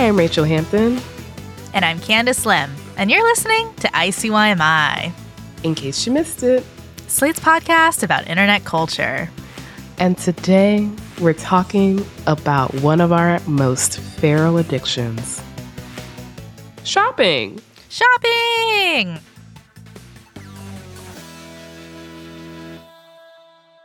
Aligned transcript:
I'm 0.00 0.16
Rachelle 0.16 0.48
Hampton. 0.48 0.98
And 1.74 1.84
I'm 1.84 1.98
Candice 1.98 2.46
Lim, 2.46 2.74
and 2.96 3.10
you're 3.10 3.22
listening 3.22 3.72
to 3.74 3.88
ICYMI, 3.88 5.12
In 5.62 5.74
case 5.74 6.06
you 6.06 6.12
missed 6.12 6.42
it. 6.42 6.64
Slate's 7.06 7.38
podcast 7.38 8.02
about 8.02 8.26
internet 8.26 8.64
culture. 8.64 9.28
And 9.98 10.16
today 10.16 10.90
we're 11.20 11.34
talking 11.34 12.04
about 12.26 12.72
one 12.80 13.02
of 13.02 13.12
our 13.12 13.40
most 13.40 14.00
feral 14.00 14.56
addictions 14.56 15.42
shopping. 16.82 17.60
Shopping! 17.90 19.20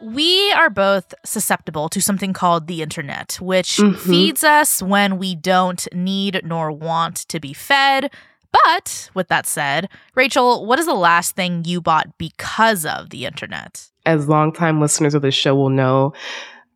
We 0.06 0.52
are 0.52 0.70
both 0.70 1.14
susceptible 1.24 1.90
to 1.90 2.00
something 2.00 2.32
called 2.32 2.68
the 2.68 2.84
internet, 2.84 3.40
which 3.42 3.78
Mhm. 3.78 3.98
feeds 3.98 4.44
us 4.44 4.82
when 4.82 5.18
we 5.18 5.34
don't 5.36 5.88
need 5.94 6.42
nor 6.44 6.72
want 6.72 7.16
to 7.30 7.40
be 7.40 7.54
fed. 7.54 8.12
But 8.52 9.10
with 9.16 9.28
that 9.30 9.48
said, 9.48 9.90
Rachelle, 10.16 10.66
what 10.66 10.78
is 10.80 10.86
the 10.86 10.94
last 10.94 11.36
thing 11.36 11.64
you 11.66 11.82
bought 11.82 12.18
because 12.18 12.86
of 12.86 13.10
the 13.10 13.26
internet? 13.26 13.90
As 14.06 14.28
longtime 14.30 14.80
listeners 14.80 15.16
of 15.16 15.24
the 15.24 15.32
show 15.32 15.56
will 15.56 15.70
know, 15.72 16.14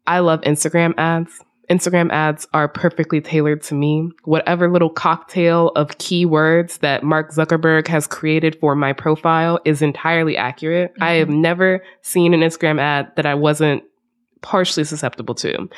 I 0.07 0.19
love 0.19 0.41
Instagram 0.41 0.93
ads. 0.97 1.31
Instagram 1.69 2.11
ads 2.11 2.47
are 2.53 2.67
perfectly 2.67 3.21
tailored 3.21 3.61
to 3.63 3.75
me. 3.75 4.09
Whatever 4.23 4.69
little 4.69 4.89
cocktail 4.89 5.69
of 5.75 5.97
keywords 5.99 6.79
that 6.79 7.03
Mark 7.03 7.31
Zuckerberg 7.31 7.87
has 7.87 8.07
created 8.07 8.57
for 8.59 8.75
my 8.75 8.91
profile 8.91 9.59
is 9.65 9.81
entirely 9.81 10.35
accurate. 10.35 10.93
I 10.99 11.13
have 11.13 11.27
mm-hmm. 11.27 11.41
never 11.41 11.83
seen 12.01 12.33
an 12.33 12.41
Instagram 12.41 12.79
ad 12.79 13.11
that 13.15 13.25
I 13.25 13.35
wasn't 13.35 13.83
partially 14.41 14.83
susceptible 14.83 15.35
to. 15.35 15.69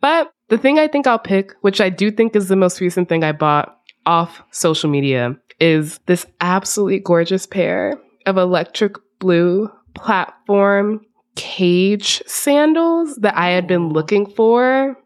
But 0.00 0.32
the 0.48 0.58
thing 0.58 0.78
I 0.78 0.88
think 0.88 1.06
I'll 1.06 1.18
pick, 1.18 1.52
which 1.62 1.80
I 1.80 1.88
do 1.88 2.10
think 2.10 2.36
is 2.36 2.48
the 2.48 2.56
most 2.56 2.80
recent 2.80 3.08
thing 3.08 3.24
I 3.24 3.32
bought 3.32 3.76
off 4.06 4.42
social 4.50 4.90
media, 4.90 5.36
is 5.58 5.98
this 6.06 6.26
absolutely 6.40 7.00
gorgeous 7.00 7.46
pair 7.46 7.98
of 8.26 8.36
electric 8.36 8.96
blue 9.18 9.70
platform 9.94 11.04
cage 11.36 12.22
sandals 12.26 13.16
that 13.16 13.36
I 13.36 13.50
had 13.50 13.66
been 13.66 13.90
looking 13.90 14.26
for 14.26 14.96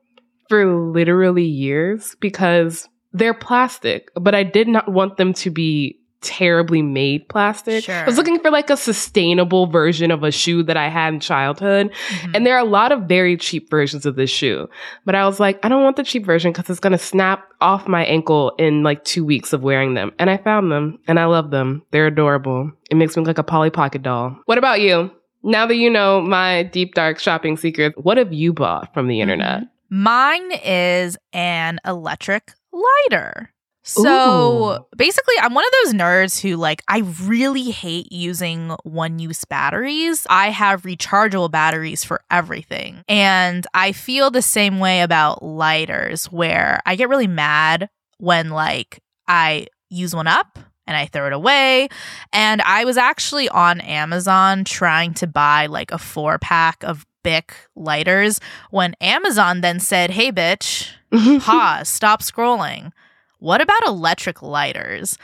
for 0.54 0.66
literally 0.66 1.44
years 1.44 2.14
because 2.20 2.88
they're 3.12 3.34
plastic, 3.34 4.10
but 4.14 4.34
I 4.34 4.44
did 4.44 4.68
not 4.68 4.88
want 4.88 5.16
them 5.16 5.32
to 5.34 5.50
be 5.50 5.98
terribly 6.20 6.80
made 6.80 7.28
plastic. 7.28 7.88
I 7.88 8.06
was 8.06 8.16
looking 8.16 8.38
for 8.38 8.50
like 8.50 8.70
a 8.70 8.76
sustainable 8.76 9.66
version 9.66 10.10
of 10.12 10.22
a 10.22 10.30
shoe 10.30 10.62
that 10.62 10.76
I 10.76 10.88
had 10.88 11.12
in 11.12 11.20
childhood. 11.20 11.90
Mhm. 12.08 12.30
And 12.34 12.46
there 12.46 12.54
are 12.54 12.60
a 12.64 12.64
lot 12.64 12.92
of 12.92 13.02
very 13.02 13.36
cheap 13.36 13.68
versions 13.68 14.06
of 14.06 14.14
this 14.16 14.30
shoe. 14.30 14.68
But 15.04 15.16
I 15.16 15.26
was 15.26 15.38
like, 15.38 15.58
I 15.64 15.68
don't 15.68 15.82
want 15.82 15.96
the 15.96 16.02
cheap 16.04 16.24
version 16.24 16.52
because 16.52 16.70
it's 16.70 16.80
going 16.80 16.92
to 16.92 16.98
snap 16.98 17.44
off 17.60 17.86
my 17.88 18.04
ankle 18.06 18.54
in 18.58 18.82
like 18.82 19.04
two 19.04 19.24
weeks 19.24 19.52
of 19.52 19.62
wearing 19.62 19.94
them. 19.94 20.12
And 20.18 20.30
I 20.30 20.36
found 20.38 20.70
them 20.72 20.98
and 21.08 21.18
I 21.20 21.26
love 21.26 21.50
them. 21.50 21.82
They're 21.90 22.06
adorable. 22.06 22.70
It 22.90 22.94
makes 22.94 23.16
me 23.16 23.20
look 23.20 23.26
like 23.26 23.38
a 23.38 23.42
Polly 23.42 23.70
Pocket 23.70 24.02
doll. 24.02 24.38
What 24.46 24.56
about 24.56 24.80
you? 24.80 25.10
Now 25.42 25.66
that 25.66 25.76
you 25.76 25.90
know 25.90 26.22
my 26.22 26.62
deep, 26.62 26.94
dark 26.94 27.18
shopping 27.18 27.58
secrets, 27.58 27.94
what 28.00 28.16
have 28.16 28.32
you 28.32 28.54
bought 28.54 28.94
from 28.94 29.08
the 29.08 29.20
internet? 29.20 29.64
Mine 29.90 30.50
is 30.64 31.16
an 31.32 31.80
electric 31.84 32.52
lighter. 32.72 33.50
So 33.86 34.78
Ooh. 34.80 34.86
basically, 34.96 35.34
I'm 35.42 35.52
one 35.52 35.64
of 35.66 35.72
those 35.84 35.94
nerds 35.94 36.40
who, 36.40 36.56
like, 36.56 36.82
I 36.88 37.00
really 37.24 37.70
hate 37.70 38.10
using 38.10 38.74
one 38.82 39.18
use 39.18 39.44
batteries. 39.44 40.26
I 40.30 40.48
have 40.48 40.82
rechargeable 40.82 41.50
batteries 41.50 42.02
for 42.02 42.22
everything. 42.30 43.04
And 43.08 43.66
I 43.74 43.92
feel 43.92 44.30
the 44.30 44.40
same 44.40 44.78
way 44.78 45.02
about 45.02 45.42
lighters, 45.42 46.32
where 46.32 46.80
I 46.86 46.96
get 46.96 47.10
really 47.10 47.26
mad 47.26 47.90
when, 48.16 48.48
like, 48.48 49.00
I 49.28 49.66
use 49.90 50.14
one 50.14 50.28
up 50.28 50.58
and 50.86 50.96
I 50.96 51.04
throw 51.04 51.26
it 51.26 51.34
away. 51.34 51.90
And 52.32 52.62
I 52.62 52.86
was 52.86 52.96
actually 52.96 53.50
on 53.50 53.82
Amazon 53.82 54.64
trying 54.64 55.12
to 55.14 55.26
buy, 55.26 55.66
like, 55.66 55.90
a 55.90 55.98
four 55.98 56.38
pack 56.38 56.82
of 56.84 57.04
Bic 57.24 57.52
lighters 57.74 58.38
when 58.70 58.94
Amazon 59.00 59.60
then 59.62 59.80
said, 59.80 60.10
Hey, 60.10 60.30
bitch, 60.30 60.90
pause, 61.42 61.88
stop 61.88 62.22
scrolling. 62.22 62.92
What 63.40 63.60
about 63.60 63.84
electric 63.88 64.42
lighters? 64.42 65.18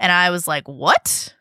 And 0.00 0.10
I 0.10 0.30
was 0.30 0.48
like, 0.48 0.66
What? 0.66 1.34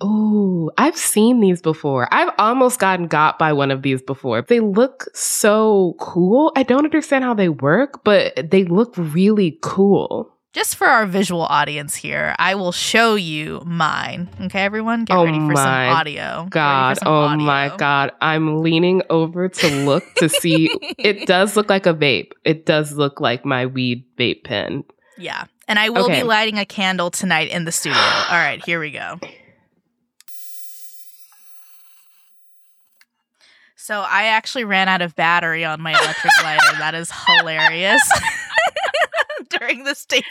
Oh, 0.00 0.70
I've 0.78 0.96
seen 0.96 1.40
these 1.40 1.62
before. 1.62 2.08
I've 2.12 2.32
almost 2.36 2.80
gotten 2.80 3.06
got 3.06 3.38
by 3.38 3.52
one 3.52 3.70
of 3.70 3.82
these 3.82 4.02
before. 4.02 4.42
They 4.42 4.58
look 4.60 5.06
so 5.14 5.94
cool. 6.00 6.52
I 6.56 6.64
don't 6.64 6.84
understand 6.84 7.24
how 7.24 7.34
they 7.34 7.48
work, 7.48 8.02
but 8.04 8.50
they 8.50 8.64
look 8.64 8.94
really 8.96 9.58
cool. 9.62 10.36
Just 10.52 10.76
for 10.76 10.86
our 10.86 11.06
visual 11.06 11.42
audience 11.42 11.94
here, 11.94 12.34
I 12.38 12.54
will 12.56 12.72
show 12.72 13.14
you 13.14 13.62
mine. 13.64 14.28
Okay, 14.38 14.60
everyone? 14.60 15.04
Get 15.06 15.16
Oh 15.16 15.24
ready 15.24 15.38
for 15.38 15.56
some 15.56 15.66
audio. 15.66 16.14
Get 16.14 16.26
ready 16.34 16.44
for 16.44 16.50
God, 16.50 16.98
some 16.98 17.08
oh 17.08 17.14
audio. 17.22 17.46
my 17.46 17.74
God. 17.78 18.12
I'm 18.20 18.60
leaning 18.62 19.02
over 19.08 19.48
to 19.48 19.68
look 19.68 20.14
to 20.16 20.28
see. 20.28 20.68
it 20.98 21.26
does 21.26 21.56
look 21.56 21.70
like 21.70 21.86
a 21.86 21.94
vape. 21.94 22.32
It 22.44 22.66
does 22.66 22.92
look 22.92 23.18
like 23.18 23.46
my 23.46 23.64
weed 23.64 24.04
vape 24.18 24.44
pen. 24.44 24.84
Yeah. 25.16 25.44
And 25.68 25.78
I 25.78 25.88
will 25.88 26.04
Okay. 26.04 26.20
be 26.20 26.22
lighting 26.22 26.58
a 26.58 26.66
candle 26.66 27.10
tonight 27.10 27.50
in 27.50 27.64
the 27.64 27.72
studio. 27.72 27.98
All 28.30 28.36
right, 28.36 28.62
here 28.62 28.78
we 28.78 28.90
go. 28.90 29.18
So 33.74 34.00
I 34.00 34.24
actually 34.24 34.64
ran 34.64 34.88
out 34.88 35.00
of 35.02 35.16
battery 35.16 35.64
on 35.64 35.80
my 35.80 35.92
electric 35.92 36.32
lighter. 36.42 36.78
That 36.78 36.94
is 36.94 37.10
hilarious. 37.10 38.00
During 39.62 39.84
this 39.84 40.04
taping. 40.04 40.24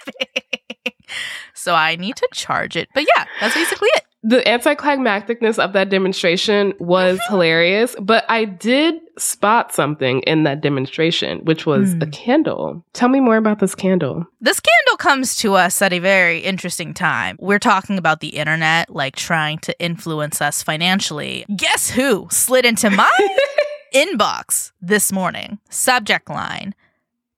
so 1.53 1.73
I 1.75 1.95
need 1.95 2.15
to 2.17 2.27
charge 2.33 2.75
it. 2.75 2.89
But 2.93 3.05
yeah, 3.15 3.25
that's 3.39 3.55
basically 3.55 3.89
it. 3.95 4.03
The 4.23 4.41
anticlimacticness 4.41 5.57
of 5.57 5.73
that 5.73 5.89
demonstration 5.89 6.73
was 6.79 7.19
hilarious, 7.27 7.95
but 7.99 8.23
I 8.29 8.45
did 8.45 8.95
spot 9.17 9.73
something 9.73 10.19
in 10.21 10.43
that 10.43 10.61
demonstration, 10.61 11.39
which 11.39 11.65
was 11.65 11.93
Hmm. 11.93 12.03
a 12.03 12.05
candle. 12.07 12.85
Tell 12.93 13.09
me 13.09 13.19
more 13.19 13.37
about 13.37 13.57
this 13.59 13.73
candle. 13.73 14.27
This 14.39 14.59
candle 14.59 14.97
comes 14.97 15.35
to 15.37 15.55
us 15.55 15.81
at 15.81 15.91
a 15.91 15.97
very 15.99 16.37
interesting 16.39 16.93
time. 16.93 17.35
We're 17.39 17.57
talking 17.57 17.97
about 17.97 18.19
the 18.19 18.35
internet, 18.37 18.91
like 18.93 19.15
trying 19.15 19.57
to 19.59 19.79
influence 19.79 20.39
us 20.39 20.61
financially. 20.61 21.45
Guess 21.55 21.89
who 21.89 22.27
slid 22.29 22.63
into 22.65 22.91
my 22.91 23.27
inbox 23.93 24.71
this 24.81 25.11
morning? 25.11 25.57
Subject 25.71 26.29
line 26.29 26.75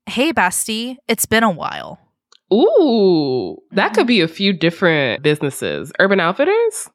Hey, 0.06 0.34
bestie, 0.34 0.98
it's 1.08 1.26
been 1.26 1.44
a 1.44 1.50
while. 1.50 2.00
Ooh, 2.54 3.58
that 3.72 3.94
could 3.94 4.06
be 4.06 4.22
a 4.22 4.28
few 4.28 4.54
different 4.54 5.24
businesses. 5.24 5.92
Urban 6.00 6.20
Outfitters? 6.20 6.90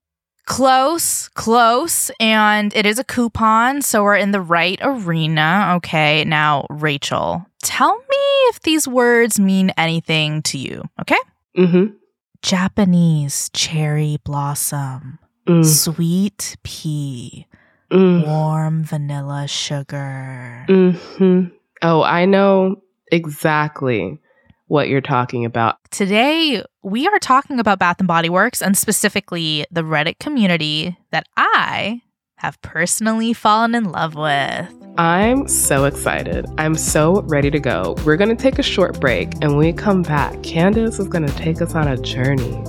Close, 0.45 1.29
close. 1.29 2.11
And 2.21 2.75
it 2.77 2.87
is 2.87 2.99
a 2.99 3.05
coupon, 3.05 3.83
so 3.83 4.03
we're 4.05 4.17
in 4.17 4.31
the 4.31 4.41
right 4.41 4.79
arena. 4.83 5.75
Okay, 5.77 6.25
now, 6.25 6.67
Rachelle, 6.71 7.47
tell 7.63 7.97
me 7.97 8.17
if 8.51 8.61
these 8.61 8.87
words 8.87 9.41
mean 9.41 9.73
anything 9.77 10.43
to 10.43 10.59
you, 10.59 10.85
okay? 11.01 11.19
Mm-hmm. 11.57 11.95
Japanese 12.43 13.51
cherry 13.53 14.19
blossom, 14.25 15.19
Mm, 15.47 15.65
sweet 15.65 16.57
pea, 16.63 17.47
mm, 17.91 18.27
warm 18.27 18.85
vanilla 18.85 19.49
sugar. 19.49 20.67
Mm-hmm. 20.69 21.47
Oh, 21.81 22.03
I 22.03 22.27
know 22.27 22.83
exactly 23.13 24.19
what 24.67 24.89
you're 24.89 25.01
talking 25.01 25.45
about. 25.45 25.77
Today, 25.91 26.63
we 26.83 27.07
are 27.07 27.19
talking 27.19 27.59
about 27.59 27.79
Bath 27.79 27.99
and 27.99 28.09
Body 28.09 28.29
Works 28.29 28.61
and 28.61 28.77
specifically 28.77 29.67
the 29.71 29.83
Reddit 29.83 30.19
community 30.19 30.97
that 31.11 31.27
I 31.37 32.03
have 32.37 32.61
personally 32.63 33.33
fallen 33.33 33.75
in 33.75 33.85
love 33.85 34.15
with. 34.15 34.75
I'm 34.99 35.49
so 35.49 35.85
excited. 35.85 36.47
I'm 36.59 36.75
so 36.75 37.23
ready 37.23 37.51
to 37.51 37.59
go. 37.59 37.97
We're 38.05 38.17
going 38.17 38.35
to 38.37 38.41
take 38.41 38.59
a 38.59 38.63
short 38.63 39.01
break, 39.01 39.33
and 39.41 39.57
when 39.57 39.59
we 39.59 39.73
come 39.73 40.03
back, 40.03 40.35
Candice 40.39 41.01
is 41.01 41.09
going 41.09 41.27
to 41.27 41.35
take 41.37 41.63
us 41.63 41.75
on 41.75 41.89
a 41.89 41.97
journey 41.97 42.63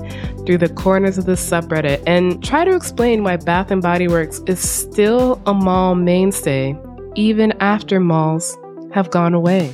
through 0.45 0.59
the 0.59 0.69
corners 0.69 1.17
of 1.17 1.25
this 1.25 1.47
subreddit 1.47 2.01
and 2.07 2.43
try 2.43 2.65
to 2.65 2.75
explain 2.75 3.23
why 3.23 3.37
Bath 3.37 3.71
and 3.71 3.81
Body 3.81 4.07
Works 4.07 4.41
is 4.47 4.59
still 4.59 5.41
a 5.45 5.53
mall 5.53 5.95
mainstay 5.95 6.75
even 7.15 7.51
after 7.59 7.99
malls 7.99 8.57
have 8.93 9.11
gone 9.11 9.33
away. 9.33 9.73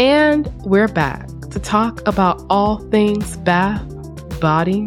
And 0.00 0.50
we're 0.64 0.88
back 0.88 1.28
to 1.50 1.58
talk 1.58 2.00
about 2.08 2.42
all 2.48 2.78
things 2.88 3.36
bath, 3.36 3.86
body, 4.40 4.86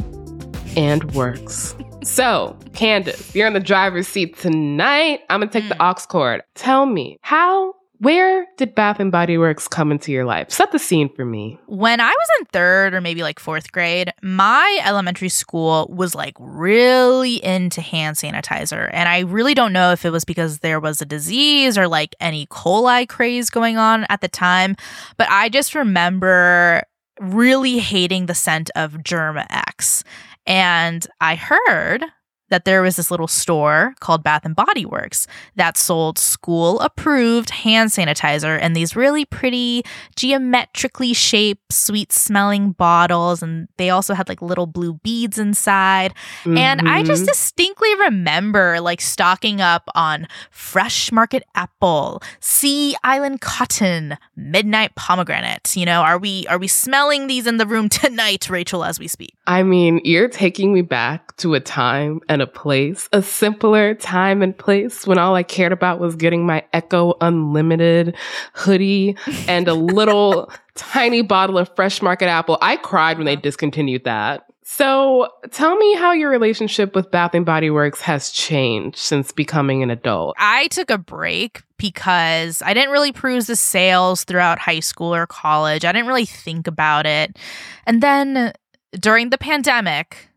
and 0.76 1.04
works. 1.14 1.76
So, 2.04 2.58
Candice, 2.72 3.34
you're 3.34 3.48
in 3.48 3.54
the 3.54 3.62
driver's 3.62 4.10
seat 4.10 4.38
tonight. 4.38 5.22
I'm 5.30 5.40
gonna 5.40 5.50
take 5.50 5.70
the 5.70 5.76
mm. 5.76 5.90
aux 5.90 6.06
cord. 6.06 6.44
Tell 6.54 6.86
me, 6.86 7.18
how, 7.22 7.76
where 8.04 8.46
did 8.58 8.76
Bath 8.76 9.00
and 9.00 9.14
Body 9.14 9.38
Works 9.38 9.70
come 9.70 9.90
into 9.90 10.12
your 10.12 10.26
life? 10.26 10.52
Set 10.52 10.74
the 10.74 10.80
scene 10.80 11.08
for 11.08 11.24
me. 11.24 11.58
When 11.68 12.02
I 12.02 12.10
was 12.10 12.28
in 12.40 12.46
third 12.48 12.94
or 12.94 13.00
maybe 13.00 13.24
like 13.24 13.40
fourth 13.40 13.72
grade, 13.72 14.12
my 14.22 14.82
elementary 14.84 15.30
school 15.30 15.88
was 15.90 16.14
like 16.14 16.36
really 16.38 17.44
into 17.44 17.80
hand 17.80 18.18
sanitizer. 18.18 18.90
And 18.92 19.08
I 19.08 19.20
really 19.20 19.54
don't 19.54 19.72
know 19.72 19.94
if 19.94 20.04
it 20.04 20.10
was 20.10 20.26
because 20.26 20.60
there 20.60 20.82
was 20.82 21.02
a 21.02 21.06
disease 21.06 21.78
or 21.78 21.88
like 21.88 22.14
any 22.20 22.46
coli 22.48 23.08
craze 23.08 23.50
going 23.50 23.78
on 23.78 24.06
at 24.10 24.20
the 24.20 24.28
time. 24.28 24.76
But 25.16 25.28
I 25.30 25.48
just 25.48 25.74
remember 25.74 26.84
really 27.22 27.80
hating 27.80 28.26
the 28.26 28.36
scent 28.36 28.70
of 28.76 29.02
Germ 29.02 29.40
X. 29.50 30.04
And 30.46 31.08
I 31.22 31.36
heard 31.36 32.04
that 32.50 32.66
there 32.66 32.82
was 32.82 32.96
this 32.96 33.10
little 33.10 33.28
store 33.28 33.96
called 34.00 34.24
Bath 34.24 34.46
and 34.46 34.56
Body 34.56 34.86
Works 34.86 35.28
that 35.56 35.78
sold 35.78 36.18
school 36.18 36.80
approved 36.82 37.50
hand 37.50 37.92
sanitizer 37.92 38.60
and 38.62 38.76
these 38.76 38.96
really 38.96 39.26
pretty 39.26 39.84
geometrically 40.16 41.14
shaped 41.14 41.72
sweet 41.74 42.12
smelling 42.12 42.72
bottles 42.72 43.42
and 43.42 43.68
they 43.78 43.90
also 43.90 44.14
had 44.14 44.30
like 44.30 44.42
little 44.42 44.68
blue 44.68 44.94
beads 45.04 45.38
inside 45.38 46.14
mm-hmm. 46.44 46.58
and 46.58 46.88
I 46.88 47.04
just 47.04 47.26
distinctly 47.26 47.94
remember 47.96 48.80
like 48.82 49.02
stocking 49.02 49.62
up 49.62 49.90
on 49.96 50.28
fresh 50.52 51.12
market 51.12 51.44
apple, 51.56 52.22
sea 52.40 52.96
island 53.04 53.42
cotton, 53.42 54.18
midnight 54.36 54.96
pomegranate. 54.96 55.76
You 55.76 55.86
know, 55.86 56.02
are 56.02 56.18
we 56.18 56.46
are 56.48 56.58
we 56.58 56.68
smelling 56.68 57.28
these 57.28 57.48
in 57.48 57.58
the 57.58 57.66
room 57.66 57.90
tonight, 57.90 58.42
Rachelle, 58.42 58.88
as 58.88 59.00
we 59.00 59.08
speak? 59.08 59.36
I 59.48 59.64
mean, 59.64 60.02
you're 60.04 60.30
taking 60.30 60.74
me 60.74 60.82
back 60.82 61.36
to 61.38 61.54
a 61.54 61.60
time 61.60 62.22
and 62.34 62.42
a 62.42 62.48
place, 62.48 63.08
a 63.14 63.22
simpler 63.22 63.94
time 63.94 64.42
and 64.42 64.58
place 64.58 65.08
when 65.08 65.18
all 65.18 65.36
I 65.36 65.44
cared 65.44 65.72
about 65.72 66.00
was 66.00 66.16
getting 66.16 66.46
my 66.46 66.66
Ecko 66.74 67.16
Unlimited 67.22 68.16
hoodie 68.54 69.16
and 69.48 69.68
a 69.68 69.74
little 69.74 70.52
tiny 70.76 71.22
bottle 71.22 71.58
of 71.58 71.74
fresh 71.76 72.02
market 72.02 72.26
apple. 72.26 72.58
I 72.62 72.78
cried 72.78 73.18
when 73.18 73.26
they 73.26 73.36
discontinued 73.36 74.04
that. 74.04 74.46
So 74.64 75.30
tell 75.52 75.76
me 75.76 75.94
how 75.96 76.14
your 76.14 76.30
relationship 76.30 76.96
with 76.96 77.12
Bath 77.12 77.36
and 77.36 77.46
Body 77.46 77.70
Works 77.70 78.02
has 78.02 78.32
changed 78.32 78.98
since 78.98 79.32
becoming 79.32 79.84
an 79.84 79.90
adult. 79.90 80.36
I 80.40 80.68
took 80.68 80.90
a 80.90 80.98
break 80.98 81.62
because 81.78 82.64
I 82.66 82.74
didn't 82.74 82.92
really 82.92 83.12
peruse 83.12 83.48
the 83.48 83.58
sales 83.58 84.24
throughout 84.24 84.58
high 84.58 84.80
school 84.80 85.14
or 85.14 85.28
college. 85.28 85.86
I 85.86 85.92
didn't 85.92 86.08
really 86.08 86.26
think 86.26 86.66
about 86.66 87.06
it. 87.06 87.38
And 87.86 88.02
then 88.02 88.54
during 89.00 89.30
the 89.32 89.38
pandemic, 89.38 90.30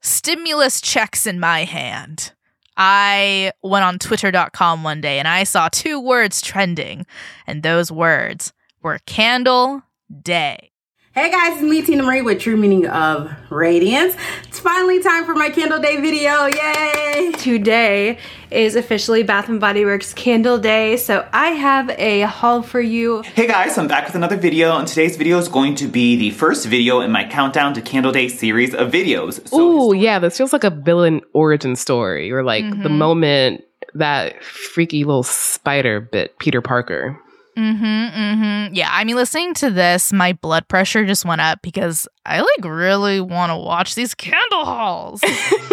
stimulus 0.00 0.80
checks 0.80 1.26
in 1.26 1.40
my 1.40 1.64
hand. 1.64 2.32
I 2.76 3.52
went 3.62 3.84
on 3.84 3.98
twitter.com 3.98 4.82
one 4.82 5.00
day 5.00 5.18
and 5.18 5.26
I 5.26 5.44
saw 5.44 5.68
two 5.68 5.98
words 5.98 6.40
trending, 6.40 7.06
and 7.46 7.62
those 7.62 7.90
words 7.90 8.52
were 8.82 8.98
candle 9.06 9.82
day. 10.22 10.72
Hey 11.16 11.30
guys, 11.30 11.54
it's 11.54 11.62
me 11.62 11.80
Tina 11.80 12.02
Marie 12.02 12.20
with 12.20 12.40
True 12.40 12.58
Meaning 12.58 12.88
of 12.88 13.32
Radiance. 13.48 14.14
It's 14.48 14.58
finally 14.58 15.02
time 15.02 15.24
for 15.24 15.34
my 15.34 15.48
Candle 15.48 15.78
Day 15.78 15.98
video, 15.98 16.44
yay! 16.44 17.32
Today 17.38 18.18
is 18.50 18.76
officially 18.76 19.22
Bath 19.22 19.48
& 19.58 19.58
Body 19.58 19.86
Works 19.86 20.12
Candle 20.12 20.58
Day, 20.58 20.98
so 20.98 21.26
I 21.32 21.52
have 21.52 21.88
a 21.88 22.20
haul 22.24 22.60
for 22.60 22.82
you. 22.82 23.22
Hey 23.22 23.46
guys, 23.46 23.78
I'm 23.78 23.88
back 23.88 24.04
with 24.04 24.14
another 24.14 24.36
video, 24.36 24.76
and 24.76 24.86
today's 24.86 25.16
video 25.16 25.38
is 25.38 25.48
going 25.48 25.74
to 25.76 25.88
be 25.88 26.16
the 26.16 26.32
first 26.32 26.66
video 26.66 27.00
in 27.00 27.10
my 27.12 27.24
Countdown 27.24 27.72
to 27.72 27.80
Candle 27.80 28.12
Day 28.12 28.28
series 28.28 28.74
of 28.74 28.92
videos. 28.92 29.48
So 29.48 29.58
Ooh, 29.58 29.94
yeah, 29.94 30.18
this 30.18 30.36
feels 30.36 30.52
like 30.52 30.64
a 30.64 30.70
villain 30.70 31.22
origin 31.32 31.76
story, 31.76 32.30
or 32.30 32.42
like 32.42 32.62
mm-hmm. 32.62 32.82
the 32.82 32.90
moment 32.90 33.64
that 33.94 34.44
freaky 34.44 35.04
little 35.04 35.22
spider 35.22 35.98
bit 35.98 36.38
Peter 36.38 36.60
Parker. 36.60 37.18
Mm-hmm, 37.56 37.84
mm-hmm. 37.84 38.74
Yeah, 38.74 38.90
I 38.92 39.04
mean, 39.04 39.16
listening 39.16 39.54
to 39.54 39.70
this, 39.70 40.12
my 40.12 40.34
blood 40.34 40.68
pressure 40.68 41.06
just 41.06 41.24
went 41.24 41.40
up 41.40 41.62
because 41.62 42.06
I 42.26 42.40
like 42.40 42.64
really 42.64 43.18
want 43.20 43.50
to 43.50 43.56
watch 43.56 43.94
these 43.94 44.14
candle 44.14 44.66
hauls. 44.66 45.22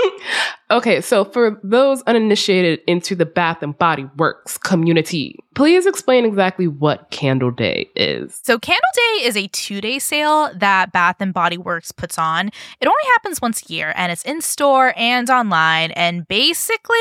okay, 0.72 1.02
so 1.02 1.26
for 1.26 1.60
those 1.62 2.02
uninitiated 2.04 2.80
into 2.88 3.16
the 3.16 3.26
Bath 3.26 3.62
and 3.62 3.78
Body 3.78 4.08
Works 4.18 4.58
community, 4.58 5.38
please 5.56 5.86
explain 5.86 6.24
exactly 6.24 6.68
what 6.68 7.12
Candle 7.12 7.52
Day 7.52 7.90
is. 7.98 8.40
So, 8.44 8.58
Candle 8.60 8.82
Day 8.96 9.26
is 9.26 9.36
a 9.36 9.48
two-day 9.48 10.00
sale 10.00 10.52
that 10.56 10.94
Bath 10.94 11.18
and 11.20 11.34
Body 11.34 11.58
Works 11.58 11.92
puts 11.92 12.18
on. 12.18 12.48
It 12.80 12.88
only 12.88 13.04
happens 13.14 13.42
once 13.42 13.70
a 13.70 13.74
year, 13.74 13.92
and 13.98 14.10
it's 14.10 14.24
in 14.24 14.40
store 14.40 14.94
and 14.96 15.30
online, 15.30 15.92
and 15.92 16.26
basically 16.28 16.98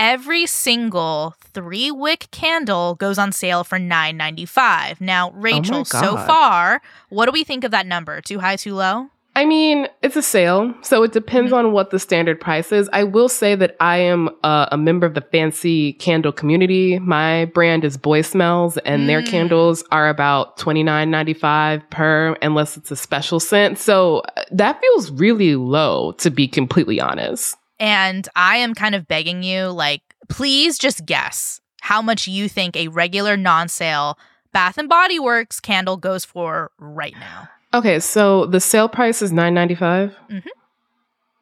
every 0.00 0.46
single 0.46 1.34
three 1.38 1.90
wick 1.90 2.26
candle 2.30 2.94
goes 2.94 3.18
on 3.18 3.30
sale 3.30 3.62
for 3.62 3.78
nine 3.78 4.16
ninety 4.16 4.46
five. 4.46 5.00
Now, 5.00 5.28
oh 5.28 5.34
Rachelle, 5.34 5.80
oh 5.80 5.84
so 5.84 6.16
far, 6.16 6.80
what 7.10 7.26
do 7.26 7.32
we 7.32 7.44
think 7.44 7.62
of 7.64 7.70
that 7.70 7.86
number? 7.86 8.20
Too 8.22 8.40
high, 8.40 8.56
too 8.56 8.74
low? 8.74 9.10
I 9.36 9.44
mean, 9.44 9.86
it's 10.02 10.16
a 10.16 10.22
sale, 10.22 10.74
so 10.82 11.04
it 11.04 11.12
depends 11.12 11.52
mm-hmm. 11.52 11.66
on 11.66 11.72
what 11.72 11.90
the 11.90 12.00
standard 12.00 12.40
price 12.40 12.72
is. 12.72 12.90
I 12.92 13.04
will 13.04 13.28
say 13.28 13.54
that 13.54 13.76
I 13.78 13.98
am 13.98 14.28
uh, 14.42 14.66
a 14.72 14.76
member 14.76 15.06
of 15.06 15.14
the 15.14 15.20
fancy 15.20 15.92
candle 15.94 16.32
community. 16.32 16.98
My 16.98 17.44
brand 17.44 17.84
is 17.84 17.96
Boy 17.96 18.22
Smells, 18.22 18.76
and 18.78 19.02
mm. 19.02 19.06
their 19.06 19.22
candles 19.22 19.84
are 19.92 20.08
about 20.08 20.56
twenty 20.56 20.82
nine 20.82 21.10
ninety 21.10 21.34
five 21.34 21.88
per, 21.90 22.36
unless 22.42 22.76
it's 22.76 22.90
a 22.90 22.96
special 22.96 23.38
scent. 23.38 23.78
So 23.78 24.18
uh, 24.36 24.44
that 24.50 24.80
feels 24.80 25.12
really 25.12 25.54
low, 25.54 26.12
to 26.12 26.30
be 26.30 26.48
completely 26.48 27.00
honest. 27.00 27.56
And 27.80 28.28
I 28.36 28.58
am 28.58 28.74
kind 28.74 28.94
of 28.94 29.08
begging 29.08 29.42
you, 29.42 29.68
like, 29.68 30.02
please 30.28 30.78
just 30.78 31.06
guess 31.06 31.60
how 31.80 32.02
much 32.02 32.28
you 32.28 32.48
think 32.48 32.76
a 32.76 32.88
regular 32.88 33.36
non 33.36 33.68
sale 33.68 34.18
Bath 34.52 34.78
and 34.78 34.88
Body 34.88 35.18
Works 35.18 35.60
candle 35.60 35.96
goes 35.96 36.24
for 36.24 36.70
right 36.78 37.14
now. 37.18 37.48
Okay, 37.72 38.00
so 38.00 38.46
the 38.46 38.60
sale 38.60 38.88
price 38.88 39.22
is 39.22 39.32
nine 39.32 39.54
ninety 39.54 39.74
five. 39.74 40.14
Mm-hmm. 40.28 40.48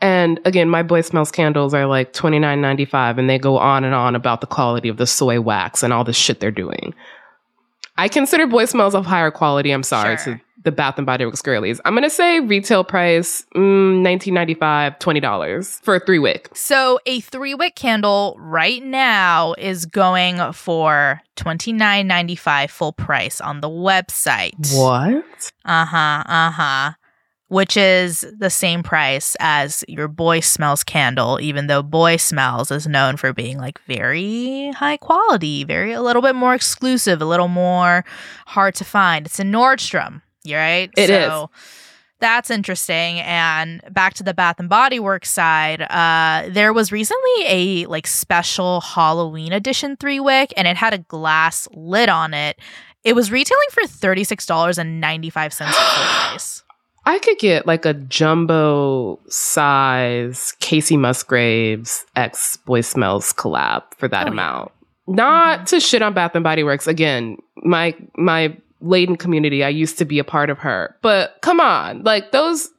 And 0.01 0.41
again, 0.45 0.69
my 0.69 0.83
Boy 0.83 1.01
Smells 1.01 1.33
candles 1.33 1.75
are 1.75 1.87
like 1.87 2.13
twenty 2.13 2.39
nine 2.39 2.61
ninety 2.61 2.85
five, 2.85 3.19
and 3.19 3.29
they 3.29 3.39
go 3.39 3.59
on 3.59 3.83
and 3.85 3.95
on 3.95 4.15
about 4.15 4.41
the 4.41 4.47
quality 4.47 4.89
of 4.89 4.99
the 4.99 5.07
soy 5.07 5.41
wax 5.41 5.83
and 5.83 5.93
all 5.93 6.05
the 6.05 6.13
shit 6.13 6.39
they're 6.39 6.51
doing. 6.51 6.95
I 7.97 8.09
consider 8.09 8.47
Boy 8.47 8.67
Smells 8.67 8.95
of 8.95 9.07
higher 9.07 9.31
quality. 9.31 9.71
I'm 9.71 9.83
sorry 9.83 10.17
sure. 10.19 10.35
to 10.35 10.41
the 10.65 10.73
Bath 10.73 10.97
and 10.99 11.07
Body 11.07 11.25
Works 11.25 11.43
girlies. 11.43 11.81
I'm 11.85 11.95
gonna 11.95 12.11
say 12.11 12.41
retail 12.41 12.85
price 12.85 13.45
mm, 13.55 14.03
19.95, 14.03 14.99
20 14.99 15.21
dollars 15.21 15.81
for 15.83 15.97
a 15.97 16.01
three 16.01 16.19
wick. 16.19 16.49
So 16.55 16.99
a 17.07 17.21
three 17.21 17.55
wick 17.55 17.75
candle 17.75 18.37
right 18.39 18.83
now 18.83 19.55
is 19.59 19.87
going 19.87 20.53
for 20.53 21.21
twenty 21.37 21.73
nine 21.73 22.07
ninety 22.07 22.35
five 22.37 22.71
full 22.71 22.93
price 22.93 23.41
on 23.41 23.61
the 23.61 23.69
website. 23.69 24.55
What? 24.77 25.53
Uh 25.65 25.85
huh. 25.85 26.25
Uh 26.27 26.51
huh. 26.51 26.93
Which 27.51 27.79
is 27.79 28.27
the 28.37 28.51
same 28.51 28.83
price 28.83 29.35
as 29.41 29.83
your 29.89 30.07
Boy 30.07 30.41
Smells 30.41 30.85
candle, 30.85 31.39
even 31.41 31.67
though 31.67 31.83
Boy 31.83 32.19
Smells 32.19 32.71
is 32.71 32.87
known 32.87 33.17
for 33.17 33.33
being 33.33 33.57
like 33.57 33.81
very 33.87 34.71
high 34.73 34.99
quality, 34.99 35.65
very 35.65 35.93
a 35.93 36.03
little 36.03 36.21
bit 36.21 36.35
more 36.35 36.55
exclusive, 36.55 37.23
a 37.23 37.25
little 37.25 37.49
more 37.49 38.05
hard 38.49 38.75
to 38.75 38.85
find. 38.85 39.25
It's 39.25 39.41
in 39.41 39.51
Nordstrom, 39.51 40.21
right? 40.55 40.91
It 40.97 41.09
so, 41.09 41.51
That's 42.21 42.51
interesting. 42.51 43.21
And 43.21 43.81
back 43.91 44.15
to 44.15 44.23
the 44.23 44.35
Bath 44.35 44.59
and 44.59 44.69
Body 44.69 44.99
Works 44.99 45.31
side, 45.31 45.83
uh, 45.83 46.49
there 46.53 46.73
was 46.73 46.91
recently 46.91 47.45
a 47.47 47.87
like 47.87 48.07
special 48.07 48.81
Halloween 48.81 49.53
edition 49.53 49.97
three 49.97 50.19
wick, 50.21 50.53
and 50.57 50.67
it 50.67 50.77
had 50.77 50.93
a 50.95 50.99
glass 50.99 51.69
lid 51.73 52.09
on 52.09 52.35
it. 52.35 52.59
It 53.05 53.15
was 53.15 53.31
retailing 53.31 53.69
for 53.71 53.87
thirty 53.87 54.25
six 54.25 54.45
dollars 54.47 54.79
and 54.79 55.01
ninety 55.01 55.31
five 55.31 55.53
cents 55.53 55.77
price. 55.95 56.65
I 57.07 57.19
could 57.21 57.39
get 57.39 57.67
like 57.67 57.87
a 57.87 57.95
jumbo 57.95 59.19
size 59.29 60.55
Kacey 60.61 60.99
Musgraves 60.99 62.05
X 62.17 62.57
Boy 62.59 62.81
Smells 62.83 63.33
collab 63.33 63.83
for 63.97 64.09
that 64.09 64.25
Oh, 64.25 64.27
yeah. 64.27 64.33
amount. 64.33 64.73
Not 65.07 65.67
to 65.69 65.81
shit 65.81 66.03
on 66.03 66.13
Bath 66.13 66.35
and 66.35 66.45
Body 66.45 66.63
Works. 66.65 66.87
Again, 66.87 67.39
my 67.63 67.95
my 68.17 68.55
laden 68.81 69.17
community, 69.17 69.65
I 69.65 69.69
used 69.69 69.99
to 69.99 70.05
be 70.05 70.19
a 70.19 70.25
part 70.25 70.51
of 70.51 70.59
her. 70.59 70.97
But 71.03 71.37
come 71.43 71.61
on, 71.61 72.03
like 72.03 72.33
those 72.33 72.71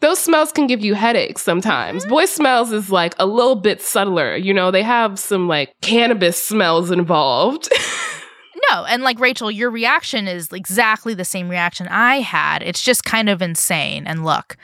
those 0.00 0.18
smells 0.18 0.52
can 0.52 0.66
give 0.66 0.80
you 0.80 0.94
headaches 0.94 1.42
sometimes. 1.42 2.02
Mm-hmm. 2.02 2.10
Boy 2.10 2.26
smells 2.26 2.72
is 2.72 2.90
like 2.90 3.14
a 3.18 3.26
little 3.26 3.56
bit 3.56 3.82
subtler. 3.82 4.36
You 4.36 4.54
know, 4.54 4.70
they 4.70 4.82
have 4.82 5.18
some 5.18 5.48
like 5.48 5.74
cannabis 5.80 6.42
smells 6.42 6.90
involved. 6.90 7.68
No, 8.70 8.84
and 8.84 9.02
like 9.02 9.18
Rachelle, 9.18 9.54
your 9.54 9.70
reaction 9.70 10.28
is 10.28 10.52
exactly 10.52 11.14
the 11.14 11.24
same 11.24 11.48
reaction 11.48 11.88
I 11.88 12.16
had. 12.16 12.62
It's 12.62 12.82
just 12.82 13.04
kind 13.04 13.28
of 13.28 13.40
insane. 13.40 14.06
And 14.06 14.24
look, 14.24 14.56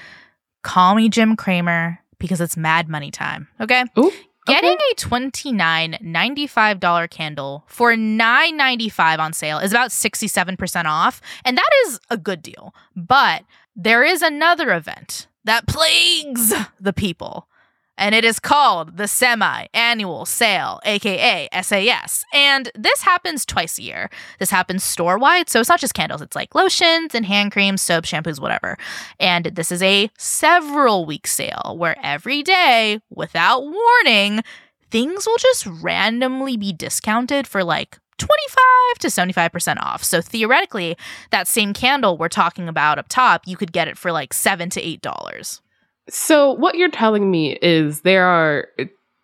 call 0.62 0.94
me 0.94 1.08
Jim 1.08 1.36
Cramer 1.36 2.00
because 2.18 2.40
it's 2.40 2.56
mad 2.56 2.88
money 2.88 3.10
time. 3.10 3.48
Okay? 3.60 3.84
Ooh, 3.98 4.12
Getting 4.46 4.76
a 4.76 4.94
$29.95 4.96 7.10
candle 7.10 7.64
for 7.66 7.94
$9.95 7.94 9.18
on 9.18 9.32
sale 9.32 9.58
is 9.58 9.72
about 9.72 9.88
67% 9.90 10.84
off, 10.84 11.22
and 11.44 11.56
that 11.56 11.70
is 11.86 11.98
a 12.10 12.18
good 12.18 12.42
deal. 12.42 12.74
But 12.94 13.44
there 13.74 14.04
is 14.04 14.20
another 14.20 14.74
event 14.74 15.28
that 15.44 15.66
plagues 15.66 16.52
the 16.78 16.92
people, 16.92 17.48
and 17.96 18.14
it 18.14 18.24
is 18.24 18.40
called 18.40 18.96
the 18.96 19.08
Semi 19.08 19.66
Annual 19.72 20.26
Sale, 20.26 20.80
aka 20.84 21.48
SAS. 21.62 22.24
And 22.32 22.70
this 22.74 23.02
happens 23.02 23.44
twice 23.44 23.78
a 23.78 23.82
year. 23.82 24.10
This 24.38 24.50
happens 24.50 24.82
store 24.84 25.18
wide, 25.18 25.48
so 25.48 25.60
it's 25.60 25.68
not 25.68 25.80
just 25.80 25.94
candles, 25.94 26.22
it's 26.22 26.36
like 26.36 26.54
lotions 26.54 27.14
and 27.14 27.26
hand 27.26 27.52
creams, 27.52 27.82
soap, 27.82 28.04
shampoos, 28.04 28.40
whatever. 28.40 28.76
And 29.20 29.46
this 29.46 29.70
is 29.70 29.82
a 29.82 30.10
several 30.18 31.04
week 31.06 31.26
sale 31.26 31.74
where 31.78 31.96
every 32.02 32.42
day, 32.42 33.00
without 33.10 33.62
warning, 33.62 34.42
things 34.90 35.26
will 35.26 35.38
just 35.38 35.66
randomly 35.66 36.56
be 36.56 36.72
discounted 36.72 37.46
for 37.46 37.64
like 37.64 37.98
25 38.18 38.98
to 39.00 39.08
75% 39.08 39.80
off. 39.80 40.04
So 40.04 40.20
theoretically, 40.20 40.96
that 41.30 41.48
same 41.48 41.72
candle 41.72 42.16
we're 42.16 42.28
talking 42.28 42.68
about 42.68 42.98
up 42.98 43.06
top, 43.08 43.42
you 43.46 43.56
could 43.56 43.72
get 43.72 43.88
it 43.88 43.98
for 43.98 44.12
like 44.12 44.32
7 44.32 44.70
to 44.70 44.80
8 44.80 45.00
dollars. 45.00 45.60
So 46.08 46.52
what 46.52 46.76
you're 46.76 46.90
telling 46.90 47.30
me 47.30 47.58
is 47.62 48.02
there 48.02 48.26
are 48.26 48.68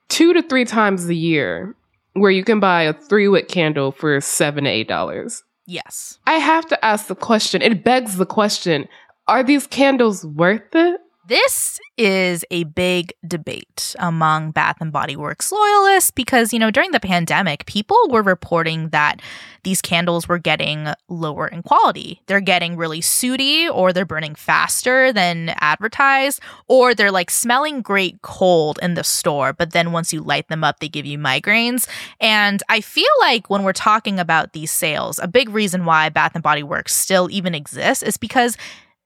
two 0.08 0.32
to 0.32 0.42
three 0.42 0.64
times 0.64 1.06
a 1.08 1.14
year 1.14 1.74
where 2.14 2.30
you 2.30 2.44
can 2.44 2.60
buy 2.60 2.82
a 2.82 2.92
three 2.92 3.28
wick 3.28 3.48
candle 3.48 3.92
for 3.92 4.20
seven 4.20 4.64
to 4.64 4.70
eight 4.70 4.88
dollars. 4.88 5.42
Yes. 5.66 6.18
I 6.26 6.34
have 6.34 6.66
to 6.68 6.84
ask 6.84 7.06
the 7.06 7.14
question. 7.14 7.62
It 7.62 7.84
begs 7.84 8.16
the 8.16 8.26
question: 8.26 8.88
Are 9.28 9.42
these 9.42 9.66
candles 9.66 10.24
worth 10.24 10.74
it? 10.74 11.00
This 11.30 11.78
is 11.96 12.44
a 12.50 12.64
big 12.64 13.12
debate 13.24 13.94
among 14.00 14.50
Bath 14.50 14.78
and 14.80 14.90
Body 14.90 15.14
Works 15.14 15.52
loyalists 15.52 16.10
because, 16.10 16.52
you 16.52 16.58
know, 16.58 16.72
during 16.72 16.90
the 16.90 16.98
pandemic, 16.98 17.66
people 17.66 17.96
were 18.10 18.24
reporting 18.24 18.88
that 18.88 19.22
these 19.62 19.80
candles 19.80 20.26
were 20.26 20.38
getting 20.38 20.88
lower 21.06 21.46
in 21.46 21.62
quality. 21.62 22.20
They're 22.26 22.40
getting 22.40 22.76
really 22.76 23.00
sooty 23.00 23.68
or 23.68 23.92
they're 23.92 24.04
burning 24.04 24.34
faster 24.34 25.12
than 25.12 25.50
advertised 25.60 26.40
or 26.66 26.96
they're 26.96 27.12
like 27.12 27.30
smelling 27.30 27.80
great 27.80 28.22
cold 28.22 28.80
in 28.82 28.94
the 28.94 29.04
store, 29.04 29.52
but 29.52 29.72
then 29.72 29.92
once 29.92 30.12
you 30.12 30.22
light 30.22 30.48
them 30.48 30.64
up, 30.64 30.80
they 30.80 30.88
give 30.88 31.06
you 31.06 31.16
migraines. 31.16 31.88
And 32.18 32.60
I 32.68 32.80
feel 32.80 33.06
like 33.20 33.48
when 33.48 33.62
we're 33.62 33.72
talking 33.72 34.18
about 34.18 34.52
these 34.52 34.72
sales, 34.72 35.20
a 35.20 35.28
big 35.28 35.48
reason 35.48 35.84
why 35.84 36.08
Bath 36.08 36.32
and 36.34 36.42
Body 36.42 36.64
Works 36.64 36.92
still 36.92 37.30
even 37.30 37.54
exists 37.54 38.02
is 38.02 38.16
because 38.16 38.56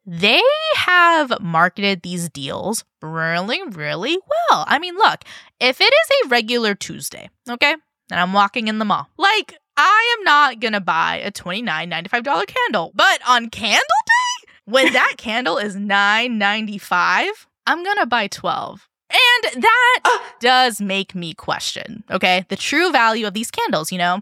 they 0.06 0.42
have 0.76 1.40
marketed 1.40 2.02
these 2.02 2.28
deals 2.28 2.84
really, 3.00 3.60
really 3.70 4.18
well. 4.50 4.64
I 4.66 4.78
mean, 4.78 4.94
look, 4.96 5.24
if 5.60 5.80
it 5.80 5.84
is 5.92 6.10
a 6.24 6.28
regular 6.28 6.74
Tuesday, 6.74 7.30
okay, 7.48 7.74
and 8.10 8.20
I'm 8.20 8.32
walking 8.32 8.68
in 8.68 8.78
the 8.78 8.84
mall, 8.84 9.08
like, 9.16 9.58
I 9.76 10.16
am 10.18 10.24
not 10.24 10.60
gonna 10.60 10.80
buy 10.80 11.16
a 11.16 11.30
$29.95 11.30 12.46
candle. 12.46 12.92
But 12.94 13.20
on 13.26 13.50
candle 13.50 13.80
day, 13.80 14.52
when 14.66 14.92
that 14.92 15.14
candle 15.18 15.58
is 15.58 15.76
$9.95, 15.76 17.30
I'm 17.66 17.84
gonna 17.84 18.06
buy 18.06 18.28
12. 18.28 18.88
And 19.10 19.62
that 19.62 20.00
ah! 20.04 20.34
does 20.40 20.80
make 20.80 21.14
me 21.14 21.34
question, 21.34 22.04
okay, 22.10 22.44
the 22.48 22.56
true 22.56 22.92
value 22.92 23.26
of 23.26 23.34
these 23.34 23.50
candles, 23.50 23.90
you 23.90 23.98
know? 23.98 24.20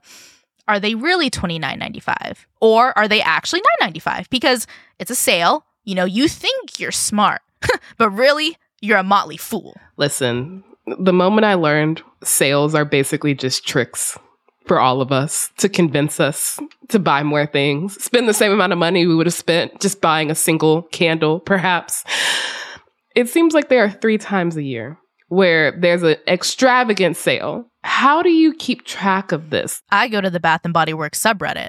Are 0.68 0.78
they 0.78 0.94
really 0.94 1.28
$29.95? 1.28 2.36
Or 2.60 2.96
are 2.96 3.08
they 3.08 3.20
actually 3.20 3.62
$9.95? 3.82 4.30
Because 4.30 4.66
it's 5.00 5.10
a 5.10 5.14
sale. 5.16 5.66
You 5.84 5.94
know, 5.94 6.04
you 6.04 6.28
think 6.28 6.78
you're 6.78 6.92
smart, 6.92 7.42
but 7.98 8.10
really, 8.10 8.56
you're 8.80 8.98
a 8.98 9.04
motley 9.04 9.36
fool. 9.36 9.76
Listen, 9.96 10.64
the 10.98 11.12
moment 11.12 11.44
I 11.44 11.54
learned 11.54 12.02
sales 12.22 12.74
are 12.74 12.84
basically 12.84 13.34
just 13.34 13.66
tricks 13.66 14.18
for 14.66 14.78
all 14.78 15.00
of 15.00 15.10
us 15.10 15.50
to 15.58 15.68
convince 15.68 16.20
us 16.20 16.58
to 16.88 16.98
buy 16.98 17.22
more 17.22 17.46
things, 17.46 18.02
spend 18.02 18.28
the 18.28 18.34
same 18.34 18.52
amount 18.52 18.72
of 18.72 18.78
money 18.78 19.06
we 19.06 19.14
would 19.14 19.26
have 19.26 19.34
spent 19.34 19.80
just 19.80 20.00
buying 20.00 20.30
a 20.30 20.34
single 20.34 20.82
candle, 20.82 21.40
perhaps. 21.40 22.04
It 23.14 23.28
seems 23.28 23.54
like 23.54 23.68
there 23.68 23.84
are 23.84 23.90
three 23.90 24.18
times 24.18 24.56
a 24.56 24.62
year 24.62 24.98
where 25.28 25.72
there's 25.72 26.02
an 26.02 26.16
extravagant 26.28 27.16
sale. 27.16 27.66
How 27.82 28.22
do 28.22 28.30
you 28.30 28.54
keep 28.54 28.84
track 28.84 29.32
of 29.32 29.50
this? 29.50 29.82
I 29.90 30.08
go 30.08 30.20
to 30.20 30.30
the 30.30 30.40
Bath 30.40 30.60
and 30.64 30.72
Body 30.72 30.94
Works 30.94 31.20
subreddit. 31.20 31.68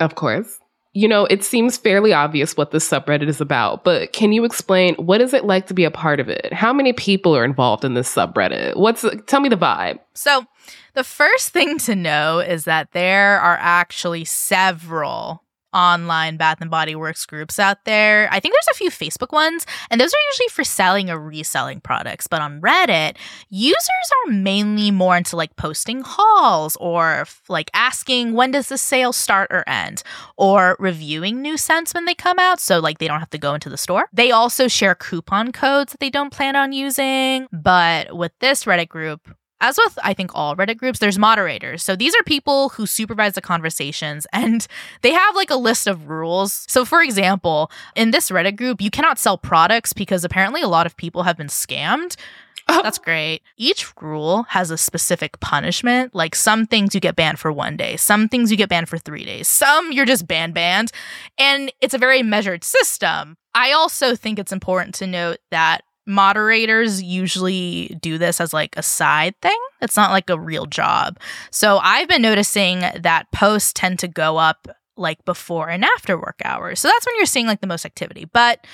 Of 0.00 0.14
course. 0.14 0.58
You 0.94 1.08
know, 1.08 1.26
it 1.26 1.44
seems 1.44 1.76
fairly 1.76 2.12
obvious 2.12 2.56
what 2.56 2.70
this 2.70 2.88
subreddit 2.88 3.28
is 3.28 3.40
about, 3.40 3.84
but 3.84 4.12
can 4.12 4.32
you 4.32 4.44
explain 4.44 4.94
what 4.94 5.20
is 5.20 5.34
it 5.34 5.44
like 5.44 5.66
to 5.66 5.74
be 5.74 5.84
a 5.84 5.90
part 5.90 6.20
of 6.20 6.28
it? 6.28 6.52
How 6.52 6.72
many 6.72 6.92
people 6.92 7.36
are 7.36 7.44
involved 7.44 7.84
in 7.84 7.94
this 7.94 8.12
subreddit? 8.12 8.76
What's 8.76 9.04
tell 9.26 9.40
me 9.40 9.48
the 9.48 9.56
vibe. 9.56 9.98
So, 10.14 10.46
the 10.94 11.04
first 11.04 11.50
thing 11.50 11.78
to 11.78 11.94
know 11.94 12.38
is 12.38 12.64
that 12.64 12.92
there 12.92 13.40
are 13.40 13.58
actually 13.60 14.24
several 14.24 15.43
online 15.74 16.36
Bath 16.36 16.60
and 16.60 16.70
Body 16.70 16.94
Works 16.94 17.26
groups 17.26 17.58
out 17.58 17.84
there. 17.84 18.28
I 18.30 18.40
think 18.40 18.54
there's 18.54 18.68
a 18.70 18.78
few 18.78 18.90
Facebook 18.90 19.32
ones, 19.32 19.66
and 19.90 20.00
those 20.00 20.14
are 20.14 20.26
usually 20.30 20.48
for 20.48 20.64
selling 20.64 21.10
or 21.10 21.18
reselling 21.18 21.80
products. 21.80 22.26
But 22.26 22.40
on 22.40 22.60
Reddit, 22.60 23.16
users 23.50 24.10
are 24.26 24.32
mainly 24.32 24.90
more 24.90 25.16
into 25.16 25.36
like 25.36 25.56
posting 25.56 26.02
hauls 26.02 26.76
or 26.76 27.26
like 27.48 27.70
asking 27.74 28.32
when 28.34 28.52
does 28.52 28.68
the 28.68 28.78
sale 28.78 29.12
start 29.12 29.50
or 29.50 29.68
end, 29.68 30.02
or 30.36 30.76
reviewing 30.78 31.42
new 31.42 31.56
scents 31.56 31.92
when 31.92 32.04
they 32.04 32.14
come 32.14 32.38
out, 32.38 32.60
so 32.60 32.78
like 32.78 32.98
they 32.98 33.08
don't 33.08 33.20
have 33.20 33.30
to 33.30 33.38
go 33.38 33.54
into 33.54 33.68
the 33.68 33.76
store. 33.76 34.06
They 34.12 34.30
also 34.30 34.68
share 34.68 34.94
coupon 34.94 35.52
codes 35.52 35.92
that 35.92 36.00
they 36.00 36.10
don't 36.10 36.32
plan 36.32 36.56
on 36.56 36.72
using. 36.72 37.48
But 37.52 38.16
with 38.16 38.32
this 38.40 38.64
Reddit 38.64 38.88
group, 38.88 39.34
as 39.64 39.78
with 39.78 39.98
I 40.02 40.12
think 40.12 40.30
all 40.34 40.54
Reddit 40.54 40.76
groups, 40.76 40.98
there's 40.98 41.18
moderators. 41.18 41.82
So 41.82 41.96
these 41.96 42.14
are 42.14 42.22
people 42.24 42.68
who 42.70 42.84
supervise 42.86 43.32
the 43.32 43.40
conversations 43.40 44.26
and 44.32 44.66
they 45.02 45.12
have 45.12 45.34
like 45.34 45.50
a 45.50 45.56
list 45.56 45.86
of 45.86 46.08
rules. 46.08 46.66
So 46.68 46.84
for 46.84 47.00
example, 47.00 47.70
in 47.96 48.10
this 48.10 48.30
Reddit 48.30 48.56
group, 48.56 48.82
you 48.82 48.90
cannot 48.90 49.18
sell 49.18 49.38
products 49.38 49.92
because 49.92 50.24
apparently 50.24 50.60
a 50.60 50.68
lot 50.68 50.86
of 50.86 50.96
people 50.96 51.22
have 51.22 51.36
been 51.36 51.48
scammed. 51.48 52.16
Oh. 52.68 52.80
That's 52.82 52.98
great. 52.98 53.42
Each 53.56 53.92
rule 54.00 54.44
has 54.50 54.70
a 54.70 54.78
specific 54.78 55.40
punishment. 55.40 56.14
Like 56.14 56.34
some 56.34 56.66
things 56.66 56.94
you 56.94 57.00
get 57.00 57.16
banned 57.16 57.38
for 57.38 57.52
one 57.52 57.76
day, 57.76 57.96
some 57.96 58.28
things 58.28 58.50
you 58.50 58.56
get 58.56 58.68
banned 58.68 58.88
for 58.88 58.98
three 58.98 59.24
days, 59.24 59.48
some 59.48 59.92
you're 59.92 60.06
just 60.06 60.26
banned 60.26 60.54
banned. 60.54 60.90
And 61.38 61.72
it's 61.80 61.94
a 61.94 61.98
very 61.98 62.22
measured 62.22 62.64
system. 62.64 63.36
I 63.54 63.72
also 63.72 64.16
think 64.16 64.38
it's 64.38 64.52
important 64.52 64.94
to 64.96 65.06
note 65.06 65.38
that 65.50 65.84
moderators 66.06 67.02
usually 67.02 67.96
do 68.00 68.18
this 68.18 68.40
as 68.40 68.52
like 68.52 68.76
a 68.76 68.82
side 68.82 69.34
thing. 69.40 69.58
It's 69.80 69.96
not 69.96 70.10
like 70.10 70.30
a 70.30 70.38
real 70.38 70.66
job. 70.66 71.18
So 71.50 71.78
I've 71.78 72.08
been 72.08 72.22
noticing 72.22 72.80
that 72.80 73.30
posts 73.32 73.72
tend 73.72 73.98
to 74.00 74.08
go 74.08 74.36
up 74.36 74.68
like 74.96 75.24
before 75.24 75.68
and 75.68 75.84
after 75.84 76.16
work 76.16 76.40
hours. 76.44 76.80
So 76.80 76.88
that's 76.88 77.06
when 77.06 77.16
you're 77.16 77.26
seeing 77.26 77.46
like 77.46 77.60
the 77.60 77.66
most 77.66 77.84
activity. 77.84 78.26
But 78.26 78.64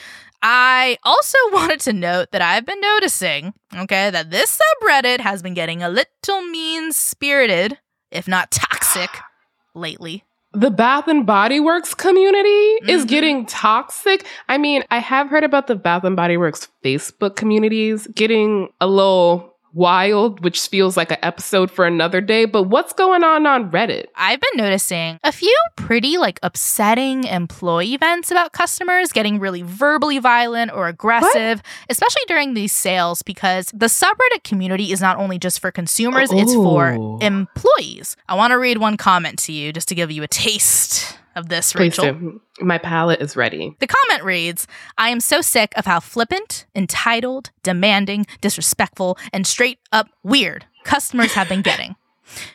I 0.43 0.99
also 1.03 1.39
wanted 1.53 1.81
to 1.81 1.93
note 1.93 2.33
that 2.33 2.43
I've 2.43 2.67
been 2.67 2.81
noticing, 2.81 3.55
okay, 3.75 4.11
that 4.11 4.31
this 4.31 4.59
subreddit 4.59 5.21
has 5.21 5.43
been 5.43 5.55
getting 5.55 5.83
a 5.83 5.89
little 5.89 6.43
mean 6.43 6.93
spirited, 6.93 7.79
if 8.11 8.27
not 8.29 8.51
toxic, 8.51 9.11
lately. 9.75 10.25
The 10.53 10.71
Bath 10.71 11.07
and 11.07 11.25
Body 11.25 11.61
Works 11.61 11.95
community 11.95 12.49
is 12.89 13.05
Mhm. 13.05 13.09
getting 13.09 13.47
toxic. 13.47 14.25
I 14.49 14.59
mean, 14.59 14.83
I 14.91 14.99
have 14.99 15.29
heard 15.29 15.45
about 15.45 15.69
the 15.69 15.77
Bath 15.77 16.03
and 16.03 16.17
Body 16.17 16.37
Works 16.37 16.69
Facebook 16.85 17.37
communities 17.37 18.09
getting 18.17 18.69
a 18.81 18.87
little 18.89 19.50
wild, 19.73 20.43
which 20.43 20.61
feels 20.69 20.97
like 20.97 21.11
an 21.11 21.19
episode 21.23 21.71
for 21.71 21.87
another 21.87 22.21
day. 22.21 22.45
But 22.45 22.65
what's 22.65 22.93
going 22.93 23.23
on 23.23 23.47
on 23.47 23.71
Reddit? 23.71 24.07
I've 24.17 24.41
been 24.41 24.57
noticing 24.65 25.19
a 25.23 25.33
few 25.33 25.57
pretty 25.77 26.19
like 26.19 26.39
upsetting 26.43 27.25
employee 27.25 27.95
events 27.95 28.31
about 28.31 28.53
customers 28.53 29.13
getting 29.13 29.39
really 29.39 29.63
verbally 29.63 30.19
violent 30.19 30.73
or 30.73 30.89
aggressive, 30.89 31.63
especially 31.89 32.23
during 32.29 32.55
these 32.55 32.73
sales 32.73 33.23
because 33.23 33.67
the 33.75 33.87
subreddit 33.87 34.45
community 34.45 34.93
is 34.93 35.01
not 35.01 35.17
only 35.19 35.39
just 35.39 35.61
for 35.61 35.71
consumers, 35.71 36.31
it's 36.33 36.55
for 36.55 36.95
Oh. 36.99 37.19
employees. 37.21 38.17
I 38.29 38.35
want 38.35 38.51
to 38.53 38.59
read 38.59 38.79
one 38.79 38.97
comment 38.97 39.39
to 39.41 39.53
you 39.53 39.73
just 39.73 39.89
to 39.89 39.95
give 39.95 40.11
you 40.11 40.23
a 40.23 40.29
taste 40.29 41.17
of 41.37 41.49
this, 41.49 41.73
Please 41.73 41.97
Rachelle. 41.97 42.21
do. 42.21 42.41
My 42.61 42.79
palate 42.79 43.21
is 43.21 43.37
ready. 43.37 43.77
The 43.79 43.87
comment 43.87 44.25
reads 44.25 44.67
I 44.99 45.11
am 45.11 45.21
so 45.21 45.41
sick 45.41 45.73
of 45.77 45.87
how 45.87 46.01
flippant, 46.01 46.67
entitled, 46.75 47.51
demanding, 47.63 48.27
disrespectful, 48.41 49.19
and 49.33 49.47
straight 49.47 49.79
up 49.93 50.09
weird 50.23 50.67
customers 50.85 51.33
have 51.35 51.49
been 51.49 51.63
getting. 51.63 51.97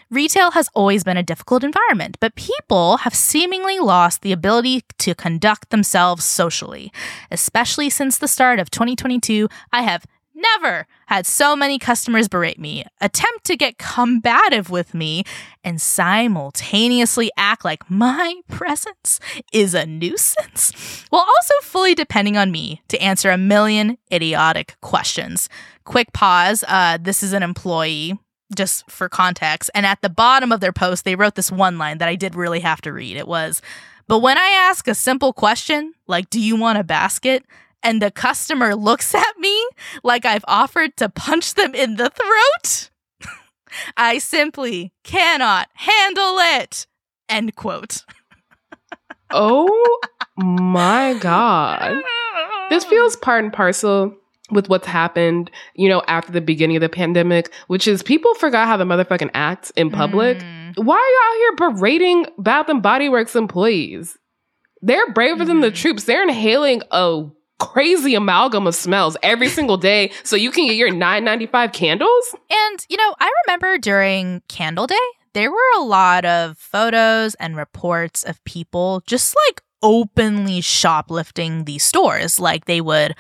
Retail 0.10 0.52
has 0.52 0.70
always 0.74 1.04
been 1.04 1.18
a 1.18 1.24
difficult 1.24 1.64
environment, 1.64 2.18
but 2.22 2.36
people 2.36 2.98
have 2.98 3.14
seemingly 3.14 3.80
lost 3.80 4.22
the 4.22 4.32
ability 4.32 4.84
to 5.00 5.14
conduct 5.14 5.70
themselves 5.70 6.24
socially. 6.24 6.94
Especially 7.30 7.90
since 7.90 8.18
the 8.18 8.28
start 8.28 8.60
of 8.60 8.72
2022, 8.72 9.50
I 9.74 9.82
have 9.82 10.06
never 10.36 10.88
had 11.08 11.26
so 11.26 11.56
many 11.56 11.80
customers 11.80 12.28
berate 12.28 12.60
me, 12.60 12.86
attempt 13.02 13.46
to 13.46 13.56
get 13.56 13.78
combative 13.78 14.70
with 14.70 14.94
me, 14.94 15.24
and 15.64 15.82
simultaneously 15.82 17.32
act 17.38 17.64
like 17.64 17.90
my 17.90 18.42
presence 18.50 19.20
is 19.54 19.74
a 19.74 19.86
nuisance, 19.86 21.06
while 21.10 21.26
also 21.38 21.54
fully 21.62 21.96
depending 21.96 22.38
on 22.38 22.52
me 22.52 22.82
to 22.90 23.02
answer 23.02 23.32
a 23.32 23.38
million 23.38 23.98
idiotic 24.12 24.76
questions. 24.82 25.50
Quick 25.86 26.14
pause. 26.14 26.64
Uh, 26.68 26.98
this 27.00 27.24
is 27.24 27.34
an 27.34 27.44
employee, 27.44 28.18
just 28.56 28.90
for 28.90 29.10
context. 29.10 29.70
And 29.74 29.86
at 29.86 30.02
the 30.02 30.10
bottom 30.10 30.52
of 30.52 30.60
their 30.60 30.74
post, 30.74 31.06
they 31.06 31.16
wrote 31.16 31.36
this 31.36 31.52
one 31.52 31.78
line 31.78 32.00
that 32.00 32.10
I 32.10 32.16
did 32.16 32.36
really 32.36 32.60
have 32.60 32.82
to 32.82 32.94
read. 32.94 33.18
It 33.18 33.28
was, 33.28 33.62
But 34.08 34.20
when 34.20 34.38
I 34.38 34.50
ask 34.70 34.88
a 34.88 34.96
simple 34.96 35.34
question, 35.34 35.94
like, 36.08 36.30
Do 36.30 36.40
you 36.40 36.56
want 36.56 36.78
a 36.78 36.84
basket? 36.84 37.46
And 37.86 38.02
the 38.02 38.12
customer 38.12 38.76
looks 38.76 39.16
at 39.16 39.38
me 39.40 39.68
like 40.04 40.26
I've 40.26 40.44
offered 40.48 40.98
to 40.98 41.08
punch 41.08 41.54
them 41.54 41.74
in 41.74 41.96
the 41.96 42.10
throat, 42.10 42.90
I 43.98 44.18
simply 44.18 44.92
cannot 45.04 45.70
handle 45.76 46.38
it. 46.40 46.88
End 47.30 47.56
quote. 47.56 48.04
Oh 49.32 50.00
my 50.38 51.18
God. 51.20 52.02
This 52.70 52.86
feels 52.86 53.16
part 53.16 53.44
and 53.44 53.52
parcel 53.52 54.16
with 54.52 54.70
what's 54.70 54.86
happened, 54.88 55.50
you 55.76 55.90
know, 55.90 56.04
after 56.08 56.32
the 56.32 56.42
beginning 56.42 56.78
of 56.78 56.82
the 56.82 56.90
pandemic, 56.90 57.52
which 57.68 57.88
is 57.88 58.04
people 58.04 58.34
forgot 58.36 58.68
how 58.68 58.78
the 58.78 58.84
motherfucking 58.86 59.32
act 59.34 59.72
in 59.76 59.90
public. 59.90 60.38
Mm. 60.38 60.74
Why 60.86 60.96
are 60.96 61.66
y'all 61.66 61.70
here 61.70 61.76
berating 61.76 62.26
Bath 62.38 62.70
and 62.70 62.84
Body 62.84 63.10
Works 63.10 63.36
employees? 63.36 64.18
They're 64.82 65.12
braver 65.12 65.44
than 65.44 65.62
the 65.62 65.72
Mhm. 65.72 65.76
troops. 65.76 66.04
They're 66.04 66.24
inhaling 66.24 66.84
a 66.92 67.24
crazy 67.60 68.16
amalgam 68.16 68.68
of 68.68 68.76
smells 68.76 69.18
every 69.24 69.50
single 69.50 69.78
day 69.78 70.12
so 70.24 70.36
you 70.36 70.52
can 70.52 70.68
get 70.68 70.76
your 70.76 70.92
9.95 70.92 71.74
candles. 71.74 72.36
And, 72.50 72.86
you 72.90 72.98
know, 72.98 73.16
I 73.20 73.32
remember 73.46 73.78
during 73.78 74.42
Candle 74.48 74.88
Day, 74.88 74.96
there 75.34 75.52
were 75.52 75.58
a 75.78 75.82
lot 75.82 76.26
of 76.26 76.58
photos 76.58 77.36
and 77.36 77.58
reports 77.58 78.24
of 78.24 78.44
people 78.46 79.04
just 79.06 79.36
like 79.48 79.62
openly 79.84 80.62
shoplifting 80.62 81.66
these 81.66 81.84
stores. 81.84 82.40
Like 82.40 82.66
they 82.66 82.82
would 82.82 83.16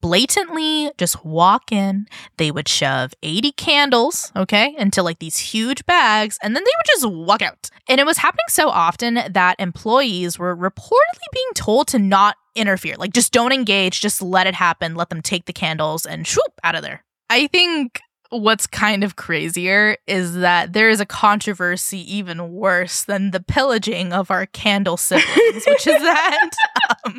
blatantly 0.00 0.90
just 0.98 1.24
walk 1.24 1.72
in, 1.72 2.06
they 2.36 2.50
would 2.50 2.68
shove 2.68 3.12
80 3.22 3.52
candles, 3.52 4.32
okay, 4.36 4.74
into 4.78 5.02
like 5.02 5.18
these 5.18 5.36
huge 5.36 5.84
bags, 5.86 6.38
and 6.42 6.54
then 6.54 6.64
they 6.64 6.70
would 6.76 6.86
just 6.86 7.10
walk 7.10 7.42
out. 7.42 7.70
And 7.88 8.00
it 8.00 8.06
was 8.06 8.18
happening 8.18 8.46
so 8.48 8.68
often 8.68 9.20
that 9.30 9.56
employees 9.58 10.38
were 10.38 10.56
reportedly 10.56 11.28
being 11.32 11.50
told 11.54 11.88
to 11.88 11.98
not 11.98 12.36
interfere. 12.54 12.96
Like, 12.96 13.12
just 13.12 13.32
don't 13.32 13.52
engage, 13.52 14.00
just 14.00 14.22
let 14.22 14.46
it 14.46 14.54
happen, 14.54 14.94
let 14.94 15.10
them 15.10 15.22
take 15.22 15.46
the 15.46 15.52
candles 15.52 16.06
and 16.06 16.26
swoop 16.26 16.52
out 16.64 16.74
of 16.74 16.82
there. 16.82 17.04
I 17.28 17.46
think 17.46 18.00
what's 18.30 18.66
kind 18.66 19.02
of 19.02 19.16
crazier 19.16 19.96
is 20.06 20.36
that 20.36 20.72
there 20.72 20.88
is 20.88 21.00
a 21.00 21.06
controversy 21.06 21.98
even 22.16 22.52
worse 22.52 23.02
than 23.02 23.32
the 23.32 23.40
pillaging 23.40 24.12
of 24.12 24.30
our 24.30 24.46
candle 24.46 24.96
siblings, 24.96 25.64
which 25.66 25.86
is 25.86 26.00
that 26.00 26.50
um, 27.06 27.18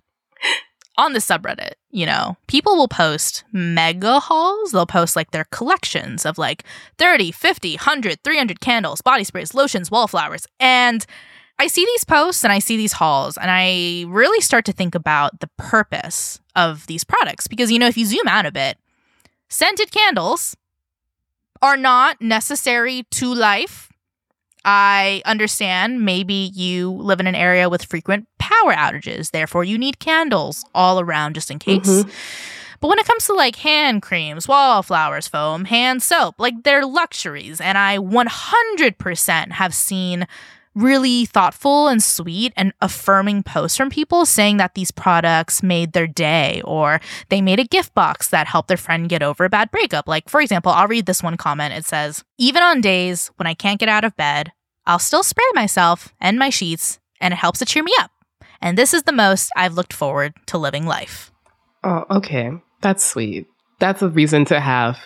on 1.02 1.14
the 1.14 1.20
subreddit, 1.20 1.74
you 1.90 2.06
know, 2.06 2.38
people 2.48 2.76
will 2.76 2.88
post 2.88 3.44
mega 3.52 4.20
hauls. 4.20 4.72
They'll 4.72 4.86
post 4.86 5.16
like 5.16 5.32
their 5.32 5.46
collections 5.46 6.26
of 6.26 6.38
like 6.38 6.64
30, 7.00 7.32
50, 7.32 7.72
100, 7.74 8.24
300 8.24 8.60
candles, 8.62 9.02
body 9.02 9.24
sprays, 9.24 9.56
lotions, 9.56 9.90
wallflowers. 9.90 10.46
And 10.60 11.06
I 11.58 11.68
see 11.68 11.86
these 11.86 12.04
posts 12.04 12.44
and 12.44 12.54
I 12.54 12.60
see 12.60 12.78
these 12.78 12.94
hauls 12.94 13.38
and 13.38 13.50
I 13.50 14.06
really 14.08 14.42
start 14.42 14.64
to 14.66 14.72
think 14.72 14.96
about 14.96 15.40
the 15.40 15.50
purpose 15.58 16.40
of 16.56 16.86
these 16.86 17.04
products 17.04 17.48
because, 17.48 17.72
you 17.72 17.80
know, 17.80 17.88
if 17.88 17.98
you 17.98 18.06
zoom 18.06 18.28
out 18.28 18.46
a 18.46 18.52
bit, 18.52 18.78
scented 19.50 19.92
candles 19.92 20.56
are 21.62 21.78
not 21.78 22.22
necessary 22.22 23.04
to 23.12 23.34
life. 23.34 23.91
I 24.66 25.22
understand 25.26 26.06
maybe 26.06 26.52
you 26.54 26.92
live 26.92 27.20
in 27.20 27.28
an 27.28 27.36
area 27.36 27.70
with 27.70 27.86
frequent 27.86 28.28
power 28.38 28.74
outages, 28.74 29.32
therefore, 29.32 29.64
you 29.64 29.78
need 29.78 30.00
candles 30.00 30.64
all 30.76 31.00
around 31.00 31.34
just 31.36 31.50
in 31.50 31.58
case. 31.60 31.80
Mhm. 31.88 32.12
But 32.80 32.88
when 32.88 33.00
it 33.00 33.06
comes 33.06 33.26
to 33.26 33.34
like 33.34 33.58
hand 33.58 34.02
creams, 34.02 34.48
wallflowers, 34.48 35.28
foam, 35.28 35.66
hand 35.66 36.02
soap, 36.02 36.36
like 36.40 36.64
they're 36.64 36.86
luxuries. 36.86 37.62
And 37.62 37.78
I 37.78 38.00
100% 38.00 39.54
have 39.54 39.74
seen 39.74 40.28
really 40.76 41.26
thoughtful 41.26 41.88
and 41.88 42.02
sweet 42.02 42.54
and 42.56 42.74
affirming 42.82 43.44
posts 43.44 43.78
from 43.78 43.90
people 43.90 44.26
saying 44.26 44.58
that 44.58 44.74
these 44.74 44.92
products 44.92 45.62
made 45.62 45.94
their 45.94 46.08
day 46.08 46.62
or 46.64 47.02
they 47.30 47.42
made 47.42 47.60
a 47.60 47.66
gift 47.66 47.94
box 47.94 48.30
that 48.30 48.48
helped 48.48 48.68
their 48.68 48.78
friend 48.78 49.10
get 49.10 49.24
over 49.24 49.46
a 49.46 49.50
bad 49.50 49.70
breakup. 49.72 50.08
Like, 50.08 50.30
for 50.30 50.42
example, 50.42 50.72
I'll 50.72 50.88
read 50.88 51.06
this 51.06 51.24
one 51.24 51.38
comment. 51.38 51.74
It 51.74 51.86
says, 51.86 52.24
Even 52.38 52.64
on 52.64 52.82
days 52.82 53.32
when 53.36 53.48
I 53.48 53.54
can't 53.54 53.80
get 53.80 53.90
out 53.90 54.06
of 54.06 54.16
bed, 54.16 54.52
I'll 54.86 55.00
still 55.00 55.24
spray 55.24 55.46
myself 55.54 56.14
and 56.20 56.40
my 56.40 56.50
sheets, 56.50 57.00
and 57.20 57.34
it 57.34 57.38
helps 57.38 57.60
to 57.60 57.66
cheer 57.66 57.84
me 57.84 57.94
up. 58.00 58.12
And 58.62 58.78
this 58.78 58.94
is 58.94 59.04
the 59.04 59.12
most 59.12 59.52
I've 59.56 59.74
looked 59.74 59.94
forward 59.94 60.34
to 60.48 60.58
living 60.58 60.86
life. 60.86 61.32
Oh, 61.84 62.06
okay. 62.10 62.52
That's 62.82 63.04
sweet. 63.04 63.48
That's 63.80 64.02
a 64.02 64.10
reason 64.10 64.46
to 64.46 64.60
have 64.60 65.00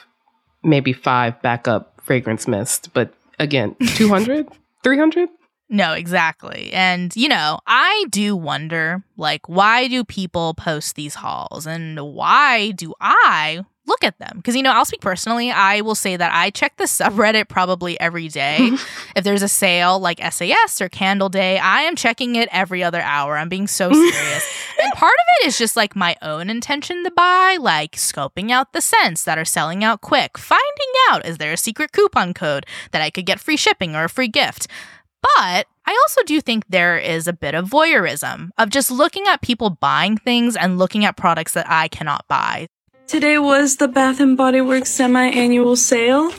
maybe 0.63 0.93
five 0.93 1.41
backup 1.41 2.01
fragrance 2.04 2.47
mist. 2.47 2.89
But 2.93 3.13
again, 3.39 3.75
200? 3.95 4.47
300? 4.84 5.30
No, 5.69 5.93
exactly. 5.93 6.71
And, 6.73 7.15
you 7.15 7.28
know, 7.28 7.60
I 7.65 8.06
do 8.10 8.36
wonder, 8.36 9.04
like, 9.17 9.49
why 9.49 9.88
do 9.88 10.04
people 10.04 10.54
post 10.54 10.95
these 10.95 11.15
hauls 11.15 11.65
and 11.65 11.99
why 11.99 12.71
do 12.71 12.93
I 13.01 13.65
look 13.88 14.04
at 14.04 14.19
them? 14.19 14.34
Because, 14.38 14.56
you 14.56 14.62
know, 14.62 14.71
I'll 14.71 14.86
speak 14.86 15.01
personally. 15.01 15.49
I 15.49 15.82
will 15.82 15.95
say 15.95 16.17
that 16.17 16.32
I 16.34 16.51
check 16.51 16.78
the 16.78 16.84
subreddit 16.86 17.47
probably 17.47 17.99
every 17.99 18.28
day. 18.28 18.58
if 19.15 19.23
there's 19.23 19.41
a 19.41 19.47
sale 19.47 19.99
like 19.99 20.19
SAS 20.32 20.82
or 20.82 20.89
Candle 20.89 21.30
Day, 21.30 21.58
I 21.58 21.82
am 21.82 21.95
checking 21.95 22.36
it 22.36 22.47
every 22.51 22.84
other 22.84 23.01
hour. 23.01 23.36
I'm 23.36 23.49
being 23.49 23.67
so 23.67 23.91
serious. 23.91 24.47
and 24.84 24.93
part 24.93 25.13
of 25.13 25.25
it 25.41 25.47
is 25.47 25.58
just 25.58 25.75
like 25.75 25.95
my 25.95 26.15
own 26.21 26.49
intention 26.51 27.04
to 27.06 27.12
buy, 27.12 27.58
like 27.60 27.93
scoping 27.93 28.51
out 28.51 28.73
the 28.73 28.82
scents 28.82 29.23
that 29.23 29.39
are 29.39 29.45
selling 29.45 29.84
out 29.84 30.01
quick, 30.01 30.38
finding 30.38 30.62
out 31.10 31.25
is 31.25 31.39
there 31.39 31.54
a 31.54 31.58
secret 31.58 31.91
coupon 31.91 32.36
code 32.36 32.67
that 32.91 33.01
I 33.01 33.10
could 33.10 33.25
get 33.25 33.39
free 33.39 33.58
shipping 33.58 33.95
or 33.95 34.04
a 34.04 34.10
free 34.10 34.28
gift. 34.28 34.67
But 35.38 35.66
I 35.88 36.00
also 36.04 36.22
do 36.24 36.40
think 36.40 36.66
there 36.70 37.00
is 37.00 37.28
a 37.28 37.34
bit 37.34 37.56
of 37.56 37.68
voyeurism 37.68 38.52
of 38.60 38.70
just 38.70 38.92
looking 38.92 39.26
at 39.28 39.42
people 39.42 39.72
buying 39.72 40.18
things 40.18 40.56
and 40.56 40.78
looking 40.78 41.04
at 41.04 41.18
products 41.18 41.54
that 41.54 41.66
I 41.68 41.88
cannot 41.88 42.28
buy. 42.28 42.68
Today 43.08 43.40
was 43.40 43.78
the 43.78 43.88
Bath 43.88 44.20
and 44.20 44.38
Body 44.38 44.62
Works 44.62 44.92
semi-annual 44.92 45.78
sale, 45.78 46.32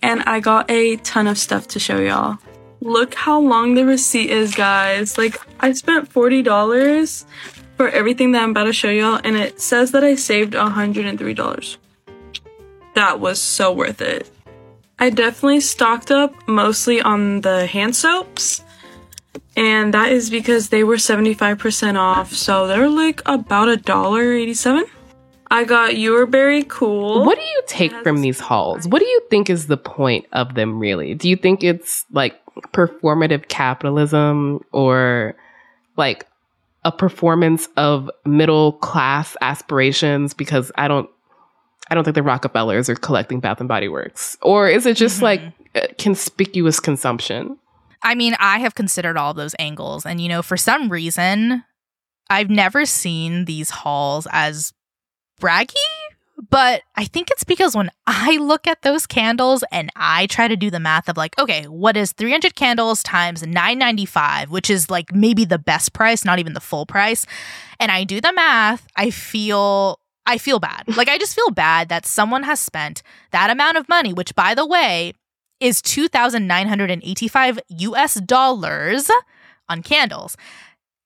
and 0.00 0.22
I 0.22 0.40
got 0.40 0.70
a 0.70 0.96
ton 0.96 1.26
of 1.26 1.36
stuff 1.36 1.68
to 1.68 1.78
show 1.78 1.98
y'all. 1.98 2.38
Look 2.80 3.14
how 3.14 3.38
long 3.38 3.74
the 3.74 3.84
receipt 3.84 4.30
is, 4.30 4.54
guys. 4.54 5.18
Like, 5.18 5.38
I 5.60 5.72
spent 5.72 6.10
$40 6.10 7.26
for 7.76 7.90
everything 7.90 8.32
that 8.32 8.42
I'm 8.42 8.52
about 8.52 8.64
to 8.64 8.72
show 8.72 8.88
y'all, 8.88 9.20
and 9.22 9.36
it 9.36 9.60
says 9.60 9.92
that 9.92 10.02
I 10.02 10.14
saved 10.14 10.54
$103. 10.54 11.76
That 12.94 13.20
was 13.20 13.38
so 13.40 13.70
worth 13.70 14.00
it. 14.00 14.30
I 15.00 15.08
definitely 15.08 15.60
stocked 15.60 16.10
up 16.10 16.34
mostly 16.46 17.00
on 17.00 17.40
the 17.40 17.66
hand 17.66 17.96
soaps. 17.96 18.62
And 19.56 19.92
that 19.94 20.12
is 20.12 20.30
because 20.30 20.68
they 20.68 20.84
were 20.84 20.96
75% 20.96 21.96
off. 21.96 22.32
So 22.32 22.66
they're 22.66 22.88
like 22.88 23.22
about 23.26 23.68
a 23.68 23.76
dollar 23.76 24.32
87. 24.32 24.84
I 25.50 25.64
got 25.64 25.96
You 25.96 26.16
Are 26.16 26.26
Very 26.26 26.62
Cool. 26.64 27.24
What 27.24 27.36
do 27.36 27.44
you 27.44 27.62
take 27.66 27.92
from 28.02 28.20
these 28.20 28.38
hauls? 28.38 28.86
What 28.86 29.00
do 29.00 29.06
you 29.06 29.20
think 29.30 29.50
is 29.50 29.66
the 29.66 29.76
point 29.76 30.26
of 30.32 30.54
them 30.54 30.78
really? 30.78 31.14
Do 31.14 31.28
you 31.28 31.36
think 31.36 31.64
it's 31.64 32.04
like 32.12 32.38
performative 32.72 33.48
capitalism 33.48 34.64
or 34.70 35.34
like 35.96 36.26
a 36.84 36.92
performance 36.92 37.68
of 37.76 38.10
middle 38.24 38.74
class 38.74 39.36
aspirations 39.40 40.34
because 40.34 40.70
I 40.76 40.88
don't 40.88 41.10
I 41.90 41.94
don't 41.94 42.04
think 42.04 42.14
the 42.14 42.22
Rockefellers 42.22 42.88
are 42.88 42.94
collecting 42.94 43.40
Bath 43.40 43.58
and 43.60 43.68
Body 43.68 43.88
Works. 43.88 44.36
Or 44.42 44.68
is 44.68 44.86
it 44.86 44.96
just 44.96 45.20
mm-hmm. 45.20 45.24
like 45.74 45.98
conspicuous 45.98 46.80
consumption? 46.80 47.58
I 48.02 48.14
mean, 48.14 48.36
I 48.38 48.60
have 48.60 48.74
considered 48.74 49.16
all 49.16 49.34
those 49.34 49.54
angles 49.58 50.06
and 50.06 50.20
you 50.20 50.28
know, 50.28 50.42
for 50.42 50.56
some 50.56 50.88
reason 50.88 51.64
I've 52.30 52.48
never 52.48 52.86
seen 52.86 53.44
these 53.44 53.70
hauls 53.70 54.28
as 54.30 54.72
braggy, 55.40 55.74
but 56.48 56.82
I 56.96 57.04
think 57.04 57.30
it's 57.30 57.44
because 57.44 57.76
when 57.76 57.90
I 58.06 58.36
look 58.36 58.66
at 58.66 58.82
those 58.82 59.06
candles 59.06 59.64
and 59.70 59.90
I 59.96 60.26
try 60.26 60.48
to 60.48 60.56
do 60.56 60.70
the 60.70 60.80
math 60.80 61.08
of 61.08 61.16
like, 61.16 61.38
okay, 61.38 61.64
what 61.66 61.96
is 61.96 62.12
300 62.12 62.54
candles 62.54 63.02
times 63.02 63.42
995, 63.42 64.50
which 64.50 64.70
is 64.70 64.88
like 64.88 65.12
maybe 65.12 65.44
the 65.44 65.58
best 65.58 65.92
price, 65.92 66.24
not 66.24 66.38
even 66.38 66.54
the 66.54 66.60
full 66.60 66.86
price, 66.86 67.26
and 67.78 67.90
I 67.90 68.04
do 68.04 68.20
the 68.20 68.32
math, 68.32 68.86
I 68.96 69.10
feel 69.10 69.99
I 70.26 70.38
feel 70.38 70.60
bad. 70.60 70.84
Like 70.96 71.08
I 71.08 71.18
just 71.18 71.34
feel 71.34 71.50
bad 71.50 71.88
that 71.88 72.06
someone 72.06 72.42
has 72.44 72.60
spent 72.60 73.02
that 73.32 73.50
amount 73.50 73.76
of 73.76 73.88
money, 73.88 74.12
which 74.12 74.34
by 74.34 74.54
the 74.54 74.66
way 74.66 75.14
is 75.60 75.82
2985 75.82 77.58
US 77.68 78.14
dollars 78.20 79.10
on 79.68 79.82
candles. 79.82 80.36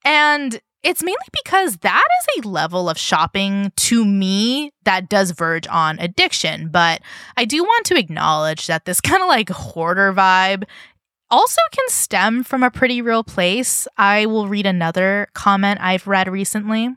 And 0.05 0.61
it's 0.83 1.03
mainly 1.03 1.17
because 1.45 1.79
that 1.79 2.07
is 2.21 2.45
a 2.45 2.49
level 2.49 2.91
of 2.91 2.99
shopping 2.99 3.73
to 3.77 4.05
me 4.05 4.71
that 4.85 5.09
does 5.09 5.31
verge 5.31 5.67
on 5.69 5.99
addiction. 5.99 6.69
But 6.69 7.01
I 7.37 7.47
do 7.47 7.63
want 7.63 7.87
to 7.87 7.99
acknowledge 7.99 8.67
that 8.67 8.85
this 8.85 9.01
kind 9.01 9.23
of 9.23 9.29
like 9.29 9.49
hoarder 9.49 10.13
vibe 10.13 10.65
also 11.31 11.61
can 11.73 11.89
stem 11.89 12.45
from 12.45 12.63
a 12.63 12.71
pretty 12.71 13.01
real 13.01 13.25
place. 13.25 13.89
I 13.97 14.27
will 14.27 14.47
read 14.47 14.67
another 14.67 15.29
comment 15.35 15.81
I've 15.81 16.07
read 16.07 16.29
recently. 16.29 16.91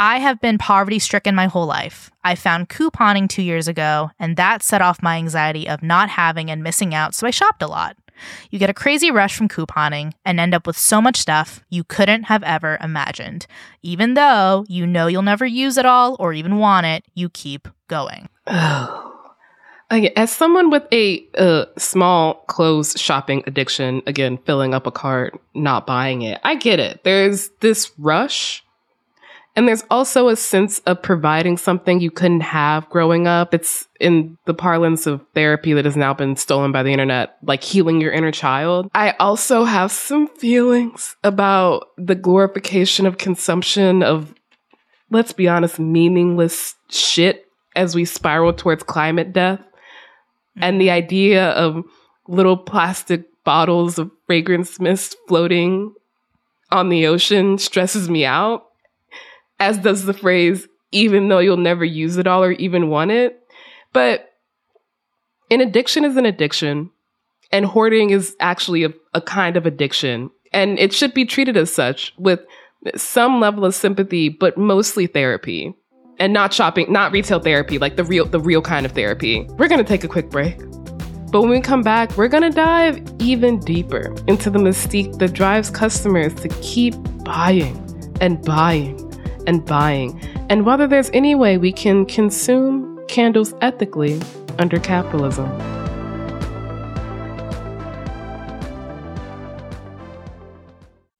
I 0.00 0.20
have 0.20 0.40
been 0.40 0.58
poverty 0.58 1.00
stricken 1.00 1.34
my 1.34 1.46
whole 1.46 1.66
life. 1.66 2.08
I 2.22 2.36
found 2.36 2.68
couponing 2.68 3.28
two 3.28 3.42
years 3.42 3.66
ago, 3.66 4.12
and 4.20 4.36
that 4.36 4.62
set 4.62 4.80
off 4.80 5.02
my 5.02 5.16
anxiety 5.16 5.68
of 5.68 5.82
not 5.82 6.08
having 6.08 6.52
and 6.52 6.62
missing 6.62 6.94
out, 6.94 7.16
so 7.16 7.26
I 7.26 7.30
shopped 7.30 7.62
a 7.62 7.66
lot. 7.66 7.96
You 8.50 8.60
get 8.60 8.70
a 8.70 8.74
crazy 8.74 9.10
rush 9.10 9.36
from 9.36 9.48
couponing 9.48 10.12
and 10.24 10.38
end 10.38 10.54
up 10.54 10.68
with 10.68 10.78
so 10.78 11.02
much 11.02 11.16
stuff 11.16 11.64
you 11.68 11.82
couldn't 11.82 12.24
have 12.24 12.44
ever 12.44 12.78
imagined. 12.80 13.48
Even 13.82 14.14
though 14.14 14.64
you 14.68 14.86
know 14.86 15.08
you'll 15.08 15.22
never 15.22 15.46
use 15.46 15.76
it 15.76 15.86
all 15.86 16.16
or 16.20 16.32
even 16.32 16.58
want 16.58 16.86
it, 16.86 17.04
you 17.14 17.28
keep 17.28 17.66
going. 17.88 18.28
As 19.90 20.30
someone 20.30 20.70
with 20.70 20.84
a 20.92 21.66
small 21.76 22.34
clothes 22.46 22.94
shopping 23.00 23.42
addiction, 23.46 24.02
again, 24.06 24.38
filling 24.38 24.74
up 24.74 24.86
a 24.86 24.92
cart, 24.92 25.40
not 25.54 25.86
buying 25.86 26.22
it, 26.22 26.38
I 26.44 26.54
get 26.56 26.78
it. 26.78 27.02
There's 27.04 27.48
this 27.60 27.90
rush 27.98 28.62
and 29.58 29.66
there's 29.66 29.82
also 29.90 30.28
a 30.28 30.36
sense 30.36 30.78
of 30.86 31.02
providing 31.02 31.56
something 31.56 31.98
you 31.98 32.12
couldn't 32.12 32.42
have 32.42 32.88
growing 32.90 33.26
up. 33.26 33.52
It's 33.52 33.88
in 33.98 34.38
the 34.46 34.54
parlance 34.54 35.04
of 35.04 35.20
therapy 35.34 35.72
that 35.72 35.84
has 35.84 35.96
now 35.96 36.14
been 36.14 36.36
stolen 36.36 36.70
by 36.70 36.84
the 36.84 36.92
internet, 36.92 37.36
like 37.42 37.64
healing 37.64 38.00
your 38.00 38.12
inner 38.12 38.30
child. 38.30 38.88
I 38.94 39.16
also 39.18 39.64
have 39.64 39.90
some 39.90 40.28
feelings 40.28 41.16
about 41.24 41.88
the 41.96 42.14
glorification 42.14 43.04
of 43.04 43.18
consumption 43.18 44.04
of, 44.04 44.32
let's 45.10 45.32
be 45.32 45.48
honest, 45.48 45.80
meaningless 45.80 46.76
shit 46.88 47.46
as 47.74 47.96
we 47.96 48.04
spiral 48.04 48.52
towards 48.52 48.84
climate 48.84 49.32
death. 49.32 49.58
Mm-hmm. 49.58 50.62
And 50.62 50.80
the 50.80 50.92
idea 50.92 51.48
of 51.50 51.82
little 52.28 52.56
plastic 52.56 53.24
bottles 53.42 53.98
of 53.98 54.12
fragrance 54.28 54.78
mist 54.78 55.16
floating 55.26 55.94
on 56.70 56.90
the 56.90 57.08
ocean 57.08 57.58
stresses 57.58 58.08
me 58.08 58.24
out 58.24 58.67
as 59.60 59.78
does 59.78 60.04
the 60.04 60.14
phrase, 60.14 60.66
even 60.92 61.28
though 61.28 61.38
you'll 61.38 61.56
never 61.56 61.84
use 61.84 62.16
it 62.16 62.26
all 62.26 62.42
or 62.42 62.52
even 62.52 62.88
want 62.88 63.10
it. 63.10 63.40
But 63.92 64.28
an 65.50 65.60
addiction 65.60 66.04
is 66.04 66.16
an 66.16 66.26
addiction, 66.26 66.90
and 67.50 67.64
hoarding 67.64 68.10
is 68.10 68.36
actually 68.40 68.84
a, 68.84 68.92
a 69.14 69.20
kind 69.20 69.56
of 69.56 69.66
addiction. 69.66 70.30
And 70.52 70.78
it 70.78 70.92
should 70.92 71.14
be 71.14 71.24
treated 71.24 71.56
as 71.56 71.72
such 71.72 72.14
with 72.18 72.40
some 72.96 73.40
level 73.40 73.64
of 73.64 73.74
sympathy, 73.74 74.28
but 74.28 74.56
mostly 74.56 75.06
therapy. 75.06 75.74
And 76.20 76.32
not 76.32 76.52
shopping, 76.52 76.92
not 76.92 77.12
retail 77.12 77.38
therapy, 77.38 77.78
like 77.78 77.96
the 77.96 78.02
real 78.02 78.24
the 78.24 78.40
real 78.40 78.60
kind 78.60 78.84
of 78.84 78.92
therapy. 78.92 79.46
We're 79.56 79.68
gonna 79.68 79.84
take 79.84 80.02
a 80.02 80.08
quick 80.08 80.30
break. 80.30 80.58
But 81.30 81.42
when 81.42 81.50
we 81.50 81.60
come 81.60 81.82
back, 81.82 82.16
we're 82.16 82.28
gonna 82.28 82.50
dive 82.50 83.00
even 83.20 83.60
deeper 83.60 84.14
into 84.26 84.50
the 84.50 84.58
mystique 84.58 85.18
that 85.18 85.32
drives 85.32 85.70
customers 85.70 86.34
to 86.36 86.48
keep 86.60 86.94
buying 87.22 87.76
and 88.20 88.44
buying 88.44 89.07
and 89.48 89.64
buying, 89.64 90.20
and 90.48 90.64
whether 90.64 90.86
there's 90.86 91.10
any 91.12 91.34
way 91.34 91.58
we 91.58 91.72
can 91.72 92.06
consume 92.06 93.04
candles 93.08 93.54
ethically 93.62 94.20
under 94.58 94.78
capitalism. 94.78 95.48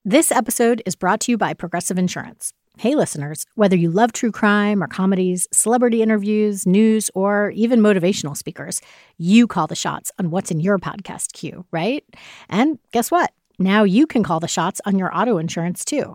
This 0.05 0.31
episode 0.31 0.83
is 0.87 0.95
brought 0.95 1.21
to 1.21 1.33
you 1.33 1.38
by 1.38 1.55
Progressive 1.55 1.99
Insurance. 1.99 2.53
Hey, 2.79 2.95
listeners, 2.95 3.45
whether 3.57 3.77
you 3.77 3.91
love 3.91 4.12
true 4.12 4.31
crime 4.31 4.83
or 4.83 4.87
comedies, 4.87 5.49
celebrity 5.53 6.01
interviews, 6.01 6.67
news, 6.67 7.11
or 7.14 7.51
even 7.51 7.81
motivational 7.81 8.37
speakers, 8.37 8.81
you 9.17 9.47
call 9.47 9.67
the 9.67 9.75
shots 9.75 10.12
on 10.19 10.31
what's 10.31 10.51
in 10.51 10.61
your 10.61 10.79
podcast 10.79 11.33
queue, 11.33 11.67
right? 11.73 12.05
And 12.49 12.79
guess 12.93 13.11
what? 13.11 13.33
Now 13.59 13.83
you 13.85 14.07
can 14.07 14.23
call 14.23 14.38
the 14.38 14.49
shots 14.49 14.81
on 14.87 14.99
your 14.99 15.14
auto 15.14 15.38
insurance 15.38 15.85
too. 15.85 16.14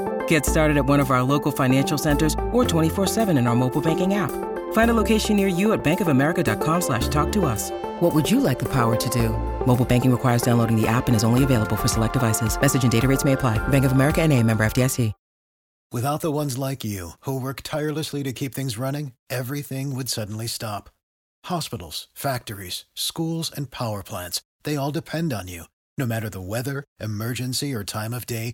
Get 0.31 0.45
started 0.45 0.77
at 0.77 0.85
one 0.85 1.01
of 1.01 1.11
our 1.11 1.21
local 1.23 1.51
financial 1.51 1.97
centers 1.97 2.35
or 2.53 2.63
24-7 2.63 3.37
in 3.37 3.47
our 3.47 3.55
mobile 3.55 3.81
banking 3.81 4.13
app. 4.13 4.31
Find 4.71 4.89
a 4.89 4.93
location 4.93 5.35
near 5.35 5.49
you 5.49 5.73
at 5.73 5.83
bankofamerica.com 5.83 6.81
slash 6.81 7.09
talk 7.09 7.33
to 7.33 7.43
us. 7.43 7.69
What 7.99 8.15
would 8.15 8.31
you 8.31 8.39
like 8.39 8.57
the 8.57 8.69
power 8.69 8.95
to 8.95 9.09
do? 9.09 9.27
Mobile 9.65 9.83
banking 9.83 10.09
requires 10.09 10.41
downloading 10.41 10.81
the 10.81 10.87
app 10.87 11.07
and 11.07 11.17
is 11.17 11.25
only 11.25 11.43
available 11.43 11.75
for 11.75 11.89
select 11.89 12.13
devices. 12.13 12.57
Message 12.61 12.83
and 12.83 12.91
data 12.91 13.09
rates 13.09 13.25
may 13.25 13.33
apply. 13.33 13.57
Bank 13.67 13.83
of 13.83 13.91
America 13.91 14.21
and 14.21 14.31
a 14.31 14.41
member 14.41 14.63
FDIC. 14.63 15.11
Without 15.91 16.21
the 16.21 16.31
ones 16.31 16.57
like 16.57 16.85
you 16.85 17.11
who 17.25 17.37
work 17.37 17.59
tirelessly 17.63 18.23
to 18.23 18.31
keep 18.31 18.55
things 18.55 18.77
running, 18.77 19.11
everything 19.29 19.93
would 19.93 20.07
suddenly 20.07 20.47
stop. 20.47 20.89
Hospitals, 21.47 22.07
factories, 22.13 22.85
schools, 22.95 23.51
and 23.51 23.69
power 23.69 24.01
plants, 24.01 24.41
they 24.63 24.77
all 24.77 24.91
depend 24.91 25.33
on 25.33 25.49
you. 25.49 25.65
No 25.97 26.05
matter 26.05 26.29
the 26.29 26.39
weather, 26.39 26.85
emergency, 27.01 27.73
or 27.73 27.83
time 27.83 28.13
of 28.13 28.25
day, 28.25 28.53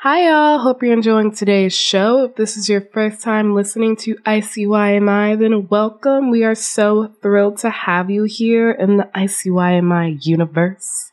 Hi, 0.00 0.28
y'all. 0.28 0.58
Hope 0.58 0.82
you're 0.82 0.92
enjoying 0.92 1.32
today's 1.32 1.74
show. 1.74 2.24
If 2.24 2.36
this 2.36 2.58
is 2.58 2.68
your 2.68 2.82
first 2.82 3.22
time 3.22 3.54
listening 3.54 3.96
to 3.96 4.16
ICYMI, 4.26 5.38
then 5.38 5.68
welcome. 5.68 6.30
We 6.30 6.44
are 6.44 6.54
so 6.54 7.14
thrilled 7.22 7.56
to 7.58 7.70
have 7.70 8.10
you 8.10 8.24
here 8.24 8.70
in 8.70 8.98
the 8.98 9.08
ICYMI 9.14 10.18
universe. 10.20 11.10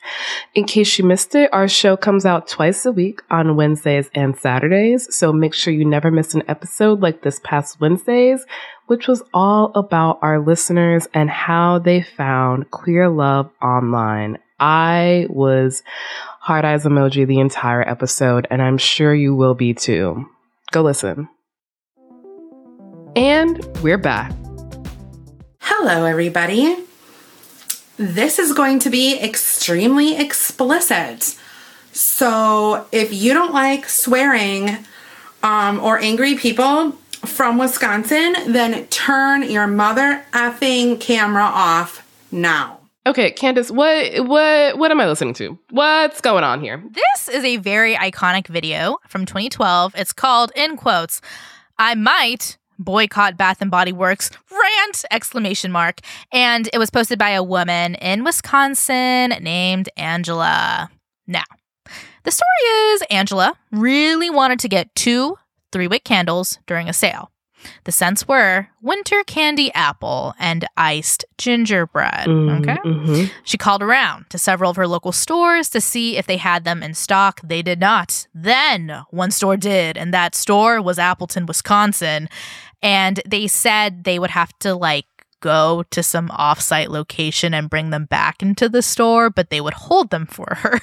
In 0.54 0.65
case 0.65 0.98
you 0.98 1.06
missed 1.06 1.34
it, 1.34 1.50
our 1.54 1.69
show 1.69 1.96
comes 1.96 2.26
out 2.26 2.50
twice 2.50 2.86
a 2.86 2.91
week 2.91 3.22
on 3.32 3.56
Wednesdays 3.56 4.10
and 4.13 4.38
Saturdays, 4.38 5.08
so 5.15 5.32
make 5.32 5.54
sure 5.54 5.74
you 5.74 5.86
never 5.86 6.12
miss 6.12 6.34
an 6.34 6.43
episode 6.50 7.00
like 7.00 7.22
this 7.22 7.39
past 7.41 7.80
Wednesdays, 7.80 8.46
which 8.88 9.08
was 9.08 9.24
all 9.34 9.72
about 9.76 10.19
our 10.22 10.41
listeners 10.41 11.08
and 11.13 11.30
how 11.30 11.80
they 11.80 12.02
found 12.02 12.69
queer 12.69 13.08
love 13.08 13.50
online. 13.62 14.39
I 14.60 15.28
was 15.30 15.84
heart 16.43 16.65
eyes 16.65 16.84
emoji 16.84 17.25
the 17.25 17.39
entire 17.39 17.88
episode, 17.88 18.45
and 18.51 18.62
I'm 18.62 18.77
sure 18.77 19.15
you 19.15 19.34
will 19.34 19.56
be 19.56 19.73
too. 19.73 20.29
Go 20.73 20.82
listen. 20.82 21.29
And 23.15 23.65
we're 23.82 23.97
back. 23.97 24.34
Hello, 25.60 26.03
everybody. 26.03 26.75
This 27.95 28.39
is 28.39 28.51
going 28.51 28.79
to 28.79 28.89
be 28.89 29.17
extremely 29.21 30.17
explicit. 30.17 31.39
So, 31.93 32.88
if 32.91 33.13
you 33.13 33.34
don't 33.34 33.53
like 33.53 33.88
swearing 33.88 34.79
um, 35.43 35.79
or 35.79 35.97
angry 35.99 36.36
people 36.36 36.91
from 37.23 37.58
Wisconsin, 37.58 38.51
then 38.51 38.86
turn 38.88 39.49
your 39.49 39.67
mother 39.67 40.25
effing 40.34 40.99
camera 40.99 41.43
off 41.43 42.06
now. 42.34 42.83
Okay, 43.06 43.34
Candice, 43.34 43.70
what 43.70 44.26
what 44.28 44.78
what 44.78 44.89
am 44.89 45.02
I 45.02 45.08
listening 45.08 45.34
to? 45.34 45.60
What's 45.72 46.22
going 46.22 46.46
on 46.46 46.62
here? 46.62 46.82
This 46.89 47.28
is 47.28 47.44
a 47.44 47.58
very 47.58 47.96
iconic 47.96 48.48
video 48.48 48.98
from 49.10 49.26
2012. 49.26 49.94
It's 49.98 50.13
called 50.13 50.54
in 50.56 50.78
quotes, 50.78 51.20
I 51.78 51.96
might 51.96 52.58
boycott 52.80 53.36
Bath 53.36 53.62
and 53.62 53.70
Body 53.70 53.92
Works 53.92 54.30
rant 54.50 55.04
exclamation 55.12 55.70
mark 55.70 56.00
and 56.32 56.70
it 56.72 56.78
was 56.78 56.89
posted 56.89 57.20
by 57.20 57.32
a 57.32 57.44
woman 57.44 57.96
in 57.96 58.24
Wisconsin 58.24 59.34
named 59.42 59.89
Angela. 59.98 60.89
Now, 61.28 61.44
the 62.24 62.32
story 62.32 62.70
is 62.94 63.04
Angela 63.10 63.54
really 63.70 64.30
wanted 64.30 64.60
to 64.60 64.70
get 64.70 64.96
two 64.96 65.38
3-wick 65.74 66.06
candles 66.06 66.58
during 66.68 66.88
a 66.88 66.94
sale. 66.94 67.33
The 67.84 67.91
scents 67.91 68.28
were 68.28 68.67
winter 68.82 69.23
candy 69.26 69.73
apple 69.73 70.34
and 70.39 70.65
iced 70.78 71.26
gingerbread. 71.38 72.28
Mm, 72.28 72.60
okay. 72.62 72.80
mhm. 72.86 73.32
She 73.43 73.58
called 73.58 73.82
around 73.84 74.30
to 74.30 74.38
several 74.38 74.71
of 74.71 74.78
her 74.78 74.88
local 74.88 75.12
stores 75.12 75.69
to 75.69 75.82
see 75.82 76.17
if 76.17 76.26
they 76.28 76.38
had 76.38 76.63
them 76.63 76.82
in 76.84 76.93
stock. 76.93 77.41
They 77.43 77.62
did 77.62 77.80
not. 77.80 78.28
Then 78.34 79.04
one 79.10 79.32
store 79.32 79.58
did, 79.58 79.97
and 79.97 80.13
that 80.13 80.36
store 80.36 80.82
was 80.82 80.99
Appleton, 80.99 81.45
Wisconsin. 81.45 82.30
And 82.82 83.21
they 83.26 83.47
said 83.47 84.04
they 84.04 84.19
would 84.19 84.32
have 84.32 84.58
to 84.60 84.76
like 84.76 85.06
go 85.39 85.84
to 85.91 86.02
some 86.02 86.30
offsite 86.30 86.88
location 86.88 87.54
and 87.54 87.69
bring 87.69 87.89
them 87.89 88.06
back 88.06 88.41
into 88.41 88.69
the 88.69 88.82
store, 88.82 89.30
but 89.30 89.49
they 89.49 89.60
would 89.60 89.73
hold 89.73 90.10
them 90.10 90.26
for 90.26 90.47
her. 90.56 90.80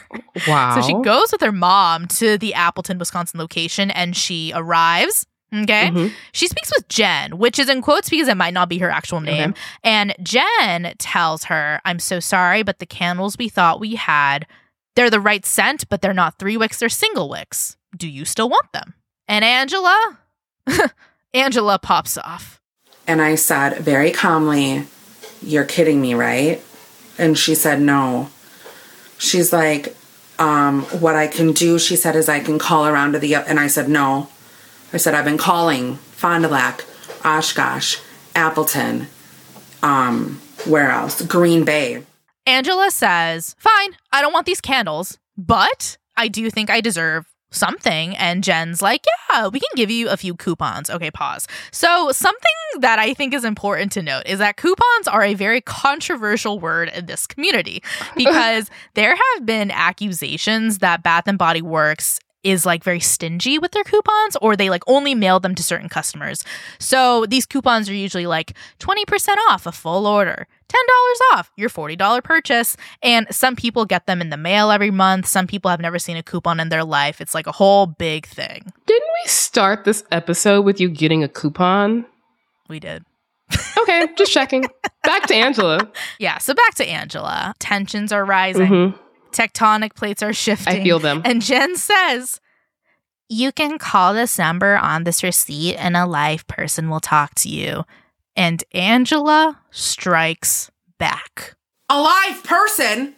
Wow. 0.46 0.74
So 0.80 0.86
she 0.86 0.94
goes 1.02 1.32
with 1.32 1.40
her 1.40 1.50
mom 1.52 2.06
to 2.08 2.36
the 2.38 2.52
Appleton, 2.54 2.98
Wisconsin 2.98 3.40
location 3.40 3.90
and 3.90 4.14
she 4.14 4.52
arrives. 4.54 5.26
Okay. 5.52 5.90
Mhm. 5.90 6.12
She 6.32 6.46
speaks 6.46 6.70
with 6.76 6.88
Jen, 6.88 7.36
which 7.38 7.58
is 7.58 7.68
in 7.68 7.82
quotes 7.82 8.08
because 8.08 8.28
it 8.28 8.36
might 8.36 8.54
not 8.54 8.68
be 8.68 8.78
her 8.78 8.90
actual 8.90 9.20
name. 9.20 9.54
And 9.82 10.14
Jen 10.22 10.94
tells 10.98 11.44
her, 11.44 11.80
I'm 11.84 11.98
so 11.98 12.20
sorry, 12.20 12.62
but 12.62 12.78
the 12.78 12.86
candles 12.86 13.36
we 13.36 13.48
thought 13.48 13.80
we 13.80 13.96
had, 13.96 14.46
they're 14.94 15.10
the 15.10 15.18
right 15.20 15.44
scent, 15.44 15.88
but 15.88 16.02
they're 16.02 16.14
not 16.14 16.38
three 16.38 16.56
wicks, 16.56 16.78
they're 16.78 16.88
single 16.88 17.28
wicks. 17.28 17.76
Do 17.96 18.06
you 18.08 18.24
still 18.24 18.48
want 18.48 18.72
them? 18.72 18.94
And 19.26 19.44
Angela? 19.44 20.18
Angela 21.34 21.78
pops 21.78 22.16
off. 22.18 22.60
And 23.06 23.20
I 23.20 23.34
said 23.34 23.78
very 23.78 24.10
calmly, 24.12 24.86
You're 25.42 25.64
kidding 25.64 26.00
me, 26.00 26.14
right? 26.14 26.62
And 27.18 27.36
she 27.36 27.54
said, 27.54 27.80
No. 27.80 28.30
She's 29.18 29.52
like, 29.52 29.96
um, 30.38 30.82
What 31.00 31.16
I 31.16 31.26
can 31.26 31.52
do, 31.52 31.78
she 31.78 31.96
said, 31.96 32.14
is 32.14 32.28
I 32.28 32.40
can 32.40 32.58
call 32.58 32.86
around 32.86 33.12
to 33.12 33.18
the. 33.18 33.34
And 33.34 33.58
I 33.58 33.66
said, 33.66 33.88
No. 33.88 34.28
I 34.92 34.96
said, 34.96 35.14
I've 35.14 35.24
been 35.24 35.38
calling 35.38 35.96
Fond 35.96 36.42
du 36.44 36.48
Lac, 36.48 36.84
Oshkosh, 37.24 37.98
Appleton, 38.34 39.06
um, 39.82 40.40
where 40.66 40.90
else? 40.90 41.22
Green 41.22 41.64
Bay. 41.64 42.02
Angela 42.46 42.90
says, 42.90 43.54
Fine, 43.58 43.96
I 44.12 44.20
don't 44.20 44.32
want 44.32 44.46
these 44.46 44.60
candles, 44.60 45.18
but 45.36 45.96
I 46.16 46.28
do 46.28 46.50
think 46.50 46.70
I 46.70 46.80
deserve 46.80 47.26
something. 47.50 48.16
And 48.16 48.42
Jen's 48.42 48.82
like, 48.82 49.04
Yeah, 49.30 49.48
we 49.48 49.60
can 49.60 49.70
give 49.76 49.90
you 49.90 50.08
a 50.08 50.16
few 50.16 50.34
coupons. 50.34 50.90
Okay, 50.90 51.10
pause. 51.10 51.46
So, 51.70 52.10
something 52.12 52.50
that 52.78 52.98
I 52.98 53.14
think 53.14 53.34
is 53.34 53.44
important 53.44 53.92
to 53.92 54.02
note 54.02 54.24
is 54.26 54.38
that 54.38 54.56
coupons 54.56 55.08
are 55.08 55.22
a 55.22 55.34
very 55.34 55.60
controversial 55.60 56.58
word 56.58 56.88
in 56.88 57.06
this 57.06 57.26
community 57.26 57.82
because 58.16 58.70
there 58.94 59.16
have 59.16 59.46
been 59.46 59.70
accusations 59.70 60.78
that 60.78 61.02
Bath 61.02 61.24
and 61.26 61.38
Body 61.38 61.62
Works 61.62 62.20
is 62.42 62.64
like 62.64 62.82
very 62.82 63.00
stingy 63.00 63.58
with 63.58 63.72
their 63.72 63.84
coupons 63.84 64.36
or 64.40 64.56
they 64.56 64.70
like 64.70 64.82
only 64.86 65.14
mail 65.14 65.40
them 65.40 65.54
to 65.54 65.62
certain 65.62 65.88
customers. 65.88 66.44
So 66.78 67.26
these 67.26 67.46
coupons 67.46 67.88
are 67.90 67.94
usually 67.94 68.26
like 68.26 68.54
20% 68.78 69.34
off 69.50 69.66
a 69.66 69.72
full 69.72 70.06
order, 70.06 70.46
$10 70.68 70.74
off 71.34 71.52
your 71.56 71.68
$40 71.68 72.22
purchase. 72.24 72.76
And 73.02 73.26
some 73.30 73.56
people 73.56 73.84
get 73.84 74.06
them 74.06 74.20
in 74.20 74.30
the 74.30 74.36
mail 74.36 74.70
every 74.70 74.90
month. 74.90 75.26
Some 75.26 75.46
people 75.46 75.70
have 75.70 75.80
never 75.80 75.98
seen 75.98 76.16
a 76.16 76.22
coupon 76.22 76.60
in 76.60 76.70
their 76.70 76.84
life. 76.84 77.20
It's 77.20 77.34
like 77.34 77.46
a 77.46 77.52
whole 77.52 77.86
big 77.86 78.26
thing. 78.26 78.72
Didn't 78.86 79.08
we 79.24 79.28
start 79.28 79.84
this 79.84 80.02
episode 80.10 80.62
with 80.62 80.80
you 80.80 80.88
getting 80.88 81.22
a 81.22 81.28
coupon? 81.28 82.06
We 82.68 82.80
did. 82.80 83.04
Okay, 83.78 84.08
just 84.16 84.32
checking. 84.32 84.66
Back 85.04 85.26
to 85.26 85.34
Angela. 85.34 85.90
Yeah, 86.18 86.38
so 86.38 86.52
back 86.54 86.74
to 86.76 86.86
Angela. 86.86 87.54
Tensions 87.58 88.12
are 88.12 88.24
rising. 88.24 88.68
Mhm. 88.68 88.98
Tectonic 89.32 89.94
plates 89.94 90.22
are 90.22 90.32
shifting. 90.32 90.80
I 90.80 90.82
feel 90.82 90.98
them. 90.98 91.22
And 91.24 91.42
Jen 91.42 91.76
says, 91.76 92.40
You 93.28 93.52
can 93.52 93.78
call 93.78 94.14
this 94.14 94.38
number 94.38 94.76
on 94.76 95.04
this 95.04 95.22
receipt 95.22 95.76
and 95.76 95.96
a 95.96 96.06
live 96.06 96.46
person 96.46 96.88
will 96.88 97.00
talk 97.00 97.34
to 97.36 97.48
you. 97.48 97.84
And 98.36 98.62
Angela 98.72 99.60
strikes 99.70 100.70
back. 100.98 101.54
A 101.88 102.00
live 102.00 102.44
person? 102.44 103.14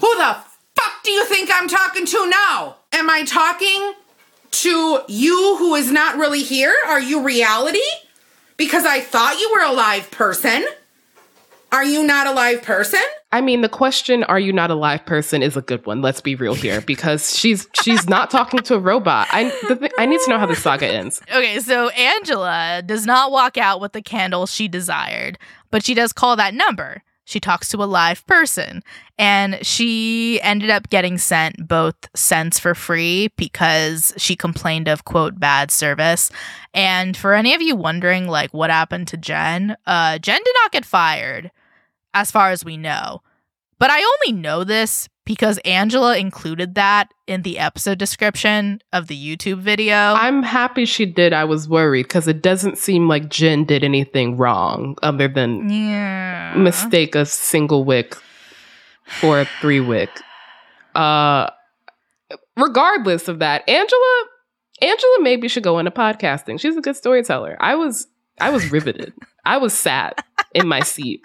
Who 0.00 0.16
the 0.16 0.36
fuck 0.74 1.02
do 1.04 1.10
you 1.10 1.24
think 1.24 1.50
I'm 1.52 1.68
talking 1.68 2.06
to 2.06 2.30
now? 2.30 2.76
Am 2.92 3.08
I 3.08 3.24
talking 3.24 3.94
to 4.50 5.00
you 5.08 5.56
who 5.58 5.74
is 5.74 5.90
not 5.90 6.16
really 6.16 6.42
here? 6.42 6.74
Are 6.86 7.00
you 7.00 7.22
reality? 7.22 7.78
Because 8.56 8.84
I 8.84 9.00
thought 9.00 9.38
you 9.38 9.50
were 9.54 9.70
a 9.70 9.72
live 9.72 10.10
person. 10.10 10.64
Are 11.72 11.84
you 11.84 12.04
not 12.04 12.26
a 12.26 12.32
live 12.32 12.62
person? 12.62 13.00
I 13.36 13.42
mean, 13.42 13.60
the 13.60 13.68
question 13.68 14.24
"Are 14.24 14.40
you 14.40 14.50
not 14.50 14.70
a 14.70 14.74
live 14.74 15.04
person?" 15.04 15.42
is 15.42 15.58
a 15.58 15.60
good 15.60 15.84
one. 15.84 16.00
Let's 16.00 16.22
be 16.22 16.34
real 16.34 16.54
here, 16.54 16.80
because 16.80 17.36
she's 17.38 17.68
she's 17.82 18.08
not 18.08 18.30
talking 18.30 18.60
to 18.60 18.76
a 18.76 18.78
robot. 18.78 19.28
I 19.30 19.44
the 19.68 19.76
thi- 19.76 19.90
I 19.98 20.06
need 20.06 20.20
to 20.24 20.30
know 20.30 20.38
how 20.38 20.46
this 20.46 20.62
saga 20.62 20.86
ends. 20.86 21.20
Okay, 21.30 21.60
so 21.60 21.90
Angela 21.90 22.82
does 22.84 23.04
not 23.04 23.30
walk 23.30 23.58
out 23.58 23.78
with 23.78 23.92
the 23.92 24.00
candle 24.00 24.46
she 24.46 24.68
desired, 24.68 25.38
but 25.70 25.84
she 25.84 25.92
does 25.92 26.14
call 26.14 26.34
that 26.36 26.54
number. 26.54 27.02
She 27.26 27.38
talks 27.40 27.68
to 27.70 27.82
a 27.82 27.84
live 27.84 28.24
person, 28.26 28.82
and 29.18 29.58
she 29.66 30.40
ended 30.42 30.70
up 30.70 30.88
getting 30.88 31.18
sent 31.18 31.68
both 31.68 31.96
scents 32.14 32.58
for 32.58 32.74
free 32.74 33.28
because 33.36 34.14
she 34.16 34.34
complained 34.34 34.88
of 34.88 35.04
quote 35.04 35.38
bad 35.38 35.70
service. 35.70 36.30
And 36.72 37.16
for 37.16 37.34
any 37.34 37.52
of 37.52 37.60
you 37.60 37.76
wondering, 37.76 38.28
like 38.28 38.54
what 38.54 38.70
happened 38.70 39.08
to 39.08 39.18
Jen, 39.18 39.76
uh, 39.86 40.18
Jen 40.20 40.40
did 40.42 40.54
not 40.62 40.72
get 40.72 40.86
fired, 40.86 41.50
as 42.14 42.30
far 42.30 42.50
as 42.50 42.64
we 42.64 42.78
know. 42.78 43.20
But 43.78 43.90
I 43.90 44.02
only 44.02 44.40
know 44.40 44.64
this 44.64 45.08
because 45.26 45.58
Angela 45.58 46.16
included 46.16 46.76
that 46.76 47.12
in 47.26 47.42
the 47.42 47.58
episode 47.58 47.98
description 47.98 48.80
of 48.92 49.08
the 49.08 49.16
YouTube 49.36 49.58
video. 49.58 49.94
I'm 49.96 50.42
happy 50.42 50.86
she 50.86 51.04
did. 51.04 51.34
I 51.34 51.44
was 51.44 51.68
worried 51.68 52.04
because 52.04 52.26
it 52.26 52.42
doesn't 52.42 52.78
seem 52.78 53.08
like 53.08 53.28
Jen 53.28 53.64
did 53.64 53.84
anything 53.84 54.38
wrong 54.38 54.96
other 55.02 55.28
than 55.28 55.68
yeah. 55.68 56.54
mistake 56.56 57.14
a 57.14 57.26
single 57.26 57.84
wick 57.84 58.16
for 59.04 59.40
a 59.40 59.48
three 59.60 59.80
wick. 59.80 60.10
Uh, 60.94 61.50
regardless 62.56 63.28
of 63.28 63.40
that, 63.40 63.68
Angela, 63.68 64.24
Angela 64.80 65.16
maybe 65.20 65.48
should 65.48 65.64
go 65.64 65.78
into 65.78 65.90
podcasting. 65.90 66.58
She's 66.58 66.76
a 66.76 66.80
good 66.80 66.96
storyteller. 66.96 67.56
I 67.60 67.74
was, 67.74 68.06
I 68.40 68.50
was 68.50 68.70
riveted. 68.72 69.12
I 69.44 69.58
was 69.58 69.74
sat 69.74 70.24
in 70.54 70.66
my 70.66 70.80
seat. 70.80 71.20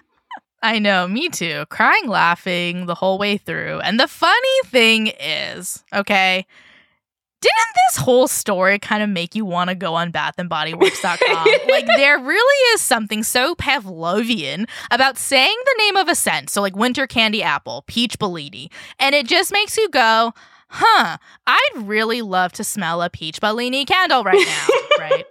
I 0.62 0.80
know, 0.80 1.08
me 1.08 1.30
too. 1.30 1.66
Crying, 1.70 2.08
laughing 2.08 2.86
the 2.86 2.96
whole 2.96 3.18
way 3.18 3.38
through. 3.38 3.80
And 3.80 4.00
the 4.00 4.08
funny 4.08 4.62
thing 4.66 5.08
is, 5.08 5.84
okay, 5.94 6.46
didn't 7.42 7.76
this 7.88 7.98
whole 7.98 8.28
story 8.28 8.78
kind 8.78 9.02
of 9.02 9.10
make 9.10 9.34
you 9.34 9.44
want 9.44 9.70
to 9.70 9.76
go 9.76 9.96
on 9.96 10.12
bathandbodyworks.com? 10.12 11.48
like, 11.70 11.88
there 11.88 12.20
really 12.20 12.74
is 12.74 12.82
something 12.82 13.24
so 13.24 13.56
Pavlovian 13.56 14.70
about 14.92 15.18
saying 15.18 15.58
the 15.66 15.76
name 15.80 15.98
of 15.98 16.08
a 16.08 16.14
scent. 16.14 16.52
So, 16.52 16.62
like, 16.62 16.76
winter 16.76 17.08
candy 17.08 17.42
apple, 17.42 17.84
peach 17.88 18.20
Bellini. 18.20 18.70
And 19.00 19.16
it 19.16 19.26
just 19.26 19.52
makes 19.52 19.76
you 19.76 19.90
go, 19.90 20.34
huh, 20.68 21.18
I'd 21.48 21.72
really 21.78 22.22
love 22.22 22.52
to 22.54 22.64
smell 22.64 23.02
a 23.02 23.10
peach 23.10 23.42
Bellini 23.42 23.86
candle 23.86 24.24
right 24.24 24.46
now, 24.46 24.68
right? 25.00 25.26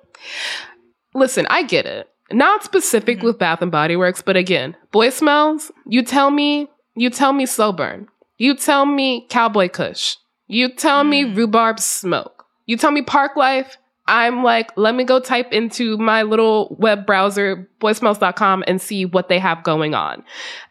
Listen, 1.14 1.46
I 1.48 1.62
get 1.62 1.86
it. 1.86 2.10
Not 2.32 2.62
specific 2.64 3.18
Mm-hmm. 3.18 3.26
with 3.26 3.38
Bath 3.38 3.62
and 3.62 3.70
Body 3.72 3.96
Works, 3.96 4.22
but 4.22 4.36
again, 4.36 4.76
boy 4.92 5.10
smells. 5.10 5.72
You 5.86 6.02
tell 6.02 6.30
me, 6.30 6.68
you 6.94 7.10
tell 7.10 7.32
me 7.32 7.46
slow 7.46 7.72
burn. 7.72 8.08
You 8.38 8.54
tell 8.56 8.86
me 8.86 9.26
cowboy 9.28 9.68
kush. 9.68 10.16
You 10.46 10.72
tell 10.74 11.04
me 11.04 11.24
Mm. 11.24 11.36
rhubarb 11.36 11.78
smoke. 11.80 12.44
You 12.66 12.76
tell 12.76 12.90
me 12.90 13.02
park 13.02 13.36
life. 13.36 13.76
I'm 14.10 14.42
like, 14.42 14.72
let 14.76 14.96
me 14.96 15.04
go 15.04 15.20
type 15.20 15.52
into 15.52 15.96
my 15.98 16.22
little 16.24 16.76
web 16.80 17.06
browser, 17.06 17.68
boysmells.com, 17.80 18.64
and 18.66 18.80
see 18.82 19.04
what 19.04 19.28
they 19.28 19.38
have 19.38 19.62
going 19.62 19.94
on. 19.94 20.24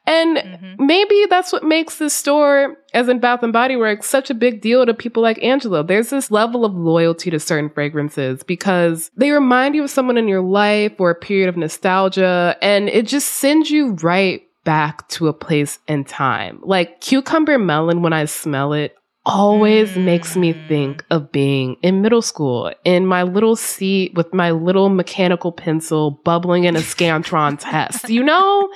And 0.06 0.38
Mm-hmm. 0.38 0.86
maybe 0.86 1.25
that's 1.30 1.54
what 1.54 1.63
makes 1.63 1.97
this 1.99 2.13
store, 2.13 2.75
as 2.93 3.08
in 3.08 3.19
Bath 3.19 3.43
and 3.43 3.54
Body 3.54 3.75
Works, 3.75 4.08
such 4.08 4.30
a 4.30 4.34
big 4.34 4.60
deal 4.62 4.86
to 4.86 4.93
people 4.93 5.23
like 5.23 5.41
Angela. 5.43 5.84
There's 5.84 6.10
this 6.10 6.32
level 6.32 6.65
of 6.65 6.73
loyalty 6.73 7.30
to 7.30 7.39
certain 7.39 7.69
fragrances 7.69 8.43
because 8.43 9.10
they 9.15 9.32
remind 9.32 9.75
you 9.75 9.84
of 9.84 9.89
someone 9.89 10.17
in 10.17 10.28
your 10.28 10.41
life 10.41 10.93
or 10.99 11.12
a 11.12 11.15
period 11.15 11.47
of 11.47 11.56
nostalgia, 11.58 12.58
and 12.62 12.89
it 12.89 13.08
just 13.08 13.36
sends 13.36 13.69
you 13.71 13.93
right 14.02 14.41
back 14.65 15.08
to 15.10 15.28
a 15.28 15.34
place 15.34 15.80
and 15.88 16.06
time. 16.08 16.60
Like 16.63 16.99
cucumber 17.02 17.58
melon, 17.58 18.02
when 18.02 18.13
I 18.13 18.25
smell 18.25 18.73
it, 18.73 18.95
always 19.25 19.95
makes 19.97 20.36
me 20.36 20.53
mm. 20.53 20.67
think 20.67 21.03
of 21.12 21.32
being 21.32 21.75
in 21.82 22.01
middle 22.01 22.21
school 22.21 22.71
in 22.86 23.05
my 23.05 23.23
little 23.23 23.55
seat 23.55 24.13
with 24.15 24.34
my 24.34 24.51
little 24.51 24.89
mechanical 24.89 25.51
pencil 25.51 26.12
bubbling 26.23 26.63
in 26.63 26.75
a 26.75 26.79
Scantron 26.79 27.58
test. 27.60 28.10
You 28.10 28.23
know, 28.23 28.69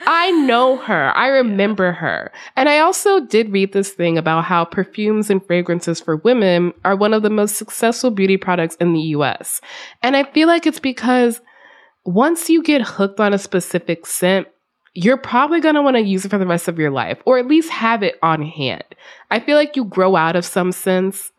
I 0.00 0.30
know 0.32 0.78
her. 0.78 1.16
I 1.16 1.28
remember 1.28 1.92
her. 1.92 2.32
And 2.56 2.68
I 2.68 2.78
also 2.78 3.20
did 3.20 3.52
read 3.52 3.72
this 3.72 3.90
thing 3.90 4.16
about 4.16 4.44
how 4.44 4.64
perfumes 4.64 5.30
and 5.30 5.44
fragrances 5.46 6.00
for 6.00 6.16
women 6.16 6.72
are 6.84 6.96
one 6.96 7.14
of 7.14 7.22
the 7.22 7.30
most 7.30 7.56
successful 7.56 8.10
beauty 8.10 8.36
products 8.36 8.76
in 8.76 8.92
the 8.94 9.00
US. 9.00 9.60
And 10.02 10.16
I 10.16 10.24
feel 10.24 10.48
like 10.48 10.66
it's 10.66 10.80
because 10.80 11.40
once 12.04 12.48
you 12.48 12.62
get 12.62 12.82
hooked 12.82 13.20
on 13.20 13.34
a 13.34 13.38
specific 13.38 14.06
scent, 14.06 14.48
you're 14.94 15.16
probably 15.16 15.60
going 15.60 15.76
to 15.76 15.82
want 15.82 15.96
to 15.96 16.02
use 16.02 16.24
it 16.24 16.30
for 16.30 16.38
the 16.38 16.46
rest 16.46 16.68
of 16.68 16.78
your 16.78 16.90
life 16.90 17.18
or 17.24 17.38
at 17.38 17.46
least 17.46 17.70
have 17.70 18.02
it 18.02 18.18
on 18.22 18.42
hand. 18.42 18.84
I 19.30 19.40
feel 19.40 19.56
like 19.56 19.76
you 19.76 19.84
grow 19.84 20.16
out 20.16 20.36
of 20.36 20.44
some 20.44 20.72
scents, 20.72 21.30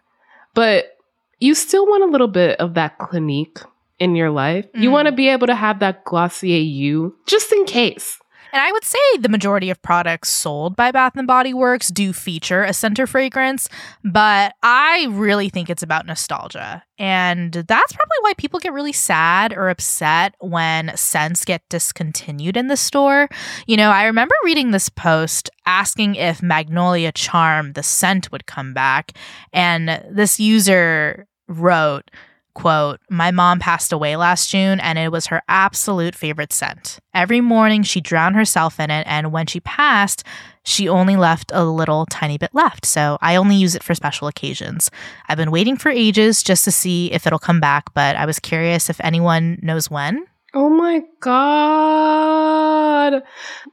but 0.54 0.98
you 1.40 1.56
still 1.56 1.86
want 1.86 2.04
a 2.04 2.12
little 2.12 2.28
bit 2.28 2.60
of 2.60 2.76
that 2.76 2.98
Clinique 3.00 3.60
in 4.00 4.16
your 4.16 4.30
life. 4.30 4.66
You 4.74 4.90
mm. 4.90 4.94
want 4.94 5.08
to 5.08 5.12
be 5.12 5.28
able 5.28 5.48
to 5.48 5.56
have 5.56 5.80
that 5.80 6.06
Glossier 6.06 6.62
you 6.62 7.16
just 7.28 7.52
in 7.52 7.66
case. 7.66 8.21
And 8.54 8.62
I 8.62 8.72
would 8.72 8.84
say 8.84 9.00
the 9.20 9.30
majority 9.30 9.70
of 9.70 9.82
products 9.82 10.30
sold 10.30 10.76
by 10.76 10.92
Bath 10.92 11.16
and 11.16 11.28
Body 11.28 11.54
Works 11.54 11.90
do 11.90 12.14
feature 12.14 12.64
a 12.64 12.74
center 12.74 13.08
fragrance, 13.08 13.70
but 14.04 14.54
I 14.62 15.08
really 15.10 15.50
think 15.50 15.70
it's 15.70 15.84
about 15.84 16.06
nostalgia. 16.06 16.84
And 16.98 17.54
that's 17.54 17.94
probably 17.94 18.18
why 18.22 18.34
people 18.38 18.60
get 18.60 18.74
really 18.74 18.92
sad 18.92 19.54
or 19.54 19.70
upset 19.70 20.36
when 20.40 20.96
scents 20.96 21.46
get 21.46 21.68
discontinued 21.70 22.58
in 22.58 22.68
the 22.68 22.78
store. 22.78 23.30
You 23.66 23.78
know, 23.78 23.90
I 23.90 24.06
remember 24.06 24.36
reading 24.44 24.72
this 24.72 24.90
post 24.90 25.50
asking 25.66 26.16
if 26.16 26.44
Magnolia 26.44 27.12
Charm, 27.12 27.74
the 27.74 27.84
scent, 27.84 28.32
would 28.32 28.46
come 28.46 28.74
back. 28.74 29.14
And 29.54 30.04
this 30.12 30.40
user 30.40 31.28
wrote, 31.48 32.12
quote 32.54 33.00
my 33.10 33.32
mom 33.32 33.60
passed 33.60 33.92
away 33.92 34.16
last 34.16 34.50
june 34.50 34.80
and 34.80 35.00
it 35.00 35.12
was 35.12 35.28
her 35.28 35.42
absolute 35.48 36.16
favorite 36.16 36.54
scent 36.54 37.00
every 37.14 37.42
morning 37.42 37.84
she 37.84 38.02
drowned 38.02 38.36
herself 38.36 38.80
in 38.80 38.92
it 38.92 39.06
and 39.08 39.32
when 39.32 39.46
she 39.46 39.60
passed 39.60 40.24
she 40.64 40.88
only 40.88 41.16
left 41.16 41.52
a 41.54 41.64
little 41.64 42.06
tiny 42.08 42.38
bit 42.38 42.54
left 42.54 42.86
so 42.86 43.18
i 43.22 43.36
only 43.36 43.56
use 43.56 43.76
it 43.76 43.84
for 43.84 43.96
special 43.96 44.28
occasions 44.28 44.92
i've 45.30 45.38
been 45.38 45.52
waiting 45.52 45.78
for 45.78 45.90
ages 45.90 46.44
just 46.44 46.64
to 46.64 46.72
see 46.72 47.12
if 47.12 47.26
it'll 47.26 47.40
come 47.40 47.60
back 47.60 47.94
but 47.94 48.16
i 48.16 48.26
was 48.26 48.40
curious 48.40 48.90
if 48.90 49.00
anyone 49.02 49.58
knows 49.62 49.90
when 49.90 50.26
Oh 50.54 50.70
my 50.70 51.02
God. 51.22 53.24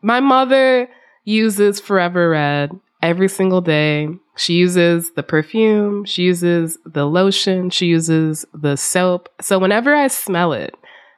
My 0.01 0.21
mother 0.21 0.89
uses 1.25 1.81
Forever 1.81 2.31
Red 2.31 2.71
every 3.03 3.29
single 3.29 3.61
day. 3.61 4.09
She 4.39 4.55
uses 4.55 5.11
the 5.17 5.23
perfume, 5.25 6.05
she 6.05 6.23
uses 6.23 6.79
the 6.87 7.07
lotion, 7.07 7.71
she 7.71 7.87
uses 7.87 8.47
the 8.55 8.77
soap. 8.77 9.29
So 9.41 9.59
whenever 9.59 9.95
I 9.95 10.07
smell 10.07 10.53
it, 10.53 10.75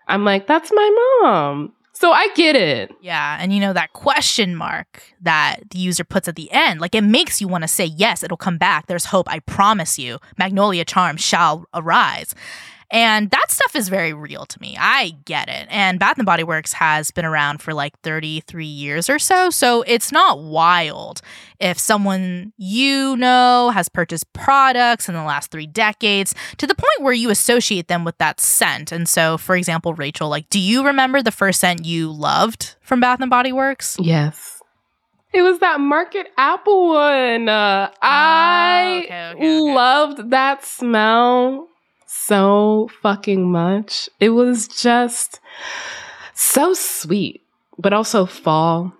I'm 0.08 0.24
like, 0.24 0.46
that's 0.46 0.72
my 0.72 1.18
mom. 1.22 1.72
So 1.92 2.12
I 2.12 2.28
get 2.34 2.56
it. 2.56 2.90
Yeah, 3.02 3.36
and 3.38 3.52
you 3.52 3.60
know 3.60 3.74
that 3.74 3.92
question 3.92 4.56
mark 4.56 5.02
that 5.20 5.58
the 5.70 5.78
user 5.78 6.02
puts 6.02 6.28
at 6.28 6.36
the 6.36 6.50
end, 6.50 6.80
like 6.80 6.94
it 6.94 7.04
makes 7.04 7.42
you 7.42 7.46
want 7.46 7.62
to 7.62 7.68
say 7.68 7.84
yes, 7.84 8.22
it'll 8.22 8.38
come 8.38 8.56
back. 8.56 8.86
There's 8.86 9.04
hope, 9.04 9.30
I 9.30 9.40
promise 9.40 9.98
you. 9.98 10.18
Magnolia 10.38 10.86
charm 10.86 11.18
shall 11.18 11.66
arise. 11.74 12.34
And 12.90 13.30
that 13.30 13.50
stuff 13.50 13.76
is 13.76 13.88
very 13.88 14.12
real 14.12 14.44
to 14.46 14.60
me. 14.60 14.76
I 14.78 15.12
get 15.24 15.48
it. 15.48 15.68
And 15.70 16.00
Bath 16.00 16.18
and 16.18 16.26
Body 16.26 16.42
Works 16.42 16.72
has 16.74 17.10
been 17.12 17.24
around 17.24 17.62
for 17.62 17.72
like 17.72 17.98
33 18.00 18.66
years 18.66 19.08
or 19.08 19.18
so, 19.18 19.50
so 19.50 19.82
it's 19.82 20.10
not 20.10 20.40
wild 20.42 21.20
if 21.60 21.78
someone 21.78 22.52
you 22.56 23.16
know 23.16 23.70
has 23.70 23.88
purchased 23.88 24.32
products 24.32 25.08
in 25.08 25.14
the 25.14 25.22
last 25.22 25.50
3 25.50 25.66
decades 25.66 26.34
to 26.56 26.66
the 26.66 26.74
point 26.74 27.00
where 27.00 27.12
you 27.12 27.30
associate 27.30 27.86
them 27.88 28.04
with 28.04 28.18
that 28.18 28.40
scent. 28.40 28.90
And 28.90 29.08
so, 29.08 29.38
for 29.38 29.54
example, 29.54 29.94
Rachelle, 29.94 30.30
like 30.30 30.50
do 30.50 30.58
you 30.58 30.84
remember 30.84 31.22
the 31.22 31.30
first 31.30 31.60
scent 31.60 31.84
you 31.84 32.10
loved 32.10 32.74
from 32.80 33.00
Bath 33.00 33.20
and 33.20 33.30
Body 33.30 33.52
Works? 33.52 33.96
Yes. 34.00 34.60
It 35.32 35.42
was 35.42 35.60
that 35.60 35.78
Market 35.78 36.26
Apple 36.36 36.88
one. 36.88 37.48
Uh, 37.48 37.90
I 38.02 39.02
okay, 39.04 39.28
okay, 39.28 39.34
okay. 39.36 39.74
loved 39.74 40.30
that 40.30 40.64
smell 40.64 41.69
so 42.12 42.90
fucking 43.02 43.50
much. 43.52 44.10
It 44.18 44.30
was 44.30 44.66
just 44.66 45.38
so 46.34 46.74
sweet, 46.74 47.42
but 47.78 47.92
also 47.92 48.26
fall. 48.26 48.92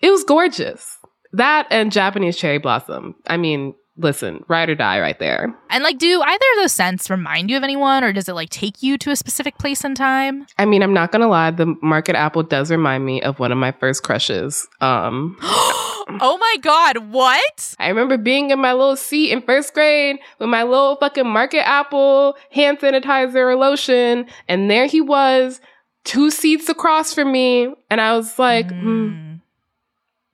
It 0.00 0.10
was 0.10 0.22
gorgeous. 0.22 0.98
That 1.32 1.66
and 1.70 1.90
Japanese 1.90 2.36
cherry 2.36 2.58
blossom. 2.58 3.16
I 3.26 3.36
mean, 3.38 3.74
listen, 3.96 4.44
ride 4.48 4.70
or 4.70 4.74
die 4.74 5.00
right 5.00 5.18
there. 5.18 5.54
And 5.70 5.84
like, 5.84 5.98
do 5.98 6.22
either 6.22 6.34
of 6.34 6.62
those 6.62 6.72
scents 6.72 7.10
remind 7.10 7.50
you 7.50 7.56
of 7.56 7.62
anyone, 7.62 8.04
or 8.04 8.12
does 8.12 8.28
it 8.28 8.34
like 8.34 8.50
take 8.50 8.82
you 8.82 8.96
to 8.98 9.10
a 9.10 9.16
specific 9.16 9.58
place 9.58 9.84
and 9.84 9.96
time? 9.96 10.46
I 10.58 10.64
mean, 10.64 10.82
I'm 10.82 10.94
not 10.94 11.12
gonna 11.12 11.28
lie, 11.28 11.50
the 11.50 11.74
Market 11.82 12.16
Apple 12.16 12.42
does 12.42 12.70
remind 12.70 13.04
me 13.04 13.22
of 13.22 13.38
one 13.38 13.52
of 13.52 13.58
my 13.58 13.72
first 13.72 14.02
crushes. 14.02 14.66
Um 14.80 15.36
oh 15.42 16.38
my 16.40 16.56
god, 16.60 17.12
what? 17.12 17.74
I 17.78 17.88
remember 17.88 18.16
being 18.16 18.50
in 18.50 18.58
my 18.58 18.72
little 18.72 18.96
seat 18.96 19.30
in 19.30 19.42
first 19.42 19.74
grade 19.74 20.16
with 20.38 20.48
my 20.48 20.62
little 20.62 20.96
fucking 20.96 21.26
Market 21.26 21.66
Apple 21.66 22.36
hand 22.50 22.78
sanitizer 22.78 23.36
or 23.36 23.56
lotion, 23.56 24.26
and 24.48 24.70
there 24.70 24.86
he 24.86 25.00
was, 25.00 25.60
two 26.04 26.30
seats 26.30 26.68
across 26.68 27.14
from 27.14 27.30
me, 27.32 27.72
and 27.90 28.00
I 28.00 28.16
was 28.16 28.38
like, 28.38 28.70
hmm, 28.70 29.34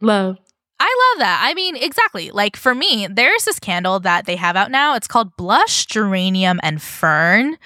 love. 0.00 0.38
I 0.80 1.12
love 1.12 1.20
that. 1.20 1.40
I 1.42 1.54
mean, 1.54 1.76
exactly. 1.76 2.30
Like 2.30 2.56
for 2.56 2.74
me, 2.74 3.08
there's 3.10 3.44
this 3.44 3.58
candle 3.58 4.00
that 4.00 4.26
they 4.26 4.36
have 4.36 4.56
out 4.56 4.70
now. 4.70 4.94
It's 4.94 5.08
called 5.08 5.36
Blush, 5.36 5.86
Geranium, 5.86 6.60
and 6.62 6.80
Fern. 6.80 7.58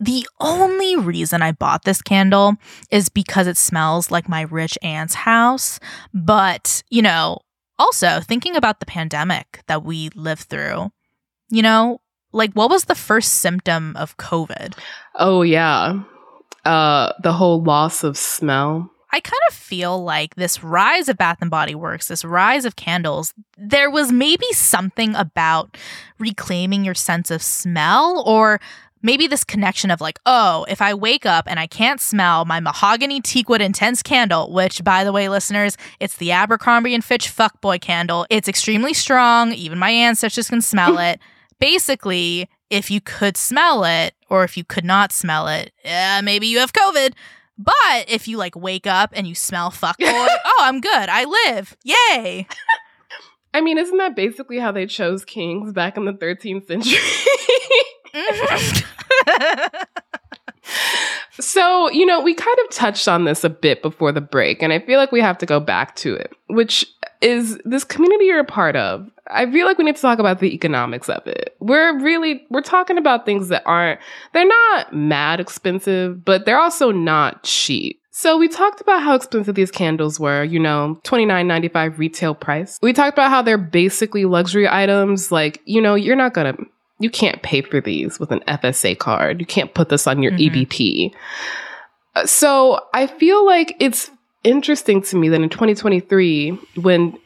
The 0.00 0.26
only 0.40 0.96
reason 0.96 1.42
I 1.42 1.52
bought 1.52 1.84
this 1.84 2.02
candle 2.02 2.54
is 2.90 3.08
because 3.08 3.46
it 3.46 3.56
smells 3.56 4.10
like 4.10 4.28
my 4.28 4.42
rich 4.42 4.78
aunt's 4.82 5.14
house. 5.14 5.80
But, 6.14 6.82
you 6.88 7.02
know, 7.02 7.38
also 7.78 8.20
thinking 8.20 8.56
about 8.56 8.80
the 8.80 8.86
pandemic 8.86 9.62
that 9.66 9.84
we 9.84 10.10
lived 10.14 10.42
through, 10.42 10.90
you 11.48 11.62
know, 11.62 12.00
like 12.32 12.52
what 12.52 12.70
was 12.70 12.84
the 12.84 12.94
first 12.94 13.34
symptom 13.34 13.96
of 13.96 14.16
COVID? 14.16 14.74
Oh 15.16 15.42
yeah. 15.42 16.02
Uh 16.64 17.12
the 17.22 17.32
whole 17.32 17.62
loss 17.62 18.04
of 18.04 18.16
smell. 18.16 18.90
I 19.10 19.20
kind 19.20 19.40
of 19.48 19.54
feel 19.54 20.02
like 20.02 20.34
this 20.34 20.62
rise 20.62 21.08
of 21.08 21.16
Bath 21.16 21.38
and 21.40 21.50
Body 21.50 21.74
Works, 21.74 22.08
this 22.08 22.24
rise 22.24 22.64
of 22.64 22.76
candles, 22.76 23.32
there 23.56 23.90
was 23.90 24.12
maybe 24.12 24.46
something 24.52 25.14
about 25.14 25.76
reclaiming 26.18 26.84
your 26.84 26.94
sense 26.94 27.30
of 27.30 27.42
smell 27.42 28.22
or 28.26 28.60
maybe 29.02 29.26
this 29.26 29.44
connection 29.44 29.90
of 29.90 30.00
like, 30.00 30.18
oh, 30.26 30.66
if 30.68 30.82
I 30.82 30.92
wake 30.94 31.24
up 31.24 31.46
and 31.48 31.58
I 31.58 31.66
can't 31.66 32.00
smell 32.00 32.44
my 32.44 32.60
mahogany 32.60 33.20
teakwood 33.20 33.60
intense 33.60 34.02
candle, 34.02 34.52
which 34.52 34.84
by 34.84 35.04
the 35.04 35.12
way, 35.12 35.28
listeners, 35.28 35.76
it's 36.00 36.16
the 36.16 36.32
Abercrombie 36.32 36.94
and 36.94 37.04
Fitch 37.04 37.34
fuckboy 37.34 37.80
candle. 37.80 38.26
It's 38.28 38.48
extremely 38.48 38.94
strong. 38.94 39.52
Even 39.52 39.78
my 39.78 39.90
ancestors 39.90 40.48
can 40.48 40.62
smell 40.62 40.98
it. 40.98 41.20
Basically, 41.58 42.48
if 42.70 42.90
you 42.90 43.00
could 43.00 43.36
smell 43.36 43.84
it 43.84 44.14
or 44.28 44.44
if 44.44 44.56
you 44.56 44.64
could 44.64 44.84
not 44.84 45.12
smell 45.12 45.48
it, 45.48 45.72
yeah, 45.84 46.20
maybe 46.20 46.46
you 46.46 46.58
have 46.58 46.72
COVID. 46.72 47.14
But 47.58 48.08
if 48.08 48.28
you 48.28 48.36
like 48.36 48.54
wake 48.54 48.86
up 48.86 49.12
and 49.14 49.26
you 49.26 49.34
smell 49.34 49.70
fuckboy, 49.70 49.96
oh, 50.44 50.60
I'm 50.60 50.80
good. 50.80 51.08
I 51.08 51.24
live. 51.46 51.76
Yay. 51.82 52.46
I 53.52 53.60
mean, 53.60 53.78
isn't 53.78 53.96
that 53.98 54.14
basically 54.14 54.58
how 54.58 54.70
they 54.70 54.86
chose 54.86 55.24
kings 55.24 55.72
back 55.72 55.96
in 55.96 56.04
the 56.04 56.12
13th 56.12 56.66
century? 56.66 57.00
Mm-hmm. 58.14 58.84
so, 61.40 61.90
you 61.90 62.06
know, 62.06 62.20
we 62.20 62.34
kind 62.34 62.56
of 62.64 62.70
touched 62.70 63.08
on 63.08 63.24
this 63.24 63.42
a 63.44 63.50
bit 63.50 63.82
before 63.82 64.12
the 64.12 64.20
break, 64.20 64.62
and 64.62 64.72
I 64.72 64.78
feel 64.80 64.98
like 64.98 65.12
we 65.12 65.20
have 65.20 65.38
to 65.38 65.46
go 65.46 65.60
back 65.60 65.96
to 65.96 66.14
it, 66.14 66.32
which 66.48 66.86
is 67.20 67.58
this 67.64 67.84
community 67.84 68.26
you're 68.26 68.40
a 68.40 68.44
part 68.44 68.76
of. 68.76 69.10
I 69.30 69.50
feel 69.50 69.66
like 69.66 69.78
we 69.78 69.84
need 69.84 69.96
to 69.96 70.02
talk 70.02 70.18
about 70.18 70.40
the 70.40 70.54
economics 70.54 71.08
of 71.08 71.26
it. 71.26 71.56
We're 71.60 71.98
really 72.00 72.46
we're 72.50 72.62
talking 72.62 72.98
about 72.98 73.26
things 73.26 73.48
that 73.48 73.62
aren't 73.66 74.00
they're 74.32 74.46
not 74.46 74.94
mad 74.94 75.40
expensive, 75.40 76.24
but 76.24 76.46
they're 76.46 76.58
also 76.58 76.90
not 76.90 77.42
cheap. 77.42 78.00
So 78.10 78.36
we 78.36 78.48
talked 78.48 78.80
about 78.80 79.02
how 79.02 79.14
expensive 79.14 79.54
these 79.54 79.70
candles 79.70 80.18
were, 80.18 80.42
you 80.42 80.58
know, 80.58 80.98
$29.95 81.04 81.98
retail 81.98 82.34
price. 82.34 82.76
We 82.82 82.92
talked 82.92 83.16
about 83.16 83.30
how 83.30 83.42
they're 83.42 83.56
basically 83.56 84.24
luxury 84.24 84.68
items 84.68 85.30
like, 85.30 85.62
you 85.66 85.80
know, 85.80 85.94
you're 85.94 86.16
not 86.16 86.34
going 86.34 86.56
to 86.56 86.66
you 86.98 87.10
can't 87.10 87.42
pay 87.42 87.62
for 87.62 87.80
these 87.80 88.18
with 88.18 88.32
an 88.32 88.40
FSA 88.48 88.98
card. 88.98 89.38
You 89.38 89.46
can't 89.46 89.72
put 89.72 89.88
this 89.88 90.06
on 90.06 90.22
your 90.22 90.32
mm-hmm. 90.32 90.56
EBT. 90.56 91.14
Uh, 92.16 92.26
so 92.26 92.80
I 92.92 93.06
feel 93.06 93.46
like 93.46 93.76
it's 93.78 94.10
interesting 94.48 95.02
to 95.02 95.16
me 95.16 95.28
that 95.28 95.40
in 95.40 95.48
2023, 95.48 96.50
when 96.76 97.18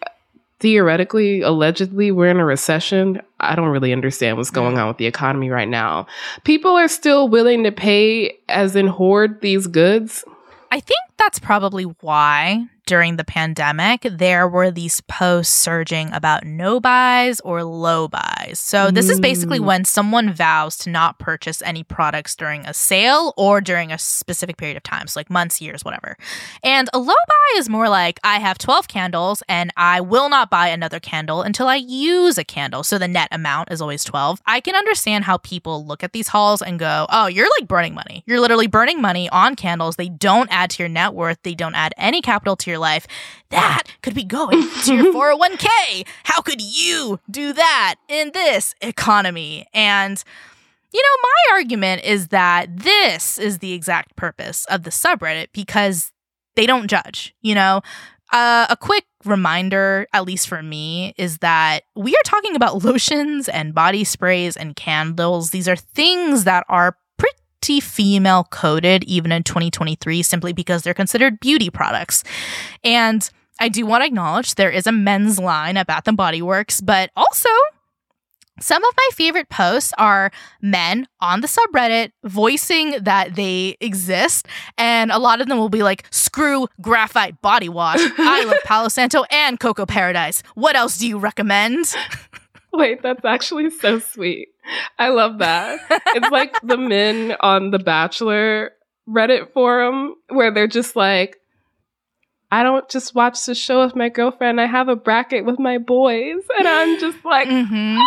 theoretically, 0.59 1.41
allegedly, 1.41 2.11
we're 2.11 2.29
in 2.29 2.39
a 2.39 2.45
recession, 2.45 3.20
I 3.41 3.55
don't 3.55 3.68
really 3.68 3.93
understand 3.93 4.37
what's 4.37 4.51
going 4.51 4.79
on 4.79 4.89
with 4.89 4.97
the 4.97 5.07
economy 5.07 5.51
right 5.51 5.68
now. 5.68 6.07
People 6.45 6.73
are 6.73 6.89
still 6.89 7.29
willing 7.29 7.64
to 7.64 7.73
pay, 7.73 8.39
as 8.49 8.77
in 8.77 8.87
hoard 8.87 9.41
these 9.41 9.66
goods. 9.66 10.25
I 10.70 10.81
think 10.81 11.01
that's 11.18 11.39
probably 11.39 11.85
why 11.85 12.66
during 12.87 13.16
the 13.16 13.24
pandemic, 13.24 14.07
there 14.11 14.49
were 14.49 14.70
these 14.70 15.01
posts 15.03 15.55
surging 15.55 16.12
about 16.12 16.45
no 16.45 16.80
buys 16.80 17.41
or 17.41 17.62
low 17.62 18.09
buys. 18.09 18.59
So, 18.59 18.91
this 18.91 19.09
is 19.09 19.20
basically 19.20 19.61
mm. 19.61 19.64
when 19.64 19.85
someone 19.85 20.33
vows 20.33 20.76
to 20.78 20.91
not 20.91 21.18
purchase 21.18 21.62
any 21.62 21.85
products 21.85 22.35
during 22.35 22.66
a 22.66 22.74
sale 22.74 23.35
or 23.37 23.61
during 23.61 23.93
a 23.93 23.99
specific 23.99 24.57
period 24.57 24.76
of 24.76 24.83
time, 24.83 25.07
so 25.07 25.20
like 25.20 25.30
months, 25.30 25.61
years, 25.61 25.85
whatever. 25.85 26.16
And 26.62 26.89
a 26.93 26.99
low 26.99 27.07
buy 27.07 27.59
is 27.59 27.68
more 27.68 27.89
like 27.89 28.18
I 28.24 28.39
have 28.39 28.59
12 28.59 28.89
candles 28.89 29.43
and 29.49 29.72
I 29.76 30.01
will 30.01 30.28
not 30.28 30.51
buy 30.51 30.68
another 30.68 31.01
candle 31.01 31.43
until 31.43 31.68
I 31.68 31.76
use 31.76 32.37
a 32.37 32.45
candle. 32.45 32.83
So, 32.83 32.99
the 32.99 33.09
net 33.09 33.28
amount 33.30 33.70
is 33.70 33.80
always 33.80 34.05
12. 34.05 34.43
I 34.47 34.61
can 34.61 34.74
understand 34.74 35.24
how 35.24 35.39
people 35.39 35.87
look 35.87 36.03
at 36.03 36.12
these 36.12 36.28
hauls 36.28 36.62
and 36.62 36.78
go, 36.78 37.07
oh, 37.11 37.26
you're 37.26 37.49
like 37.61 37.68
burning 37.68 37.95
money. 37.95 38.24
You're 38.26 38.41
literally 38.41 38.66
burning 38.66 39.01
money 39.01 39.28
on 39.30 39.55
candles. 39.55 39.97
They 39.97 40.09
don't 40.09 40.51
add 40.51 40.70
to 40.70 40.83
your 40.83 40.89
net 40.89 41.14
worth, 41.14 41.39
they 41.43 41.55
don't 41.55 41.74
add 41.74 41.95
any 41.97 42.20
capital 42.20 42.57
to 42.57 42.70
your 42.70 42.72
life. 42.79 43.07
That 43.51 43.85
could 44.03 44.14
be 44.14 44.25
going 44.25 44.62
to 44.85 44.95
your 44.95 45.12
401k. 45.14 46.07
How 46.25 46.41
could 46.41 46.61
you 46.61 47.20
do 47.31 47.53
that 47.53 47.97
in 48.09 48.33
this 48.33 48.75
economy? 48.81 49.66
And 49.73 50.23
you 50.93 51.03
know, 51.03 51.23
my 51.23 51.57
argument 51.57 52.05
is 52.05 52.29
that 52.29 52.77
this 52.77 53.39
is 53.39 53.59
the 53.59 53.73
exact 53.73 54.14
purpose 54.14 54.66
of 54.66 54.83
the 54.83 54.91
subreddit 54.91 55.49
because 55.55 56.12
they 56.55 56.66
don't 56.66 56.89
judge. 56.89 57.35
You 57.41 57.55
know, 57.55 57.81
uh, 58.33 58.66
a 58.68 58.77
quick 58.77 59.05
reminder, 59.25 60.07
at 60.12 60.25
least 60.25 60.49
for 60.49 60.62
me, 60.62 61.14
is 61.16 61.39
that 61.39 61.85
we 61.95 62.12
are 62.14 62.25
talking 62.25 62.57
about 62.57 62.85
lotions 62.85 63.49
and 63.49 63.75
body 63.75 64.05
sprays 64.05 64.57
and 64.57 64.75
candles. 64.77 65.51
These 65.51 65.68
are 65.68 65.77
things 65.77 66.45
that 66.45 66.64
are 66.68 66.97
female 67.81 68.45
coded 68.51 69.05
even 69.05 69.33
in 69.33 69.43
2023 69.43 70.23
simply 70.23 70.53
because 70.53 70.83
they're 70.83 70.95
considered 70.95 71.41
beauty 71.41 71.71
products. 71.71 72.25
And 72.85 73.29
I 73.61 73.69
do 73.69 73.87
want 73.87 74.03
to 74.03 74.07
acknowledge 74.07 74.55
there 74.55 74.71
is 74.71 74.87
a 74.87 74.93
men's 74.93 75.39
line 75.39 75.77
at 75.77 75.87
Bath 75.87 76.09
and 76.09 76.17
Body 76.17 76.43
Works, 76.43 76.81
but 76.81 77.11
also 77.17 77.49
some 78.61 78.85
of 78.85 78.93
my 78.97 79.09
favorite 79.15 79.49
posts 79.49 79.93
are 79.99 80.31
men 80.61 81.09
on 81.21 81.41
the 81.41 81.49
subreddit 81.49 82.13
voicing 82.23 82.97
that 83.03 83.35
they 83.35 83.77
exist, 83.81 84.47
and 84.77 85.11
a 85.11 85.19
lot 85.19 85.41
of 85.41 85.49
them 85.49 85.59
will 85.59 85.69
be 85.69 85.83
like, 85.83 86.07
screw 86.11 86.69
graphite 86.81 87.41
body 87.41 87.69
wash. 87.69 87.99
I 88.19 88.45
love 88.45 88.59
Palo 88.65 88.89
Santo 88.89 89.25
and 89.31 89.59
Cocoa 89.59 89.87
Paradise. 89.87 90.43
What 90.55 90.77
else 90.77 90.99
do 90.99 91.09
you 91.09 91.19
recommend? 91.19 91.95
Wait, 92.75 93.03
that's 93.03 93.25
actually 93.25 93.70
so 93.70 93.99
sweet. 93.99 94.49
I 94.99 95.09
love 95.09 95.39
that. 95.39 95.81
it's 96.14 96.31
like 96.31 96.55
the 96.62 96.77
men 96.79 97.37
on 97.41 97.70
the 97.70 97.79
Bachelor 97.79 98.73
Reddit 99.09 99.53
forum 99.53 100.14
where 100.29 100.53
they're 100.53 100.66
just 100.66 100.97
like, 100.97 101.37
I 102.51 102.62
don't 102.62 102.89
just 102.89 103.14
watch 103.14 103.45
the 103.45 103.55
show 103.55 103.85
with 103.85 103.97
my 103.97 104.09
girlfriend. 104.09 104.61
I 104.61 104.66
have 104.66 104.89
a 104.89 104.97
bracket 104.97 105.45
with 105.45 105.59
my 105.59 105.79
boys. 105.79 106.43
And 106.59 106.68
I'm 106.68 106.99
just 106.99 107.25
like, 107.25 107.49
mm-hmm. 107.49 107.99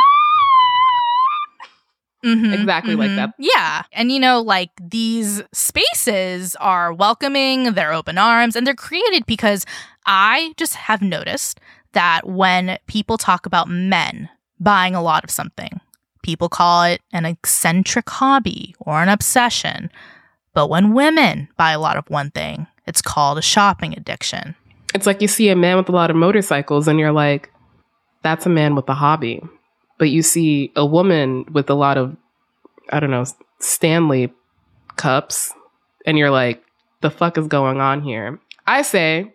Mm-hmm, 2.24 2.53
exactly 2.53 2.93
mm-hmm. 2.93 3.01
like 3.01 3.16
that. 3.16 3.34
Yeah. 3.38 3.84
And 3.91 4.11
you 4.11 4.20
know, 4.20 4.41
like 4.41 4.72
these 4.82 5.43
spaces 5.51 6.55
are 6.55 6.91
welcoming, 6.91 7.74
they're 7.74 7.93
open 7.93 8.18
arms, 8.18 8.55
and 8.55 8.66
they're 8.66 8.74
created 8.74 9.28
because 9.28 9.66
I 10.07 10.53
just 10.57 10.74
have 10.76 11.03
noticed 11.03 11.59
that 11.93 12.28
when 12.28 12.78
people 12.88 13.18
talk 13.18 13.45
about 13.45 13.70
men 13.70 14.30
buying 14.60 14.95
a 14.95 15.01
lot 15.01 15.24
of 15.24 15.32
something. 15.32 15.80
People 16.24 16.49
call 16.49 16.84
it 16.84 17.01
an 17.14 17.26
eccentric 17.26 18.10
hobby 18.10 18.76
or 18.80 19.01
an 19.01 19.10
obsession. 19.10 19.91
But 20.53 20.70
when 20.70 20.93
women 20.93 21.49
buy 21.58 21.72
a 21.72 21.80
lot 21.80 21.97
of 21.97 22.10
one 22.10 22.32
thing, 22.32 22.68
it's 22.88 23.01
called 23.01 23.38
a 23.38 23.43
shopping 23.43 23.93
addiction. 23.95 24.56
It's 24.93 25.06
like 25.06 25.22
you 25.22 25.28
see 25.28 25.49
a 25.49 25.56
man 25.56 25.78
with 25.78 25.89
a 25.89 25.91
lot 25.91 26.10
of 26.10 26.16
motorcycles 26.16 26.88
and 26.88 26.99
you're 26.99 27.12
like, 27.12 27.51
that's 28.24 28.45
a 28.45 28.49
man 28.49 28.76
with 28.76 28.88
a 28.89 28.93
hobby. 28.93 29.43
But 29.97 30.10
you 30.10 30.24
see 30.24 30.72
a 30.76 30.86
woman 30.86 31.45
with 31.51 31.70
a 31.70 31.76
lot 31.76 31.97
of, 31.97 32.16
I 32.89 32.99
don't 32.99 33.12
know, 33.12 33.26
Stanley 33.60 34.34
cups 34.95 35.53
and 36.06 36.18
you're 36.18 36.32
like, 36.32 36.64
the 37.01 37.12
fuck 37.12 37.38
is 37.38 37.47
going 37.47 37.80
on 37.80 38.01
here? 38.01 38.39
I 38.66 38.82
say 38.82 39.34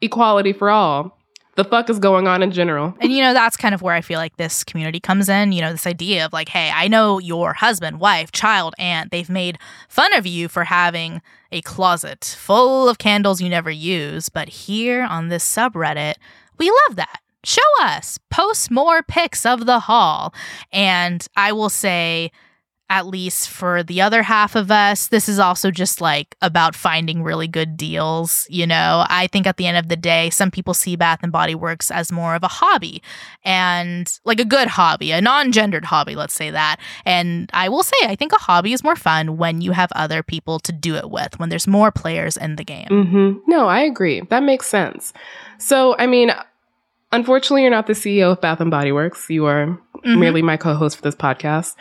equality 0.00 0.52
for 0.52 0.70
all 0.70 1.15
the 1.56 1.64
fuck 1.64 1.90
is 1.90 1.98
going 1.98 2.28
on 2.28 2.42
in 2.42 2.52
general. 2.52 2.94
And 3.00 3.10
you 3.10 3.22
know, 3.22 3.32
that's 3.32 3.56
kind 3.56 3.74
of 3.74 3.82
where 3.82 3.94
I 3.94 4.02
feel 4.02 4.18
like 4.18 4.36
this 4.36 4.62
community 4.62 5.00
comes 5.00 5.28
in. 5.28 5.52
You 5.52 5.62
know, 5.62 5.72
this 5.72 5.86
idea 5.86 6.26
of 6.26 6.32
like, 6.32 6.50
hey, 6.50 6.70
I 6.72 6.86
know 6.86 7.18
your 7.18 7.54
husband, 7.54 7.98
wife, 7.98 8.30
child, 8.30 8.74
aunt, 8.78 9.10
they've 9.10 9.28
made 9.28 9.58
fun 9.88 10.12
of 10.14 10.26
you 10.26 10.48
for 10.48 10.64
having 10.64 11.22
a 11.50 11.62
closet 11.62 12.36
full 12.38 12.88
of 12.88 12.98
candles 12.98 13.40
you 13.40 13.48
never 13.48 13.70
use. 13.70 14.28
But 14.28 14.48
here 14.48 15.02
on 15.02 15.28
this 15.28 15.44
subreddit, 15.44 16.14
we 16.58 16.70
love 16.86 16.96
that. 16.96 17.20
Show 17.42 17.62
us, 17.80 18.18
post 18.28 18.70
more 18.70 19.02
pics 19.02 19.46
of 19.46 19.66
the 19.66 19.80
haul. 19.80 20.34
And 20.72 21.26
I 21.36 21.52
will 21.52 21.70
say, 21.70 22.32
at 22.88 23.06
least 23.06 23.48
for 23.48 23.82
the 23.82 24.00
other 24.00 24.22
half 24.22 24.54
of 24.54 24.70
us, 24.70 25.08
this 25.08 25.28
is 25.28 25.38
also 25.38 25.70
just 25.70 26.00
like 26.00 26.36
about 26.40 26.76
finding 26.76 27.22
really 27.22 27.48
good 27.48 27.76
deals. 27.76 28.46
You 28.48 28.66
know, 28.66 29.04
I 29.08 29.26
think 29.26 29.46
at 29.46 29.56
the 29.56 29.66
end 29.66 29.76
of 29.76 29.88
the 29.88 29.96
day, 29.96 30.30
some 30.30 30.50
people 30.50 30.72
see 30.72 30.94
Bath 30.94 31.20
and 31.22 31.32
Body 31.32 31.54
Works 31.54 31.90
as 31.90 32.12
more 32.12 32.36
of 32.36 32.44
a 32.44 32.48
hobby 32.48 33.02
and 33.44 34.12
like 34.24 34.38
a 34.38 34.44
good 34.44 34.68
hobby, 34.68 35.10
a 35.10 35.20
non 35.20 35.50
gendered 35.50 35.84
hobby, 35.84 36.14
let's 36.14 36.34
say 36.34 36.50
that. 36.50 36.76
And 37.04 37.50
I 37.52 37.68
will 37.68 37.82
say, 37.82 37.96
I 38.02 38.14
think 38.14 38.32
a 38.32 38.38
hobby 38.38 38.72
is 38.72 38.84
more 38.84 38.96
fun 38.96 39.36
when 39.36 39.60
you 39.60 39.72
have 39.72 39.90
other 39.96 40.22
people 40.22 40.60
to 40.60 40.72
do 40.72 40.94
it 40.94 41.10
with, 41.10 41.38
when 41.40 41.48
there's 41.48 41.66
more 41.66 41.90
players 41.90 42.36
in 42.36 42.56
the 42.56 42.64
game. 42.64 42.88
Mm-hmm. 42.88 43.38
No, 43.50 43.66
I 43.66 43.80
agree. 43.80 44.20
That 44.30 44.44
makes 44.44 44.68
sense. 44.68 45.12
So, 45.58 45.96
I 45.98 46.06
mean, 46.06 46.30
unfortunately, 47.12 47.62
you're 47.62 47.70
not 47.70 47.86
the 47.86 47.94
CEO 47.94 48.32
of 48.32 48.40
Bath 48.40 48.60
and 48.60 48.70
Body 48.70 48.92
Works. 48.92 49.28
You 49.28 49.46
are 49.46 49.66
mm-hmm. 49.66 50.20
merely 50.20 50.42
my 50.42 50.56
co 50.56 50.74
host 50.74 50.96
for 50.96 51.02
this 51.02 51.16
podcast. 51.16 51.74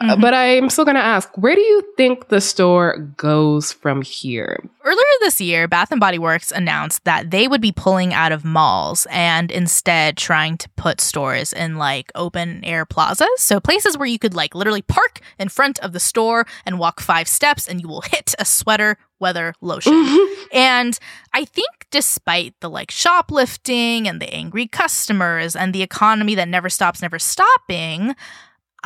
Mm-hmm. 0.00 0.20
But 0.20 0.32
I'm 0.32 0.70
still 0.70 0.84
going 0.84 0.96
to 0.96 1.02
ask, 1.02 1.30
where 1.36 1.54
do 1.54 1.60
you 1.60 1.82
think 1.96 2.28
the 2.28 2.40
store 2.40 2.98
goes 3.16 3.72
from 3.72 4.00
here? 4.00 4.64
Earlier 4.82 5.04
this 5.20 5.40
year, 5.40 5.68
Bath 5.68 5.92
and 5.92 6.00
Body 6.00 6.18
Works 6.18 6.50
announced 6.50 7.04
that 7.04 7.30
they 7.30 7.48
would 7.48 7.60
be 7.60 7.72
pulling 7.72 8.14
out 8.14 8.32
of 8.32 8.44
malls 8.44 9.06
and 9.10 9.50
instead 9.50 10.16
trying 10.16 10.56
to 10.58 10.70
put 10.70 11.02
stores 11.02 11.52
in 11.52 11.76
like 11.76 12.10
open 12.14 12.64
air 12.64 12.86
plazas. 12.86 13.28
So 13.36 13.60
places 13.60 13.98
where 13.98 14.06
you 14.06 14.18
could 14.18 14.34
like 14.34 14.54
literally 14.54 14.82
park 14.82 15.20
in 15.38 15.50
front 15.50 15.78
of 15.80 15.92
the 15.92 16.00
store 16.00 16.46
and 16.64 16.78
walk 16.78 17.00
5 17.00 17.28
steps 17.28 17.68
and 17.68 17.80
you 17.80 17.88
will 17.88 18.02
hit 18.02 18.34
a 18.38 18.44
sweater 18.44 18.96
weather 19.20 19.54
lotion. 19.60 19.92
Mm-hmm. 19.92 20.30
And 20.54 20.96
I 21.32 21.44
think 21.46 21.86
despite 21.90 22.54
the 22.60 22.70
like 22.70 22.92
shoplifting 22.92 24.06
and 24.06 24.20
the 24.20 24.32
angry 24.32 24.68
customers 24.68 25.56
and 25.56 25.72
the 25.72 25.82
economy 25.82 26.36
that 26.36 26.48
never 26.48 26.68
stops 26.68 27.02
never 27.02 27.18
stopping, 27.18 28.14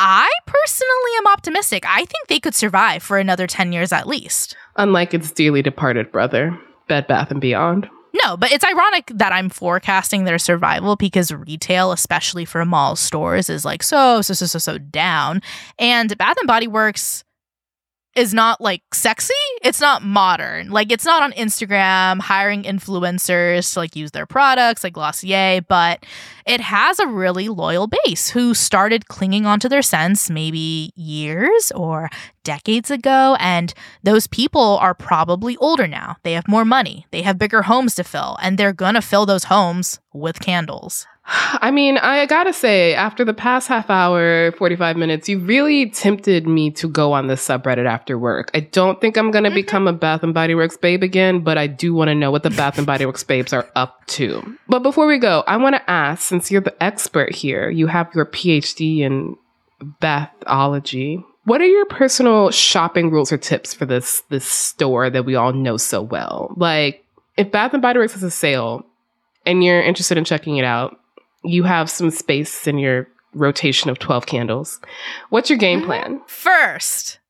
I 0.00 0.30
personally 0.46 1.12
am 1.18 1.26
optimistic. 1.26 1.84
I 1.84 2.04
think 2.04 2.28
they 2.28 2.38
could 2.38 2.54
survive 2.54 3.02
for 3.02 3.18
another 3.18 3.48
10 3.48 3.72
years 3.72 3.92
at 3.92 4.06
least. 4.06 4.56
Unlike 4.76 5.14
its 5.14 5.32
dearly 5.32 5.60
departed 5.60 6.12
brother, 6.12 6.56
Bed 6.86 7.08
Bath 7.08 7.32
and 7.32 7.40
Beyond. 7.40 7.90
No, 8.24 8.36
but 8.36 8.52
it's 8.52 8.64
ironic 8.64 9.10
that 9.14 9.32
I'm 9.32 9.50
forecasting 9.50 10.24
their 10.24 10.38
survival 10.38 10.94
because 10.94 11.32
retail, 11.32 11.90
especially 11.92 12.44
for 12.44 12.64
mall 12.64 12.94
stores, 12.94 13.50
is 13.50 13.64
like 13.64 13.82
so, 13.82 14.22
so, 14.22 14.34
so, 14.34 14.46
so, 14.46 14.58
so 14.60 14.78
down. 14.78 15.42
And 15.78 16.16
Bath 16.16 16.36
and 16.38 16.46
Body 16.46 16.68
Works 16.68 17.24
is 18.18 18.34
not 18.34 18.60
like 18.60 18.82
sexy. 18.92 19.32
It's 19.62 19.80
not 19.80 20.02
modern. 20.02 20.70
Like 20.70 20.90
it's 20.90 21.04
not 21.04 21.22
on 21.22 21.30
Instagram 21.32 22.20
hiring 22.20 22.64
influencers 22.64 23.72
to 23.72 23.78
like 23.78 23.94
use 23.94 24.10
their 24.10 24.26
products 24.26 24.82
like 24.82 24.94
Glossier, 24.94 25.64
but 25.68 26.04
it 26.44 26.60
has 26.60 26.98
a 26.98 27.06
really 27.06 27.48
loyal 27.48 27.86
base 27.86 28.30
who 28.30 28.54
started 28.54 29.06
clinging 29.06 29.46
onto 29.46 29.68
their 29.68 29.82
scents 29.82 30.28
maybe 30.28 30.92
years 30.96 31.70
or 31.76 32.10
decades 32.42 32.90
ago. 32.90 33.36
And 33.38 33.72
those 34.02 34.26
people 34.26 34.78
are 34.78 34.94
probably 34.94 35.56
older 35.58 35.86
now. 35.86 36.16
They 36.24 36.32
have 36.32 36.48
more 36.48 36.64
money, 36.64 37.06
they 37.12 37.22
have 37.22 37.38
bigger 37.38 37.62
homes 37.62 37.94
to 37.94 38.04
fill, 38.04 38.36
and 38.42 38.58
they're 38.58 38.72
gonna 38.72 39.02
fill 39.02 39.26
those 39.26 39.44
homes 39.44 40.00
with 40.12 40.40
candles. 40.40 41.06
I 41.30 41.70
mean, 41.70 41.98
I 41.98 42.24
gotta 42.24 42.54
say, 42.54 42.94
after 42.94 43.22
the 43.22 43.34
past 43.34 43.68
half 43.68 43.90
hour, 43.90 44.52
45 44.52 44.96
minutes, 44.96 45.28
you 45.28 45.38
really 45.38 45.90
tempted 45.90 46.46
me 46.46 46.70
to 46.72 46.88
go 46.88 47.12
on 47.12 47.26
this 47.26 47.46
subreddit 47.46 47.86
after 47.86 48.18
work. 48.18 48.50
I 48.54 48.60
don't 48.60 48.98
think 48.98 49.18
I'm 49.18 49.30
gonna 49.30 49.50
mm-hmm. 49.50 49.56
become 49.56 49.86
a 49.86 49.92
Bath 49.92 50.22
and 50.22 50.32
Body 50.32 50.54
Works 50.54 50.78
babe 50.78 51.02
again, 51.02 51.40
but 51.40 51.58
I 51.58 51.66
do 51.66 51.92
wanna 51.92 52.14
know 52.14 52.30
what 52.30 52.44
the 52.44 52.50
Bath 52.50 52.78
and 52.78 52.86
Body 52.86 53.04
Works 53.04 53.24
babes 53.24 53.52
are 53.52 53.68
up 53.76 54.06
to. 54.08 54.56
But 54.68 54.82
before 54.82 55.06
we 55.06 55.18
go, 55.18 55.44
I 55.46 55.58
wanna 55.58 55.82
ask 55.86 56.22
since 56.22 56.50
you're 56.50 56.62
the 56.62 56.82
expert 56.82 57.34
here, 57.34 57.68
you 57.68 57.88
have 57.88 58.14
your 58.14 58.24
PhD 58.24 59.00
in 59.00 59.36
bathology. 60.00 61.22
What 61.44 61.60
are 61.60 61.66
your 61.66 61.86
personal 61.86 62.50
shopping 62.50 63.10
rules 63.10 63.32
or 63.32 63.38
tips 63.38 63.74
for 63.74 63.84
this 63.84 64.22
this 64.30 64.46
store 64.46 65.10
that 65.10 65.26
we 65.26 65.34
all 65.34 65.52
know 65.52 65.76
so 65.76 66.00
well? 66.00 66.54
Like, 66.56 67.04
if 67.36 67.50
Bath 67.50 67.74
and 67.74 67.82
Body 67.82 67.98
Works 67.98 68.14
has 68.14 68.22
a 68.22 68.30
sale 68.30 68.86
and 69.44 69.62
you're 69.62 69.82
interested 69.82 70.16
in 70.16 70.24
checking 70.24 70.56
it 70.56 70.64
out, 70.64 70.98
you 71.44 71.64
have 71.64 71.90
some 71.90 72.10
space 72.10 72.66
in 72.66 72.78
your 72.78 73.08
rotation 73.34 73.90
of 73.90 73.98
12 73.98 74.26
candles. 74.26 74.80
What's 75.30 75.50
your 75.50 75.58
game 75.58 75.80
mm-hmm. 75.80 75.86
plan? 75.86 76.20
First, 76.26 77.20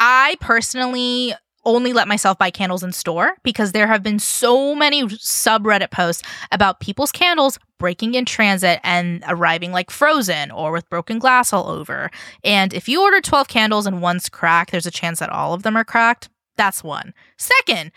I 0.00 0.36
personally 0.40 1.34
only 1.64 1.92
let 1.92 2.08
myself 2.08 2.38
buy 2.38 2.50
candles 2.50 2.82
in 2.82 2.92
store 2.92 3.32
because 3.42 3.72
there 3.72 3.86
have 3.86 4.02
been 4.02 4.18
so 4.18 4.74
many 4.74 5.02
subreddit 5.04 5.90
posts 5.90 6.22
about 6.50 6.80
people's 6.80 7.12
candles 7.12 7.58
breaking 7.78 8.14
in 8.14 8.24
transit 8.24 8.80
and 8.82 9.22
arriving 9.28 9.72
like 9.72 9.90
frozen 9.90 10.50
or 10.50 10.72
with 10.72 10.88
broken 10.88 11.18
glass 11.18 11.52
all 11.52 11.68
over. 11.68 12.10
And 12.42 12.72
if 12.72 12.88
you 12.88 13.02
order 13.02 13.20
12 13.20 13.48
candles 13.48 13.86
and 13.86 14.00
one's 14.00 14.28
cracked, 14.28 14.70
there's 14.70 14.86
a 14.86 14.90
chance 14.90 15.18
that 15.18 15.30
all 15.30 15.52
of 15.52 15.62
them 15.62 15.76
are 15.76 15.84
cracked. 15.84 16.28
That's 16.56 16.82
one. 16.82 17.12
Second, 17.36 17.92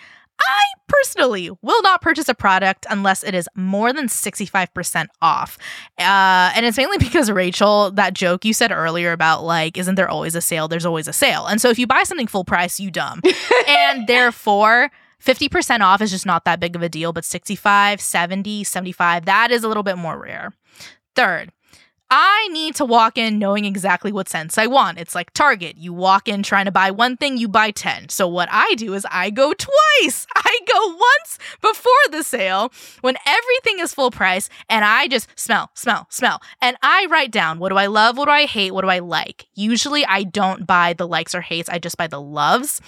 I 0.48 0.64
personally 0.88 1.50
will 1.62 1.82
not 1.82 2.02
purchase 2.02 2.30
a 2.30 2.34
product 2.34 2.86
unless 2.89 3.24
it 3.24 3.34
is 3.34 3.48
more 3.56 3.94
than 3.94 4.08
65% 4.08 5.08
off. 5.22 5.58
Uh, 5.98 6.52
and 6.56 6.66
it's 6.66 6.78
mainly 6.78 6.98
because, 7.00 7.30
Rachelle, 7.30 7.96
that 7.96 8.14
joke 8.14 8.46
you 8.46 8.54
said 8.54 8.72
earlier 8.72 9.12
about 9.12 9.44
like, 9.44 9.78
isn't 9.78 9.96
there 9.96 10.10
always 10.10 10.36
a 10.36 10.42
sale? 10.42 10.68
There's 10.68 10.86
always 10.86 11.08
a 11.08 11.14
sale. 11.14 11.46
And 11.46 11.62
so 11.62 11.70
if 11.70 11.80
you 11.80 11.88
buy 11.88 12.04
something 12.04 12.28
full 12.28 12.46
price, 12.46 12.80
you 12.80 12.92
dumb. 12.92 13.22
and 13.68 14.08
therefore, 14.08 14.92
50% 15.24 15.82
off 15.82 16.02
is 16.02 16.12
just 16.12 16.26
not 16.26 16.46
that 16.46 16.60
big 16.60 16.76
of 16.76 16.82
a 16.82 16.89
deal, 16.89 17.14
but 17.14 17.26
65, 17.26 18.02
70, 18.02 18.64
75, 18.64 19.26
that 19.26 19.52
is 19.52 19.64
a 19.64 19.68
little 19.68 19.84
bit 19.84 19.98
more 19.98 20.20
rare. 20.20 20.54
Third, 21.16 21.52
I 22.14 22.49
need 22.51 22.76
to 22.76 22.84
walk 22.84 23.18
in 23.18 23.39
knowing 23.39 23.64
exactly 23.64 24.12
what 24.12 24.28
scents 24.28 24.57
I 24.57 24.68
want. 24.68 24.99
It's 24.99 25.16
like 25.16 25.32
Target. 25.32 25.78
You 25.78 25.93
walk 25.93 26.28
in 26.28 26.43
trying 26.43 26.66
to 26.66 26.72
buy 26.72 26.91
one 26.91 27.16
thing, 27.16 27.38
you 27.38 27.47
buy 27.47 27.72
10. 27.72 28.09
So 28.09 28.28
what 28.28 28.49
I 28.51 28.76
do 28.76 28.93
is 28.93 29.07
I 29.09 29.30
go 29.30 29.53
twice. 29.53 30.28
I 30.36 30.59
go 30.68 30.88
once 30.88 31.39
before 31.62 31.93
the 32.12 32.22
sale 32.22 32.74
when 32.99 33.16
everything 33.26 33.80
is 33.80 33.93
full 33.93 34.12
price 34.12 34.49
and 34.70 34.84
I 34.84 35.07
just 35.07 35.30
smell, 35.39 35.72
smell, 35.74 36.07
smell. 36.09 36.41
And 36.62 36.76
I 36.84 37.07
write 37.09 37.32
down 37.32 37.59
what 37.59 37.70
do 37.70 37.78
I 37.78 37.86
love, 37.86 38.18
what 38.18 38.26
do 38.26 38.32
I 38.32 38.45
hate, 38.45 38.72
what 38.74 38.82
do 38.82 38.89
I 38.89 38.99
like. 38.99 39.47
Usually 39.55 40.05
I 40.05 40.24
don't 40.24 40.68
buy 40.68 40.91
the 40.91 41.07
likes 41.07 41.34
or 41.34 41.39
hates, 41.39 41.70
I 41.70 41.80
just 41.80 41.95
buy 41.95 42.07
the 42.07 42.22
loves. 42.22 42.82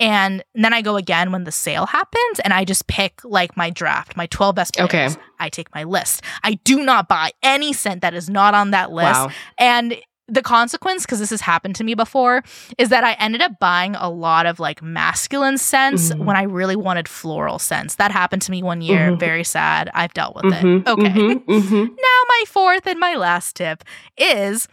And 0.00 0.42
then 0.54 0.72
I 0.72 0.80
go 0.80 0.96
again 0.96 1.32
when 1.32 1.44
the 1.44 1.52
sale 1.52 1.84
happens 1.84 2.40
and 2.42 2.54
I 2.54 2.64
just 2.64 2.86
pick 2.86 3.20
like 3.24 3.58
my 3.58 3.68
draft, 3.68 4.16
my 4.16 4.24
12 4.26 4.54
best 4.54 4.74
picks. 4.74 4.84
Okay. 4.86 5.08
I 5.40 5.48
take 5.48 5.74
my 5.74 5.84
list. 5.84 6.22
I 6.42 6.54
do 6.64 6.82
not 6.82 7.08
buy 7.08 7.32
any 7.42 7.72
scent 7.72 8.02
that 8.02 8.14
is 8.14 8.28
not 8.30 8.54
on 8.54 8.70
that 8.70 8.92
list. 8.92 9.20
Wow. 9.20 9.30
And 9.58 9.96
the 10.30 10.42
consequence, 10.42 11.04
because 11.04 11.18
this 11.18 11.30
has 11.30 11.40
happened 11.40 11.74
to 11.76 11.84
me 11.84 11.94
before, 11.94 12.42
is 12.78 12.88
that 12.90 13.02
I 13.04 13.14
ended 13.14 13.40
up 13.40 13.58
buying 13.58 13.96
a 13.96 14.08
lot 14.08 14.46
of 14.46 14.60
like 14.60 14.82
masculine 14.82 15.58
scents 15.58 16.10
mm-hmm. 16.10 16.24
when 16.24 16.36
I 16.36 16.44
really 16.44 16.76
wanted 16.76 17.08
floral 17.08 17.58
scents. 17.58 17.96
That 17.96 18.12
happened 18.12 18.42
to 18.42 18.50
me 18.50 18.62
one 18.62 18.80
year. 18.80 19.08
Mm-hmm. 19.08 19.18
Very 19.18 19.44
sad. 19.44 19.90
I've 19.92 20.14
dealt 20.14 20.36
with 20.36 20.44
mm-hmm. 20.44 20.88
it. 20.88 20.88
Okay. 20.88 21.08
Mm-hmm. 21.08 21.50
Mm-hmm. 21.50 21.74
now, 22.00 22.20
my 22.28 22.44
fourth 22.46 22.86
and 22.86 23.00
my 23.00 23.16
last 23.16 23.56
tip 23.56 23.82
is 24.16 24.68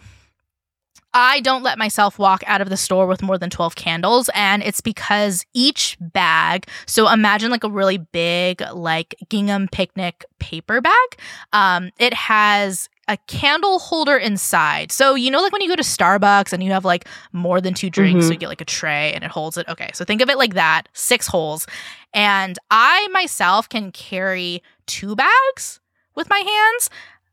I 1.14 1.40
don't 1.40 1.64
let 1.64 1.78
myself 1.78 2.20
walk 2.20 2.44
out 2.48 2.62
of 2.62 2.70
the 2.70 2.78
store 2.78 3.08
with 3.08 3.24
more 3.24 3.38
than 3.38 3.50
12 3.50 3.76
candles. 3.76 4.30
And 4.34 4.62
it's 4.62 4.82
because 4.82 5.46
each 5.54 5.98
bag, 6.00 6.68
so 6.86 7.10
imagine 7.10 7.50
like 7.50 7.64
a 7.64 7.70
really 7.70 7.98
big, 7.98 8.62
like 8.74 9.16
gingham 9.30 9.68
picnic 9.72 10.26
paper 10.40 10.82
bag, 10.82 11.20
um, 11.54 11.92
it 11.98 12.14
has 12.14 12.90
a 13.08 13.18
candle 13.28 13.80
holder 13.80 14.18
inside. 14.18 14.92
So, 14.92 15.16
you 15.16 15.32
know, 15.32 15.42
like 15.42 15.54
when 15.54 15.62
you 15.62 15.70
go 15.70 15.78
to 15.78 15.82
Starbucks 15.82 16.52
and 16.52 16.62
you 16.62 16.72
have 16.72 16.84
like 16.84 17.08
more 17.32 17.62
than 17.62 17.74
two 17.74 17.90
drinks, 17.90 18.20
mm-hmm. 18.20 18.28
so 18.28 18.34
you 18.34 18.38
get 18.38 18.50
like 18.50 18.62
a 18.62 18.66
tray 18.66 19.14
and 19.14 19.24
it 19.24 19.32
holds 19.32 19.58
it. 19.58 19.68
Okay. 19.70 19.90
So 19.94 20.04
think 20.04 20.22
of 20.22 20.30
it 20.30 20.38
like 20.38 20.56
that 20.56 20.90
six 20.94 21.28
holes. 21.28 21.66
And 22.14 22.60
I 22.70 23.08
myself 23.12 23.70
can 23.70 23.92
carry 23.92 24.62
two 24.88 25.16
bags 25.16 25.80
with 26.16 26.30
my 26.30 26.40
hands, 26.40 26.90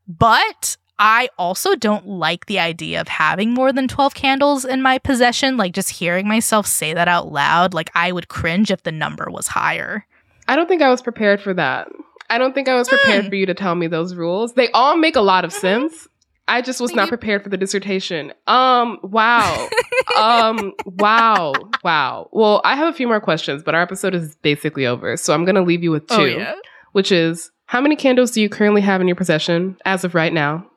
but 0.07 0.77
I 0.97 1.29
also 1.37 1.75
don't 1.75 2.07
like 2.07 2.45
the 2.45 2.59
idea 2.59 3.01
of 3.01 3.07
having 3.07 3.53
more 3.53 3.73
than 3.73 3.87
12 3.87 4.13
candles 4.13 4.65
in 4.65 4.81
my 4.81 4.97
possession. 4.97 5.57
Like 5.57 5.73
just 5.73 5.89
hearing 5.89 6.27
myself 6.27 6.65
say 6.67 6.93
that 6.93 7.07
out 7.07 7.31
loud, 7.31 7.73
like 7.73 7.91
I 7.95 8.11
would 8.11 8.27
cringe 8.27 8.71
if 8.71 8.83
the 8.83 8.91
number 8.91 9.29
was 9.29 9.47
higher. 9.47 10.05
I 10.47 10.55
don't 10.55 10.67
think 10.67 10.81
I 10.81 10.89
was 10.89 11.01
prepared 11.01 11.41
for 11.41 11.53
that. 11.53 11.89
I 12.29 12.37
don't 12.37 12.53
think 12.53 12.67
I 12.67 12.75
was 12.75 12.87
prepared 12.87 13.25
mm. 13.25 13.29
for 13.29 13.35
you 13.35 13.45
to 13.45 13.53
tell 13.53 13.75
me 13.75 13.87
those 13.87 14.15
rules. 14.15 14.53
They 14.53 14.71
all 14.71 14.97
make 14.97 15.15
a 15.15 15.21
lot 15.21 15.45
of 15.45 15.51
mm-hmm. 15.51 15.61
sense. 15.61 16.07
I 16.47 16.61
just 16.61 16.79
was 16.79 16.93
not 16.93 17.09
prepared 17.09 17.41
for 17.41 17.49
the 17.49 17.57
dissertation. 17.57 18.31
Um, 18.45 18.99
wow. 19.01 19.67
um, 20.17 20.73
wow. 20.85 21.53
Wow. 21.83 22.29
Well, 22.31 22.61
I 22.63 22.75
have 22.75 22.87
a 22.87 22.95
few 22.95 23.07
more 23.07 23.19
questions, 23.19 23.63
but 23.63 23.73
our 23.73 23.81
episode 23.81 24.13
is 24.13 24.35
basically 24.37 24.85
over. 24.85 25.17
So 25.17 25.33
I'm 25.33 25.43
going 25.43 25.55
to 25.55 25.63
leave 25.63 25.83
you 25.83 25.89
with 25.89 26.03
oh, 26.11 26.17
two, 26.17 26.35
oh, 26.35 26.37
yeah? 26.37 26.55
which 26.91 27.11
is 27.11 27.49
how 27.65 27.81
many 27.81 27.95
candles 27.95 28.29
do 28.29 28.41
you 28.41 28.49
currently 28.49 28.81
have 28.81 29.01
in 29.01 29.07
your 29.07 29.15
possession 29.15 29.75
as 29.85 30.03
of 30.03 30.13
right 30.13 30.31
now? 30.31 30.67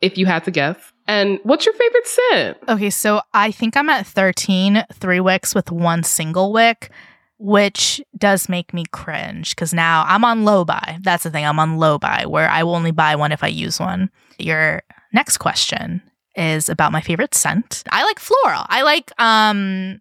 If 0.00 0.18
you 0.18 0.26
had 0.26 0.44
to 0.44 0.50
guess. 0.50 0.76
And 1.06 1.40
what's 1.42 1.64
your 1.64 1.74
favorite 1.74 2.06
scent? 2.06 2.58
Okay, 2.68 2.90
so 2.90 3.22
I 3.32 3.50
think 3.50 3.76
I'm 3.76 3.88
at 3.88 4.06
13, 4.06 4.84
three 4.92 5.20
wicks 5.20 5.54
with 5.54 5.70
one 5.70 6.02
single 6.02 6.52
wick, 6.52 6.90
which 7.38 8.02
does 8.16 8.48
make 8.48 8.74
me 8.74 8.84
cringe 8.92 9.54
because 9.54 9.72
now 9.72 10.04
I'm 10.06 10.24
on 10.24 10.44
low 10.44 10.64
buy. 10.64 10.98
That's 11.02 11.24
the 11.24 11.30
thing, 11.30 11.46
I'm 11.46 11.58
on 11.58 11.78
low 11.78 11.98
buy 11.98 12.26
where 12.26 12.48
I 12.48 12.62
will 12.62 12.74
only 12.74 12.90
buy 12.90 13.16
one 13.16 13.32
if 13.32 13.42
I 13.42 13.48
use 13.48 13.80
one. 13.80 14.10
Your 14.38 14.82
next 15.12 15.38
question 15.38 16.02
is 16.36 16.68
about 16.68 16.92
my 16.92 17.00
favorite 17.00 17.34
scent. 17.34 17.82
I 17.90 18.04
like 18.04 18.18
floral. 18.18 18.64
I 18.68 18.82
like 18.82 19.10
um 19.20 20.00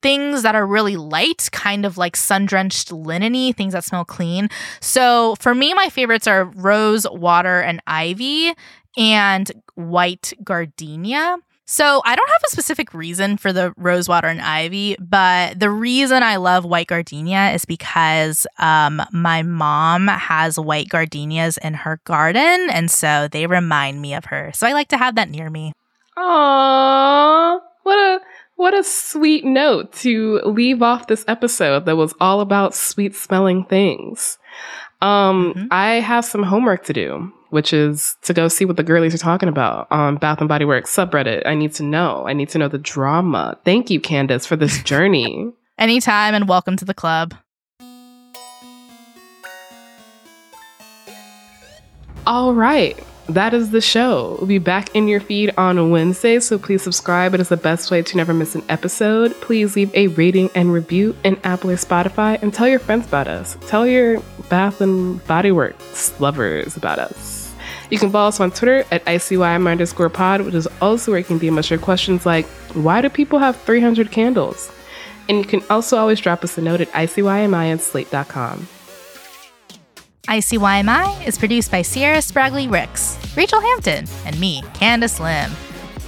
things 0.00 0.42
that 0.42 0.54
are 0.54 0.66
really 0.66 0.96
light, 0.96 1.48
kind 1.50 1.84
of 1.84 1.98
like 1.98 2.16
sun 2.16 2.46
drenched 2.46 2.90
lineny, 2.90 3.54
things 3.54 3.72
that 3.72 3.84
smell 3.84 4.04
clean. 4.04 4.48
So 4.80 5.34
for 5.40 5.54
me, 5.54 5.74
my 5.74 5.88
favorites 5.88 6.28
are 6.28 6.44
rose, 6.44 7.04
water, 7.10 7.60
and 7.60 7.82
ivy 7.86 8.54
and 8.98 9.50
white 9.76 10.34
gardenia. 10.44 11.38
So 11.70 12.00
I 12.04 12.16
don't 12.16 12.28
have 12.30 12.42
a 12.46 12.50
specific 12.50 12.94
reason 12.94 13.36
for 13.36 13.52
the 13.52 13.74
rosewater 13.76 14.26
and 14.26 14.40
ivy, 14.40 14.96
but 14.98 15.60
the 15.60 15.68
reason 15.68 16.22
I 16.22 16.36
love 16.36 16.64
white 16.64 16.86
gardenia 16.86 17.50
is 17.52 17.66
because 17.66 18.46
um, 18.58 19.02
my 19.12 19.42
mom 19.42 20.08
has 20.08 20.58
white 20.58 20.88
gardenias 20.88 21.58
in 21.58 21.74
her 21.74 22.00
garden, 22.04 22.68
and 22.70 22.90
so 22.90 23.28
they 23.30 23.46
remind 23.46 24.00
me 24.00 24.14
of 24.14 24.24
her. 24.26 24.50
So 24.54 24.66
I 24.66 24.72
like 24.72 24.88
to 24.88 24.96
have 24.96 25.16
that 25.16 25.28
near 25.28 25.50
me. 25.50 25.74
Aww, 26.16 27.60
what 27.82 27.98
a 27.98 28.20
what 28.56 28.72
a 28.72 28.82
sweet 28.82 29.44
note 29.44 29.92
to 29.92 30.40
leave 30.46 30.82
off 30.82 31.06
this 31.06 31.24
episode 31.28 31.84
that 31.84 31.96
was 31.96 32.14
all 32.18 32.40
about 32.40 32.74
sweet 32.74 33.14
smelling 33.14 33.64
things. 33.66 34.38
Um, 35.02 35.52
mm-hmm. 35.52 35.66
I 35.70 36.00
have 36.00 36.24
some 36.24 36.42
homework 36.42 36.84
to 36.86 36.94
do 36.94 37.32
which 37.50 37.72
is 37.72 38.16
to 38.22 38.34
go 38.34 38.48
see 38.48 38.64
what 38.64 38.76
the 38.76 38.82
girlies 38.82 39.14
are 39.14 39.18
talking 39.18 39.48
about 39.48 39.86
on 39.90 40.16
Bath 40.16 40.40
and 40.40 40.48
Body 40.48 40.64
Works 40.64 40.94
subreddit. 40.94 41.46
I 41.46 41.54
need 41.54 41.72
to 41.74 41.82
know. 41.82 42.24
I 42.26 42.32
need 42.32 42.48
to 42.50 42.58
know 42.58 42.68
the 42.68 42.78
drama. 42.78 43.58
Thank 43.64 43.90
you, 43.90 44.00
Candice, 44.00 44.46
for 44.46 44.56
this 44.56 44.82
journey. 44.82 45.52
Anytime 45.78 46.34
and 46.34 46.48
welcome 46.48 46.76
to 46.76 46.84
the 46.84 46.94
club. 46.94 47.34
All 52.26 52.52
right. 52.52 52.98
That 53.28 53.52
is 53.52 53.70
the 53.70 53.82
show. 53.82 54.36
We'll 54.38 54.46
be 54.46 54.58
back 54.58 54.94
in 54.96 55.06
your 55.06 55.20
feed 55.20 55.52
on 55.58 55.90
Wednesday, 55.90 56.40
so 56.40 56.58
please 56.58 56.82
subscribe. 56.82 57.34
It 57.34 57.40
is 57.40 57.50
the 57.50 57.58
best 57.58 57.90
way 57.90 58.00
to 58.00 58.16
never 58.16 58.32
miss 58.32 58.54
an 58.54 58.64
episode. 58.70 59.38
Please 59.42 59.76
leave 59.76 59.94
a 59.94 60.06
rating 60.08 60.50
and 60.54 60.72
review 60.72 61.14
in 61.24 61.38
Apple 61.44 61.70
or 61.70 61.76
Spotify 61.76 62.42
and 62.42 62.54
tell 62.54 62.66
your 62.66 62.78
friends 62.78 63.06
about 63.06 63.28
us. 63.28 63.58
Tell 63.66 63.86
your 63.86 64.20
Bath 64.48 64.80
and 64.80 65.24
Body 65.26 65.52
Works 65.52 66.18
lovers 66.20 66.76
about 66.76 66.98
us. 66.98 67.37
You 67.90 67.98
can 67.98 68.10
follow 68.10 68.28
us 68.28 68.40
on 68.40 68.50
Twitter 68.50 68.84
at 68.90 69.04
ICYMI 69.06 69.70
underscore 69.70 70.10
pod, 70.10 70.42
which 70.42 70.54
is 70.54 70.68
also 70.80 71.12
where 71.12 71.18
you 71.18 71.24
can 71.24 71.40
DM 71.40 71.58
us 71.58 71.70
your 71.70 71.78
questions 71.78 72.26
like, 72.26 72.46
why 72.74 73.00
do 73.00 73.08
people 73.08 73.38
have 73.38 73.56
300 73.62 74.10
candles? 74.10 74.70
And 75.28 75.38
you 75.38 75.44
can 75.44 75.62
also 75.70 75.96
always 75.96 76.20
drop 76.20 76.44
us 76.44 76.58
a 76.58 76.62
note 76.62 76.80
at 76.80 76.90
ICYMI 76.92 77.72
at 77.72 77.80
slate.com. 77.80 78.68
ICYMI 80.26 81.26
is 81.26 81.38
produced 81.38 81.70
by 81.70 81.80
Sierra 81.80 82.18
Spragley 82.18 82.70
Ricks, 82.70 83.16
Rachelle 83.34 83.62
Hampton, 83.62 84.06
and 84.26 84.38
me, 84.38 84.60
Candice 84.74 85.20
Lim. 85.20 85.56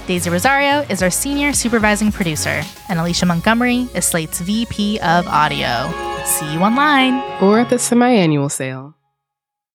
Daisy 0.05 0.29
Rosario 0.29 0.81
is 0.89 1.01
our 1.01 1.09
senior 1.09 1.53
supervising 1.53 2.11
producer, 2.11 2.61
and 2.89 2.99
Alicia 2.99 3.25
Montgomery 3.25 3.87
is 3.95 4.05
Slate's 4.05 4.39
VP 4.41 4.99
of 4.99 5.27
Audio. 5.27 5.91
See 6.25 6.53
you 6.53 6.59
online 6.59 7.13
or 7.41 7.59
at 7.59 7.69
the 7.69 7.79
semi 7.79 8.11
annual 8.11 8.49
sale. 8.49 8.95